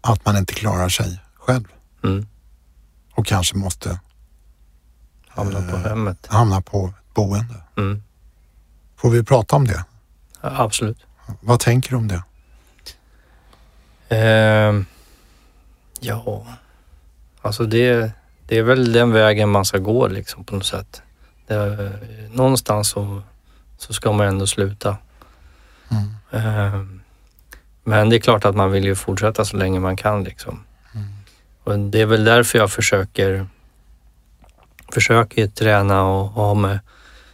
att 0.00 0.24
man 0.26 0.36
inte 0.36 0.54
klarar 0.54 0.88
sig 0.88 1.20
själv. 1.34 1.64
Mm. 2.04 2.26
och 3.14 3.26
kanske 3.26 3.56
måste 3.56 4.00
Hamna 5.28 5.60
på 5.70 5.76
Eh. 5.76 5.82
hemmet. 5.82 6.26
hamna 6.30 6.60
på 6.62 6.86
ett 6.86 7.14
boende. 7.14 7.54
Mm. 7.76 8.02
Får 8.96 9.10
vi 9.10 9.22
prata 9.24 9.56
om 9.56 9.66
det? 9.66 9.84
Ja, 10.40 10.50
absolut. 10.62 10.98
Vad 11.40 11.60
tänker 11.60 11.90
du 11.90 11.96
om 11.96 12.08
det? 12.08 12.22
Ehm, 14.08 14.86
ja, 16.00 16.46
alltså 17.42 17.64
det, 17.66 18.12
det 18.46 18.58
är 18.58 18.62
väl 18.62 18.92
den 18.92 19.12
vägen 19.12 19.48
man 19.48 19.64
ska 19.64 19.78
gå 19.78 20.08
liksom 20.08 20.44
på 20.44 20.54
något 20.54 20.66
sätt. 20.66 21.02
Det, 21.46 21.92
någonstans 22.32 22.88
så, 22.88 23.22
så 23.78 23.92
ska 23.92 24.12
man 24.12 24.26
ändå 24.26 24.46
sluta. 24.46 24.96
Mm. 26.32 27.01
Men 27.84 28.08
det 28.08 28.16
är 28.16 28.20
klart 28.20 28.44
att 28.44 28.56
man 28.56 28.70
vill 28.70 28.84
ju 28.84 28.94
fortsätta 28.94 29.44
så 29.44 29.56
länge 29.56 29.80
man 29.80 29.96
kan 29.96 30.24
liksom. 30.24 30.64
Mm. 30.94 31.06
Och 31.64 31.78
det 31.90 32.00
är 32.00 32.06
väl 32.06 32.24
därför 32.24 32.58
jag 32.58 32.70
försöker 32.70 33.46
försöker 34.92 35.46
träna 35.46 36.02
och 36.04 36.28
ha 36.28 36.54
med 36.54 36.78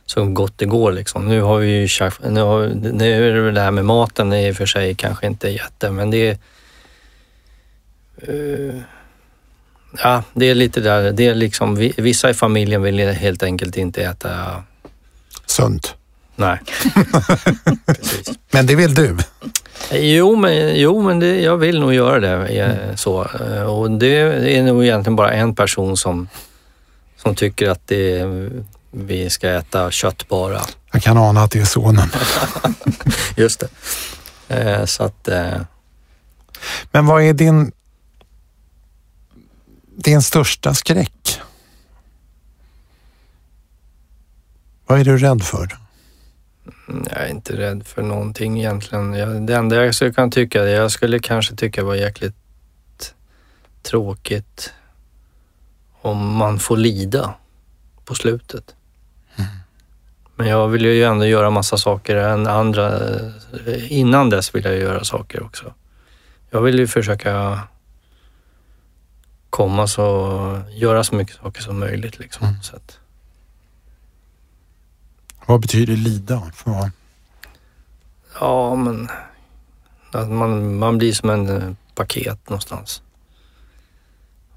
så 0.07 0.24
gott 0.24 0.59
det 0.59 0.66
går 0.66 0.92
liksom. 0.92 1.28
Nu 1.28 1.40
har 1.40 1.59
vi 1.59 1.70
ju 1.70 1.88
nu, 2.28 2.40
har, 2.40 2.66
nu 2.92 3.28
är 3.28 3.34
det 3.34 3.40
väl 3.40 3.55
det 3.55 3.61
här 3.61 3.70
med 3.70 3.84
maten 3.84 4.32
i 4.32 4.53
och 4.53 4.57
för 4.57 4.66
sig 4.66 4.94
kanske 4.94 5.26
inte 5.26 5.49
jätte, 5.49 5.90
men 5.90 6.11
det 6.11 6.16
är 6.28 6.38
eh, 8.16 8.80
Ja, 10.03 10.22
det 10.34 10.46
är 10.46 10.55
lite 10.55 10.80
där. 10.80 11.12
Det 11.12 11.26
är 11.26 11.34
liksom, 11.34 11.76
vi- 11.76 11.94
vissa 11.96 12.30
i 12.30 12.34
familjen 12.34 12.82
vill 12.82 12.99
helt 13.09 13.42
enkelt 13.42 13.76
inte 13.76 14.03
äta... 14.03 14.62
Sunt. 15.46 15.94
Nej. 16.36 16.59
Men 18.51 18.66
det 18.66 18.74
vill 18.74 18.94
du? 18.94 19.16
Jo, 19.93 20.37
men, 20.37 20.76
jo, 20.81 21.03
men 21.03 21.18
det, 21.20 21.41
jag 21.41 21.57
vill 21.57 21.81
nog 21.81 21.95
göra 21.95 22.20
det. 22.20 22.47
eh, 22.59 22.95
Så. 22.97 23.24
Eh, 23.24 23.62
Och 23.62 23.91
det 23.91 24.16
är 24.57 24.62
nog 24.62 24.85
egentligen 24.85 25.16
bara 25.16 25.33
en 25.33 25.55
person 25.55 25.97
som, 25.97 26.29
som 27.16 27.35
tycker 27.35 27.70
att 27.70 27.87
det, 27.87 28.24
vi 28.91 29.31
ska 29.31 29.49
äta 29.51 29.91
kött 29.91 30.29
bara. 30.29 30.61
Jag 30.93 31.03
kan 31.03 31.18
ana 31.18 31.43
att 31.43 31.51
det 31.51 31.61
är 31.61 31.64
sonen. 31.64 32.09
Just 33.37 33.61
det. 33.61 33.68
Eh, 34.61 34.85
Så 34.85 35.03
att... 35.05 35.29
Men 36.91 37.07
vad 37.07 37.22
är 37.22 37.33
din, 37.33 37.72
din 39.97 40.22
största 40.22 40.74
skräck? 40.74 41.41
Vad 44.87 45.01
är 45.01 45.05
du 45.05 45.18
rädd 45.18 45.43
för? 45.43 45.76
Jag 46.87 47.23
är 47.23 47.29
inte 47.29 47.57
rädd 47.57 47.87
för 47.87 48.03
någonting 48.03 48.59
egentligen. 48.59 49.14
Jag, 49.14 49.43
det 49.43 49.57
enda 49.57 49.85
jag 49.85 49.95
skulle 49.95 50.12
kunna 50.12 50.31
tycka, 50.31 50.64
jag 50.64 50.91
skulle 50.91 51.19
kanske 51.19 51.55
tycka 51.55 51.85
var 51.85 51.95
jäkligt 51.95 52.35
tråkigt 53.83 54.73
om 56.03 56.37
man 56.37 56.59
får 56.59 56.77
lida 56.77 57.35
på 58.05 58.14
slutet. 58.14 58.75
Men 60.37 60.47
jag 60.47 60.69
vill 60.69 60.85
ju 60.85 61.05
ändå 61.05 61.27
göra 61.27 61.51
massa 61.51 61.77
saker 61.77 62.16
än 62.16 62.47
andra. 62.47 63.01
Innan 63.89 64.31
dess 64.31 64.55
vill 64.55 64.64
jag 64.64 64.77
göra 64.77 65.05
saker 65.05 65.43
också. 65.43 65.75
Jag 66.51 66.62
vill 66.62 66.79
ju 66.79 66.87
försöka 66.87 67.61
komma 69.51 69.87
så, 69.87 70.62
göra 70.71 71.05
så 71.05 71.14
mycket 71.14 71.37
saker 71.37 71.62
som 71.62 71.79
möjligt 71.79 72.19
liksom. 72.19 72.47
Mm. 72.47 72.62
Så 72.62 72.77
att, 72.77 72.97
Vad 75.49 75.61
betyder 75.61 75.96
lida? 75.96 76.53
För? 76.55 76.90
Ja, 78.40 78.74
men 78.74 79.09
att 80.12 80.28
man, 80.28 80.78
man 80.78 80.99
blir 80.99 81.12
som 81.12 81.30
en 81.30 81.49
eh, 81.49 81.72
paket 81.94 82.49
någonstans. 82.49 83.03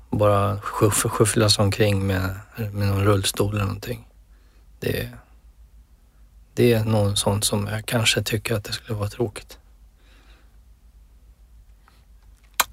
Bara 0.09 0.61
skyff, 0.61 0.93
skyfflas 0.93 1.59
omkring 1.59 2.07
med, 2.07 2.39
med 2.55 2.87
någon 2.87 3.03
rullstol 3.03 3.53
eller 3.53 3.65
någonting. 3.65 4.07
Det, 4.79 5.09
det 6.53 6.73
är 6.73 6.83
något 6.83 7.19
sånt 7.19 7.45
som 7.45 7.67
jag 7.67 7.85
kanske 7.85 8.23
tycker 8.23 8.55
att 8.55 8.63
det 8.63 8.73
skulle 8.73 8.99
vara 8.99 9.09
tråkigt. 9.09 9.57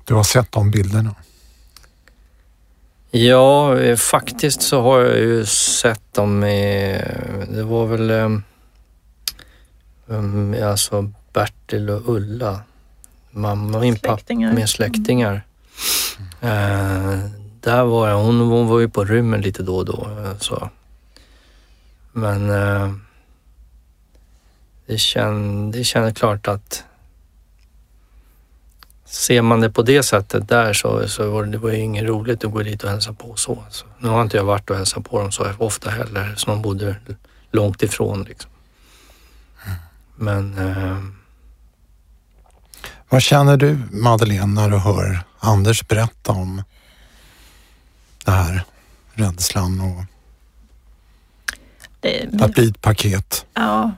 Du 0.05 0.15
har 0.15 0.25
sett 0.25 0.53
de 0.53 0.71
bilderna. 0.71 1.15
Ja, 3.11 3.79
eh, 3.79 3.97
faktiskt 3.97 4.63
så 4.63 4.83
har 4.83 5.01
jag 5.01 5.19
ju 5.19 5.47
sett 5.47 6.15
dem 6.15 6.39
med, 6.39 7.01
det 7.51 7.63
var 7.63 7.87
väl 7.87 8.11
um, 10.07 10.57
alltså 10.65 11.13
Bertil 11.33 11.91
och 11.91 12.15
Ulla, 12.15 12.61
mamma 13.31 13.79
och 13.79 13.83
min 13.85 13.97
pappa 13.97 14.35
med 14.35 14.69
släktingar. 14.69 15.43
Eh, 16.41 17.19
där 17.61 17.85
var 17.85 18.09
jag, 18.09 18.19
hon, 18.19 18.41
hon 18.41 18.67
var 18.67 18.81
ju 18.81 18.89
på 18.89 19.05
rymmen 19.05 19.41
lite 19.41 19.63
då 19.63 19.77
och 19.77 19.85
då. 19.85 20.09
eh, 20.25 20.39
Så. 20.39 20.71
Men 22.13 22.51
eh, 22.51 22.93
det, 24.87 24.99
känn, 24.99 25.71
det 25.71 25.85
känns 25.85 26.19
klart 26.19 26.49
att 26.49 26.85
ser 29.11 29.43
man 29.43 29.61
det 29.61 29.71
på 29.71 29.83
det 29.83 30.03
sättet 30.03 30.49
där 30.49 30.73
så, 30.73 31.09
så 31.09 31.31
var 31.31 31.45
det, 31.45 31.51
det 31.51 31.59
var 31.59 31.71
ju 31.71 31.79
inget 31.79 32.05
roligt 32.05 32.45
att 32.45 32.53
gå 32.53 32.63
dit 32.63 32.85
och 32.85 32.91
hälsa 32.91 33.13
på 33.13 33.37
så. 33.37 33.65
så. 33.71 33.87
Nu 33.99 34.09
har 34.09 34.23
inte 34.23 34.37
jag 34.37 34.45
varit 34.45 34.71
och 34.71 34.77
hälsat 34.77 35.05
på 35.05 35.21
dem 35.21 35.33
så 35.33 35.53
ofta 35.59 35.91
heller, 35.91 36.35
så 36.37 36.51
de 36.51 36.63
bodde 36.63 36.97
långt 37.53 37.83
ifrån 37.83 38.23
liksom. 38.23 38.51
Men 40.17 40.59
eh, 40.59 40.99
Vad 43.09 43.23
känner 43.23 43.57
du 43.57 43.79
Madeleine 43.91 44.47
när 44.47 44.71
du 44.71 44.77
hör 44.77 45.21
Anders 45.39 45.89
berätta 45.89 46.33
om 46.33 46.63
det 48.25 48.31
här? 48.31 48.65
Rädslan 49.13 49.81
och 49.81 50.05
Det, 52.01 52.43
att 52.43 52.53
bli 52.53 52.69
ett 52.69 52.81
paket. 52.81 53.47
Ja, 53.55 53.93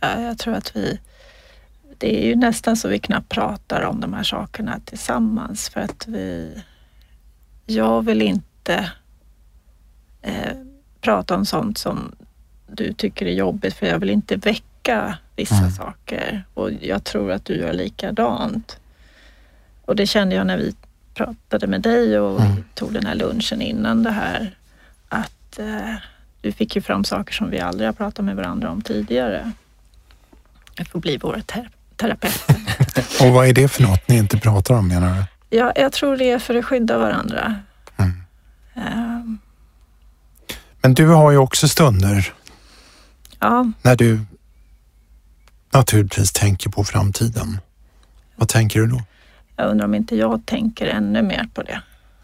ja, 0.00 0.20
jag 0.20 0.38
tror 0.38 0.54
att 0.54 0.76
vi... 0.76 1.00
Det 2.02 2.22
är 2.24 2.26
ju 2.26 2.36
nästan 2.36 2.76
så 2.76 2.88
vi 2.88 2.98
knappt 2.98 3.28
pratar 3.28 3.82
om 3.82 4.00
de 4.00 4.12
här 4.12 4.22
sakerna 4.22 4.80
tillsammans 4.84 5.68
för 5.68 5.80
att 5.80 6.06
vi... 6.08 6.62
Jag 7.66 8.02
vill 8.04 8.22
inte 8.22 8.90
eh, 10.22 10.52
prata 11.00 11.34
om 11.34 11.44
sånt 11.46 11.78
som 11.78 12.12
du 12.66 12.92
tycker 12.92 13.26
är 13.26 13.32
jobbigt 13.32 13.74
för 13.74 13.86
jag 13.86 13.98
vill 13.98 14.10
inte 14.10 14.36
väcka 14.36 15.18
vissa 15.36 15.54
Mm. 15.54 15.70
saker 15.70 16.44
och 16.54 16.70
jag 16.80 17.04
tror 17.04 17.32
att 17.32 17.44
du 17.44 17.56
gör 17.56 17.72
likadant. 17.72 18.80
Och 19.84 19.96
det 19.96 20.06
kände 20.06 20.34
jag 20.34 20.46
när 20.46 20.56
vi 20.58 20.74
pratade 21.14 21.66
med 21.66 21.80
dig 21.82 22.18
och 22.18 22.40
Mm. 22.40 22.64
tog 22.74 22.92
den 22.92 23.06
här 23.06 23.14
lunchen 23.14 23.62
innan 23.62 24.02
det 24.02 24.10
här 24.10 24.56
att 25.08 25.58
eh, 25.58 25.94
du 26.40 26.52
fick 26.52 26.76
ju 26.76 26.82
fram 26.82 27.04
saker 27.04 27.32
som 27.32 27.50
vi 27.50 27.60
aldrig 27.60 27.88
har 27.88 27.92
pratat 27.92 28.24
med 28.24 28.36
varandra 28.36 28.70
om 28.70 28.82
tidigare. 28.82 29.52
Det 30.76 30.84
får 30.84 31.00
bli 31.00 31.16
våra 31.16 31.40
ter- 31.40 31.68
terapeuter. 32.02 32.56
Och 33.26 33.32
vad 33.32 33.48
är 33.48 33.52
det 33.52 33.68
för 33.68 33.82
något 33.82 34.08
ni 34.08 34.16
inte 34.16 34.38
pratar 34.38 34.74
om 34.74 34.88
menar 34.88 35.14
du? 35.16 35.56
ja, 35.56 35.72
jag 35.76 35.92
tror 35.92 36.16
det 36.16 36.30
är 36.30 36.38
för 36.38 36.54
att 36.54 36.64
skydda 36.64 36.98
varandra. 36.98 37.54
Mm. 37.96 38.22
Ehm, 38.74 39.38
Men 40.82 40.94
du 40.94 41.06
har 41.08 41.30
ju 41.30 41.38
också 41.38 41.68
stunder 41.68 42.32
ja, 43.40 43.72
när 43.82 43.96
du 43.96 44.20
naturligtvis 45.72 46.32
tänker 46.32 46.70
på 46.70 46.84
framtiden. 46.84 47.58
Vad 48.36 48.48
tänker 48.48 48.80
du 48.80 48.86
då? 48.86 49.02
jag 49.56 49.70
undrar 49.70 49.84
om 49.84 49.94
inte 49.94 50.16
jag 50.16 50.46
tänker 50.46 50.86
ännu 50.86 51.22
mer 51.22 51.48
på 51.54 51.62
det. 51.62 51.82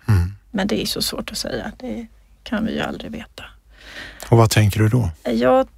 Mm. 0.08 0.34
Men 0.50 0.66
det 0.66 0.82
är 0.82 0.86
så 0.86 1.02
svårt 1.02 1.30
att 1.30 1.38
säga. 1.38 1.72
Det 1.78 2.06
kan 2.42 2.66
vi 2.66 2.72
ju 2.74 2.80
aldrig 2.80 3.12
veta. 3.12 3.44
Och 4.28 4.38
vad 4.38 4.50
tänker 4.50 4.80
du 4.80 4.88
då? 4.88 5.10
Jag 5.24 5.68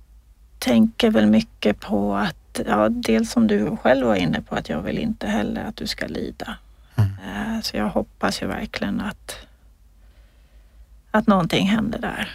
tänker 0.58 1.10
väl 1.10 1.26
mycket 1.26 1.80
på 1.80 2.16
att, 2.16 2.36
ja, 2.66 2.88
dels 2.88 3.30
som 3.30 3.46
du 3.46 3.76
själv 3.76 4.06
var 4.06 4.14
inne 4.16 4.40
på, 4.42 4.54
att 4.54 4.68
jag 4.68 4.82
vill 4.82 4.98
inte 4.98 5.26
heller 5.26 5.64
att 5.64 5.76
du 5.76 5.86
ska 5.86 6.06
lida. 6.06 6.56
Mm. 6.96 7.10
Eh, 7.56 7.60
Så 7.62 7.76
jag 7.76 7.88
hoppas 7.88 8.42
ju 8.42 8.46
verkligen 8.46 9.00
att, 9.00 9.36
att 11.10 11.26
någonting 11.26 11.66
händer 11.68 11.98
där. 11.98 12.28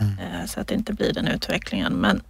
Mm. 0.00 0.18
Eh, 0.18 0.46
Så 0.46 0.60
att 0.60 0.68
det 0.68 0.74
inte 0.74 0.92
blir 0.92 1.12
den 1.12 1.28
utvecklingen. 1.28 1.92
Men 1.92 2.22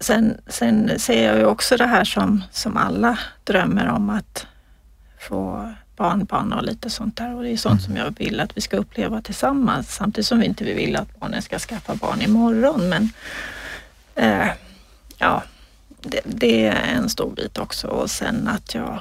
sen, 0.00 0.40
sen 0.46 0.98
ser 0.98 1.26
jag 1.26 1.38
ju 1.38 1.44
också 1.44 1.76
det 1.76 1.86
här 1.86 2.04
som, 2.04 2.44
som 2.50 2.76
alla 2.76 3.18
drömmer 3.44 3.88
om 3.88 4.10
att 4.10 4.46
få 5.18 5.72
barnbarn 5.96 6.52
och 6.52 6.62
lite 6.64 6.90
sånt 6.90 7.16
där. 7.16 7.34
Och 7.34 7.42
det 7.42 7.50
är 7.50 7.56
sånt 7.56 7.82
som 7.82 7.96
jag 7.96 8.14
vill 8.18 8.40
att 8.40 8.56
vi 8.56 8.60
ska 8.60 8.76
uppleva 8.76 9.22
tillsammans. 9.22 9.94
Samtidigt 9.94 10.26
som 10.26 10.38
vi 10.40 10.46
inte 10.46 10.64
vill 10.64 10.96
att 10.96 11.20
barnen 11.20 11.42
ska 11.42 11.58
skaffa 11.58 11.94
barn 11.94 12.22
imorgon. 12.22 12.88
Men 12.88 13.10
eh, 14.14 14.48
ja, 15.20 15.42
det, 16.00 16.20
det 16.24 16.66
är 16.66 16.94
en 16.96 17.08
stor 17.08 17.30
bit 17.30 17.58
också. 17.58 17.86
Och 17.88 18.10
sen 18.10 18.48
att 18.48 18.74
jag... 18.74 19.00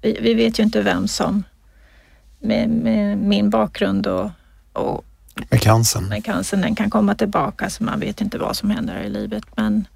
Vi, 0.00 0.18
vi 0.20 0.34
vet 0.34 0.58
ju 0.58 0.62
inte 0.62 0.82
vem 0.82 1.08
som 1.08 1.44
med, 2.38 2.68
med 2.68 3.18
min 3.18 3.50
bakgrund 3.50 4.06
och, 4.06 4.30
och 4.72 5.04
Med 5.50 5.60
cancern? 5.60 6.08
med 6.08 6.24
cancern, 6.24 6.60
den 6.60 6.74
kan 6.74 6.90
komma 6.90 7.14
tillbaka 7.14 7.70
så 7.70 7.84
man 7.84 8.00
vet 8.00 8.20
inte 8.20 8.38
vad 8.38 8.56
som 8.56 8.70
händer 8.70 9.00
i 9.00 9.08
livet. 9.08 9.44
Men 9.56 9.86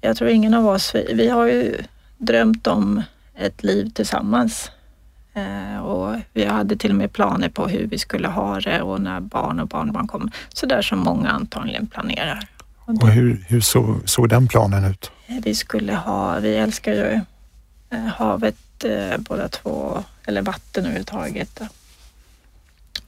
jag 0.00 0.16
tror 0.16 0.30
ingen 0.30 0.54
av 0.54 0.66
oss, 0.66 0.94
vi, 0.94 1.14
vi 1.14 1.28
har 1.28 1.46
ju 1.46 1.82
drömt 2.18 2.66
om 2.66 3.02
ett 3.34 3.62
liv 3.62 3.90
tillsammans 3.94 4.70
Eh, 5.34 5.78
och 5.78 6.16
vi 6.32 6.44
hade 6.44 6.76
till 6.76 6.90
och 6.90 6.96
med 6.96 7.12
planer 7.12 7.48
på 7.48 7.66
hur 7.66 7.86
vi 7.86 7.98
skulle 7.98 8.28
ha 8.28 8.60
det 8.60 8.82
och 8.82 9.00
när 9.00 9.20
barn 9.20 9.60
och 9.60 9.68
barnbarn 9.68 10.08
kommer. 10.08 10.32
Så 10.48 10.66
där 10.66 10.82
som 10.82 10.98
många 10.98 11.28
antagligen 11.28 11.86
planerar. 11.86 12.48
Och 13.00 13.08
hur, 13.08 13.44
hur 13.48 13.60
såg, 13.60 14.08
såg 14.08 14.28
den 14.28 14.48
planen 14.48 14.84
ut? 14.84 15.10
Vi 15.26 15.54
skulle 15.54 15.94
ha, 15.94 16.38
vi 16.38 16.56
älskar 16.56 16.92
ju 16.92 17.20
eh, 17.90 18.04
havet 18.04 18.84
eh, 18.84 19.18
båda 19.18 19.48
två, 19.48 20.04
eller 20.24 20.42
vatten 20.42 20.84
överhuvudtaget. 20.84 21.60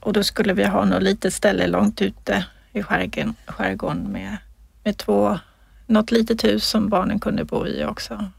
Och 0.00 0.12
då 0.12 0.22
skulle 0.22 0.52
vi 0.54 0.64
ha 0.64 0.84
något 0.84 1.02
litet 1.02 1.34
ställe 1.34 1.66
långt 1.66 2.02
ute 2.02 2.44
i 2.72 2.82
skärgården, 2.82 3.34
skärgården 3.46 4.12
med, 4.12 4.36
med 4.84 4.96
två, 4.96 5.38
något 5.86 6.10
litet 6.10 6.44
hus 6.44 6.68
som 6.68 6.88
barnen 6.88 7.20
kunde 7.20 7.44
bo 7.44 7.66
i 7.66 7.84
också. 7.84 8.30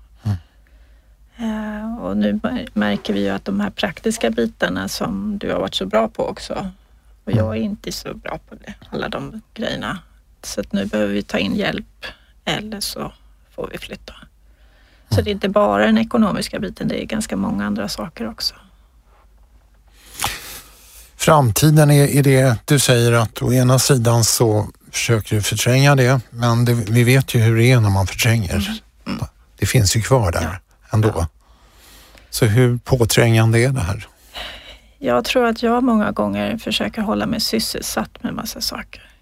Mm. 1.38 1.98
och 1.98 2.18
nu 2.18 2.40
märker 2.74 3.14
vi 3.14 3.20
ju 3.20 3.30
att 3.30 3.46
de 3.46 3.60
här 3.60 3.70
praktiska 3.70 4.30
bitarna 4.30 4.88
som 4.88 5.38
du 5.38 5.52
har 5.52 5.60
varit 5.60 5.76
så 5.76 5.86
bra 5.86 6.08
på 6.08 6.28
också 6.28 6.72
och 7.24 7.32
jag 7.32 7.58
är 7.58 7.62
inte 7.62 7.92
så 7.92 8.14
bra 8.14 8.40
på 8.50 8.56
det, 8.56 8.74
alla 8.90 9.10
de 9.10 9.42
grejerna. 9.54 10.00
Så 10.44 10.62
att 10.62 10.74
nu 10.74 10.86
behöver 10.86 11.14
vi 11.14 11.24
ta 11.24 11.38
in 11.38 11.56
hjälp 11.56 12.06
eller 12.46 12.80
så 12.80 13.14
får 13.56 13.70
vi 13.72 13.78
flytta. 13.78 14.14
Så 15.10 15.22
det 15.22 15.30
är 15.30 15.32
inte 15.32 15.50
bara 15.50 15.86
den 15.86 15.98
ekonomiska 15.98 16.60
biten, 16.60 16.88
det 16.88 17.04
är 17.04 17.06
ganska 17.06 17.36
många 17.36 17.66
andra 17.66 17.90
saker 17.90 18.30
också. 18.30 18.56
Framtiden 21.16 21.92
är, 21.92 22.08
är 22.08 22.24
det 22.24 22.58
du 22.66 22.80
säger 22.80 23.12
att 23.12 23.42
å 23.42 23.54
ena 23.54 23.80
sidan 23.80 24.24
så 24.24 24.68
försöker 24.92 25.36
du 25.36 25.42
förtränga 25.42 25.96
det, 25.96 26.22
men 26.30 26.66
det, 26.66 26.74
vi 26.74 27.04
vet 27.04 27.36
ju 27.36 27.40
hur 27.40 27.58
det 27.58 27.72
är 27.72 27.80
när 27.80 27.90
man 27.90 28.08
förtränger. 28.08 28.56
Mm. 28.56 29.18
Mm. 29.18 29.26
Det 29.60 29.66
finns 29.66 29.96
ju 29.96 30.02
kvar 30.02 30.32
där 30.32 30.42
ja. 30.42 30.76
ändå. 30.94 31.12
Ja. 31.16 31.28
Så 32.30 32.46
hur 32.46 32.78
påträngande 32.78 33.60
är 33.60 33.70
det 33.70 33.80
här? 33.80 34.08
Jag 35.00 35.26
tror 35.26 35.46
att 35.46 35.64
jag 35.64 35.84
många 35.84 36.12
gånger 36.12 36.58
försöker 36.58 37.02
hålla 37.02 37.26
mig 37.26 37.40
sysselsatt 37.40 38.24
med 38.24 38.34
massa 38.34 38.62
saker. 38.62 39.13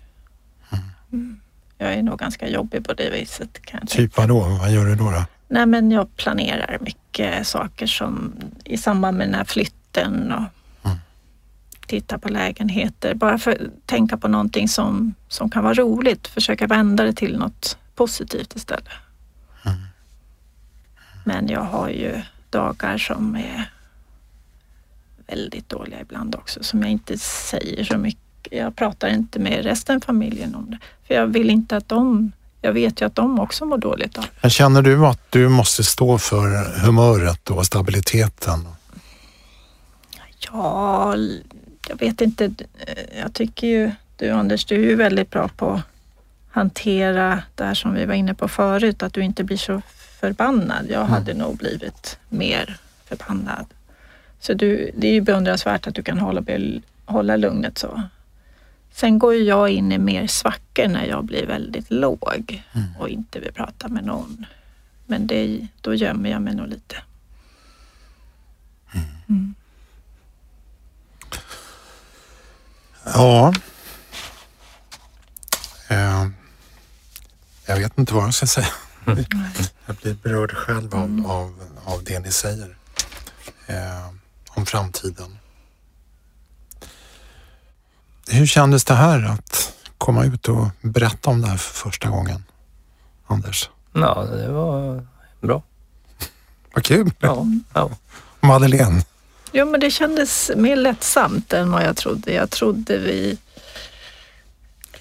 Jag 1.77 1.93
är 1.93 2.03
nog 2.03 2.19
ganska 2.19 2.47
jobbig 2.47 2.87
på 2.87 2.93
det 2.93 3.09
viset. 3.09 3.65
Kan 3.65 3.87
typ 3.87 4.17
vad 4.17 4.27
då? 4.27 4.39
Vad 4.39 4.71
gör 4.71 4.85
du 4.85 4.95
då? 4.95 5.11
då? 5.11 5.25
Nej, 5.47 5.65
men 5.65 5.91
jag 5.91 6.15
planerar 6.15 6.77
mycket 6.81 7.47
saker 7.47 7.87
som 7.87 8.33
i 8.65 8.77
samband 8.77 9.17
med 9.17 9.27
den 9.27 9.35
här 9.35 9.43
flytten 9.43 10.31
och 10.31 10.43
mm. 10.85 10.97
titta 11.87 12.19
på 12.19 12.29
lägenheter. 12.29 13.13
Bara 13.13 13.37
för 13.37 13.51
att 13.51 13.87
tänka 13.87 14.17
på 14.17 14.27
någonting 14.27 14.67
som, 14.67 15.13
som 15.27 15.49
kan 15.49 15.63
vara 15.63 15.73
roligt. 15.73 16.27
Försöka 16.27 16.67
vända 16.67 17.03
det 17.03 17.13
till 17.13 17.37
något 17.37 17.77
positivt 17.95 18.55
istället. 18.55 18.87
Mm. 19.65 19.77
Men 21.25 21.47
jag 21.47 21.63
har 21.63 21.89
ju 21.89 22.21
dagar 22.49 22.97
som 22.97 23.35
är 23.35 23.71
väldigt 25.27 25.69
dåliga 25.69 26.01
ibland 26.01 26.35
också 26.35 26.63
som 26.63 26.81
jag 26.81 26.91
inte 26.91 27.17
säger 27.17 27.83
så 27.83 27.97
mycket. 27.97 28.21
Jag 28.51 28.75
pratar 28.75 29.07
inte 29.07 29.39
med 29.39 29.63
resten 29.63 29.95
av 29.95 29.99
familjen 29.99 30.55
om 30.55 30.71
det. 30.71 30.77
För 31.07 31.13
jag 31.13 31.27
vill 31.27 31.49
inte 31.49 31.77
att 31.77 31.89
de 31.89 32.31
jag 32.61 32.73
vet 32.73 33.01
ju 33.01 33.05
att 33.05 33.15
de 33.15 33.39
också 33.39 33.65
mår 33.65 33.77
dåligt 33.77 34.17
av 34.17 34.25
det. 34.41 34.49
Känner 34.49 34.81
du 34.81 35.05
att 35.05 35.31
du 35.31 35.49
måste 35.49 35.83
stå 35.83 36.17
för 36.17 36.79
humöret 36.85 37.49
och 37.49 37.65
stabiliteten? 37.65 38.67
Ja, 40.51 41.15
jag 41.87 41.99
vet 41.99 42.21
inte. 42.21 42.51
Jag 43.21 43.33
tycker 43.33 43.67
ju, 43.67 43.91
du 44.17 44.29
Anders, 44.29 44.65
du 44.65 44.75
är 44.75 44.89
ju 44.89 44.95
väldigt 44.95 45.29
bra 45.29 45.47
på 45.47 45.71
att 45.71 45.81
hantera 46.51 47.43
det 47.55 47.63
här 47.63 47.73
som 47.73 47.93
vi 47.93 48.05
var 48.05 48.13
inne 48.13 48.33
på 48.33 48.47
förut, 48.47 49.03
att 49.03 49.13
du 49.13 49.21
inte 49.21 49.43
blir 49.43 49.57
så 49.57 49.81
förbannad. 50.19 50.85
Jag 50.89 51.01
mm. 51.01 51.11
hade 51.11 51.33
nog 51.33 51.57
blivit 51.57 52.19
mer 52.29 52.77
förbannad. 53.05 53.65
Så 54.39 54.53
du, 54.53 54.91
det 54.95 55.07
är 55.07 55.13
ju 55.13 55.21
beundransvärt 55.21 55.87
att 55.87 55.95
du 55.95 56.03
kan 56.03 56.19
hålla, 56.19 56.43
hålla 57.05 57.35
lugnet 57.35 57.77
så. 57.77 58.01
Sen 58.91 59.19
går 59.19 59.35
jag 59.35 59.69
in 59.69 59.91
i 59.91 59.97
mer 59.97 60.27
svackor 60.27 60.87
när 60.87 61.05
jag 61.05 61.25
blir 61.25 61.45
väldigt 61.47 61.91
låg 61.91 62.63
mm. 62.73 62.87
och 62.99 63.09
inte 63.09 63.39
vill 63.39 63.53
prata 63.53 63.87
med 63.87 64.03
någon. 64.03 64.45
Men 65.05 65.27
det, 65.27 65.67
då 65.81 65.93
gömmer 65.93 66.29
jag 66.29 66.41
mig 66.41 66.55
nog 66.55 66.67
lite. 66.67 66.95
Mm. 68.93 69.07
Mm. 69.29 69.55
Ja. 73.05 73.53
Uh, 75.91 76.27
jag 77.65 77.77
vet 77.77 77.97
inte 77.97 78.13
vad 78.13 78.23
jag 78.23 78.33
ska 78.33 78.47
säga. 78.47 78.67
jag 79.85 79.95
blir 79.95 80.13
berörd 80.13 80.51
själv 80.51 80.95
av, 80.95 81.03
mm. 81.03 81.25
av, 81.25 81.61
av 81.85 82.03
det 82.03 82.19
ni 82.19 82.31
säger 82.31 82.75
uh, 83.69 84.09
om 84.49 84.65
framtiden. 84.65 85.37
Hur 88.31 88.45
kändes 88.45 88.85
det 88.85 88.93
här 88.93 89.23
att 89.23 89.73
komma 89.97 90.25
ut 90.25 90.47
och 90.47 90.67
berätta 90.81 91.29
om 91.29 91.41
det 91.41 91.47
här 91.47 91.57
för 91.57 91.89
första 91.89 92.09
gången? 92.09 92.43
Anders? 93.27 93.69
Ja, 93.93 94.23
det 94.23 94.47
var 94.47 95.07
bra. 95.41 95.63
Vad 96.73 96.83
kul! 96.83 97.11
Ja, 97.19 97.45
ja. 97.73 97.89
Madeleine? 98.39 99.01
Jo, 99.51 99.65
men 99.65 99.79
det 99.79 99.91
kändes 99.91 100.51
mer 100.55 100.75
lättsamt 100.75 101.53
än 101.53 101.71
vad 101.71 101.83
jag 101.83 101.97
trodde. 101.97 102.33
Jag 102.33 102.49
trodde 102.49 102.97
vi... 102.97 103.37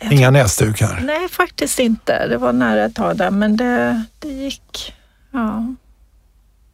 Jag 0.01 0.13
Inga 0.13 0.31
näsdukar? 0.31 1.01
Nej, 1.05 1.29
faktiskt 1.29 1.79
inte. 1.79 2.27
Det 2.27 2.39
var 2.39 2.53
nära 2.53 2.85
ett 2.85 2.95
tag 2.95 3.17
där, 3.17 3.31
men 3.31 3.57
det, 3.57 4.05
det 4.19 4.29
gick. 4.29 4.95
Ja, 5.31 5.57
mm. 5.57 5.77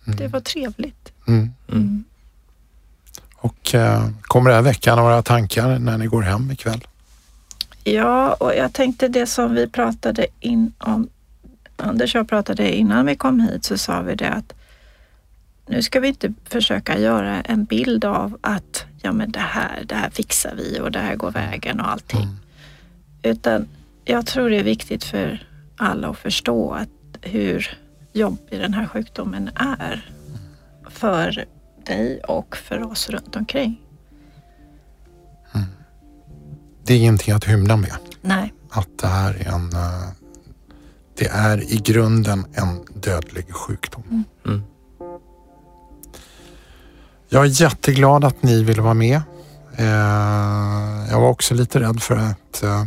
det 0.05 0.29
var 0.29 0.41
trevligt. 0.41 1.13
Mm. 1.29 1.51
Mm. 1.73 2.05
Och 3.37 3.75
eh, 3.75 4.09
kommer 4.23 4.51
det 4.51 4.57
här 4.57 4.63
väcka 4.63 4.95
några 4.95 5.23
tankar 5.23 5.79
när 5.79 5.99
ni 5.99 6.07
går 6.07 6.23
hem 6.23 6.51
ikväll? 6.51 6.87
Ja, 7.85 8.35
och 8.35 8.55
jag 8.55 8.73
tänkte 8.73 9.09
det 9.09 9.27
som 9.27 9.55
vi 9.55 9.69
pratade 9.69 10.27
in 10.41 10.73
om, 10.79 11.09
Anders 11.77 12.15
och 12.15 12.19
jag 12.19 12.29
pratade 12.29 12.77
innan 12.77 13.07
vi 13.07 13.17
kom 13.17 13.41
hit 13.41 13.65
så 13.65 13.79
sa 13.79 14.01
vi 14.01 14.15
det 14.15 14.29
att 14.29 14.53
nu 15.67 15.83
ska 15.83 16.01
vi 16.01 16.09
inte 16.09 16.33
försöka 16.45 16.99
göra 16.99 17.41
en 17.41 17.65
bild 17.65 18.05
av 18.05 18.39
att 18.41 18.85
ja 19.03 19.13
men 19.13 19.33
det 19.33 19.39
här, 19.39 19.85
det 19.87 19.95
här 19.95 20.11
fixar 20.11 20.55
vi 20.57 20.81
och 20.81 20.93
det 20.93 20.99
här 20.99 21.17
går 21.17 21.31
vägen 21.31 21.81
och 21.81 21.91
allting. 21.91 22.23
Mm. 22.23 22.37
Utan 23.23 23.69
jag 24.05 24.27
tror 24.27 24.51
det 24.51 24.59
är 24.59 24.65
viktigt 24.65 25.05
för 25.05 25.47
alla 25.77 26.09
att 26.09 26.19
förstå 26.19 26.73
att 26.73 26.89
hur 27.21 27.79
jobbig 28.13 28.61
den 28.61 28.75
här 28.75 28.87
sjukdomen 28.87 29.51
är 29.55 30.11
för 30.91 31.45
dig 31.87 32.21
och 32.21 32.57
för 32.57 32.83
oss 32.93 33.09
runt 33.11 33.37
omkring. 33.37 33.81
Mm. 35.55 35.67
Det 36.85 36.95
är 36.95 36.99
ingenting 36.99 37.35
att 37.35 37.45
hymla 37.45 37.77
med. 37.77 37.97
Nej. 38.21 38.53
Att 38.71 38.99
det 38.99 39.07
här 39.07 39.35
är 39.35 39.49
en... 39.49 39.73
Eh, 39.73 40.09
det 41.19 41.27
är 41.27 41.73
i 41.73 41.77
grunden 41.77 42.47
en 42.55 42.85
dödlig 42.95 43.55
sjukdom. 43.55 44.03
Mm. 44.11 44.25
Mm. 44.47 44.63
Jag 47.29 47.45
är 47.45 47.63
jätteglad 47.63 48.25
att 48.25 48.43
ni 48.43 48.63
ville 48.63 48.83
vara 48.83 48.95
med. 48.95 49.21
Eh, 49.77 51.11
jag 51.11 51.21
var 51.21 51.29
också 51.29 51.55
lite 51.55 51.81
rädd 51.81 52.03
för 52.03 52.17
att 52.17 52.63
eh, 52.63 52.85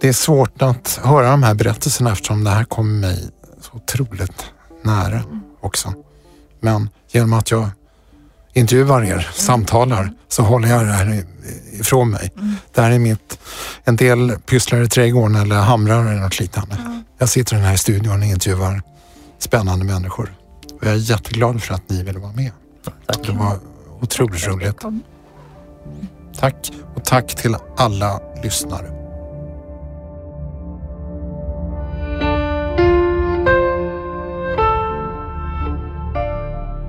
det 0.00 0.08
är 0.08 0.12
svårt 0.12 0.62
att 0.62 1.00
höra 1.04 1.30
de 1.30 1.42
här 1.42 1.54
berättelserna 1.54 2.12
eftersom 2.12 2.44
det 2.44 2.50
här 2.50 2.64
kommer 2.64 3.00
mig 3.00 3.30
så 3.60 3.76
otroligt 3.76 4.52
nära 4.82 5.22
också. 5.60 5.94
Men 6.60 6.90
genom 7.08 7.32
att 7.32 7.50
jag 7.50 7.70
intervjuar 8.52 9.04
er, 9.04 9.12
mm. 9.12 9.24
samtalar, 9.32 10.12
så 10.28 10.42
håller 10.42 10.68
jag 10.68 10.86
det 10.86 10.92
här 10.92 11.24
ifrån 11.72 12.10
mig. 12.10 12.32
Mm. 12.36 12.54
Det 12.74 12.80
här 12.80 12.90
är 12.90 12.98
mitt, 12.98 13.38
en 13.84 13.96
del 13.96 14.38
pysslar 14.46 14.82
i 14.82 14.88
trädgården 14.88 15.36
eller 15.36 15.56
hamrar 15.56 16.06
eller 16.06 16.20
något 16.20 16.40
liknande. 16.40 16.74
Mm. 16.74 17.04
Jag 17.18 17.28
sitter 17.28 17.56
i 17.56 17.58
den 17.58 17.68
här 17.68 17.76
studion 17.76 18.20
och 18.20 18.26
intervjuar 18.26 18.82
spännande 19.38 19.84
människor. 19.84 20.34
Och 20.80 20.86
jag 20.86 20.92
är 20.92 20.96
jätteglad 20.96 21.62
för 21.62 21.74
att 21.74 21.90
ni 21.90 22.02
ville 22.02 22.18
vara 22.18 22.32
med. 22.32 22.50
Tack. 23.06 23.26
Det 23.26 23.32
var 23.32 23.58
otroligt 24.00 24.42
tack, 24.42 24.52
roligt. 24.52 24.82
Tack 26.38 26.72
och 26.94 27.04
tack 27.04 27.34
till 27.34 27.56
alla 27.76 28.20
lyssnare. 28.42 28.97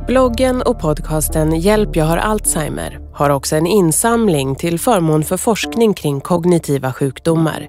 Bloggen 0.10 0.62
och 0.62 0.80
podcasten 0.80 1.60
Hjälp 1.60 1.96
jag 1.96 2.06
har 2.06 2.18
Alzheimer 2.18 3.00
har 3.14 3.30
också 3.30 3.56
en 3.56 3.68
insamling 3.68 4.56
till 4.56 4.80
förmån 4.80 5.24
för 5.24 5.38
forskning 5.38 5.94
kring 5.94 6.22
kognitiva 6.22 6.94
sjukdomar. 6.94 7.68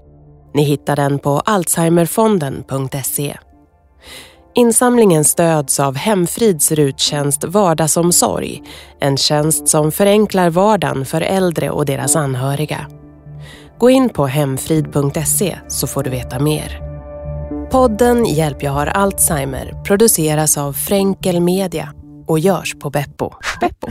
Ni 0.55 0.63
hittar 0.63 0.97
den 0.97 1.19
på 1.19 1.41
alzheimerfonden.se. 1.41 3.37
Insamlingen 4.55 5.25
stöds 5.25 5.81
av 5.81 5.97
Hemfrids 5.97 6.73
ruttjänst 6.73 7.45
Vardagsomsorg, 7.45 8.63
en 9.01 9.17
tjänst 9.17 9.69
som 9.69 9.93
förenklar 9.93 10.51
vardagen 10.51 11.07
för 11.07 11.21
äldre 11.21 11.71
och 11.71 11.87
deras 11.87 12.17
anhöriga. 12.17 12.87
Gå 13.79 13.91
in 13.91 14.09
på 14.09 14.27
hemfrid.se 14.27 15.57
så 15.69 15.87
får 15.87 16.03
du 16.03 16.11
veta 16.11 16.39
mer. 16.39 16.81
Podden 17.71 18.25
Hjälp 18.25 18.63
jag 18.63 18.73
har 18.73 18.87
Alzheimer 18.87 19.83
produceras 19.85 20.59
av 20.59 20.73
Fränkel 20.73 21.41
Media 21.41 21.95
och 22.31 22.39
görs 22.39 22.75
på 22.79 22.91
Beppo. 22.91 23.31
Beppo. 23.61 23.89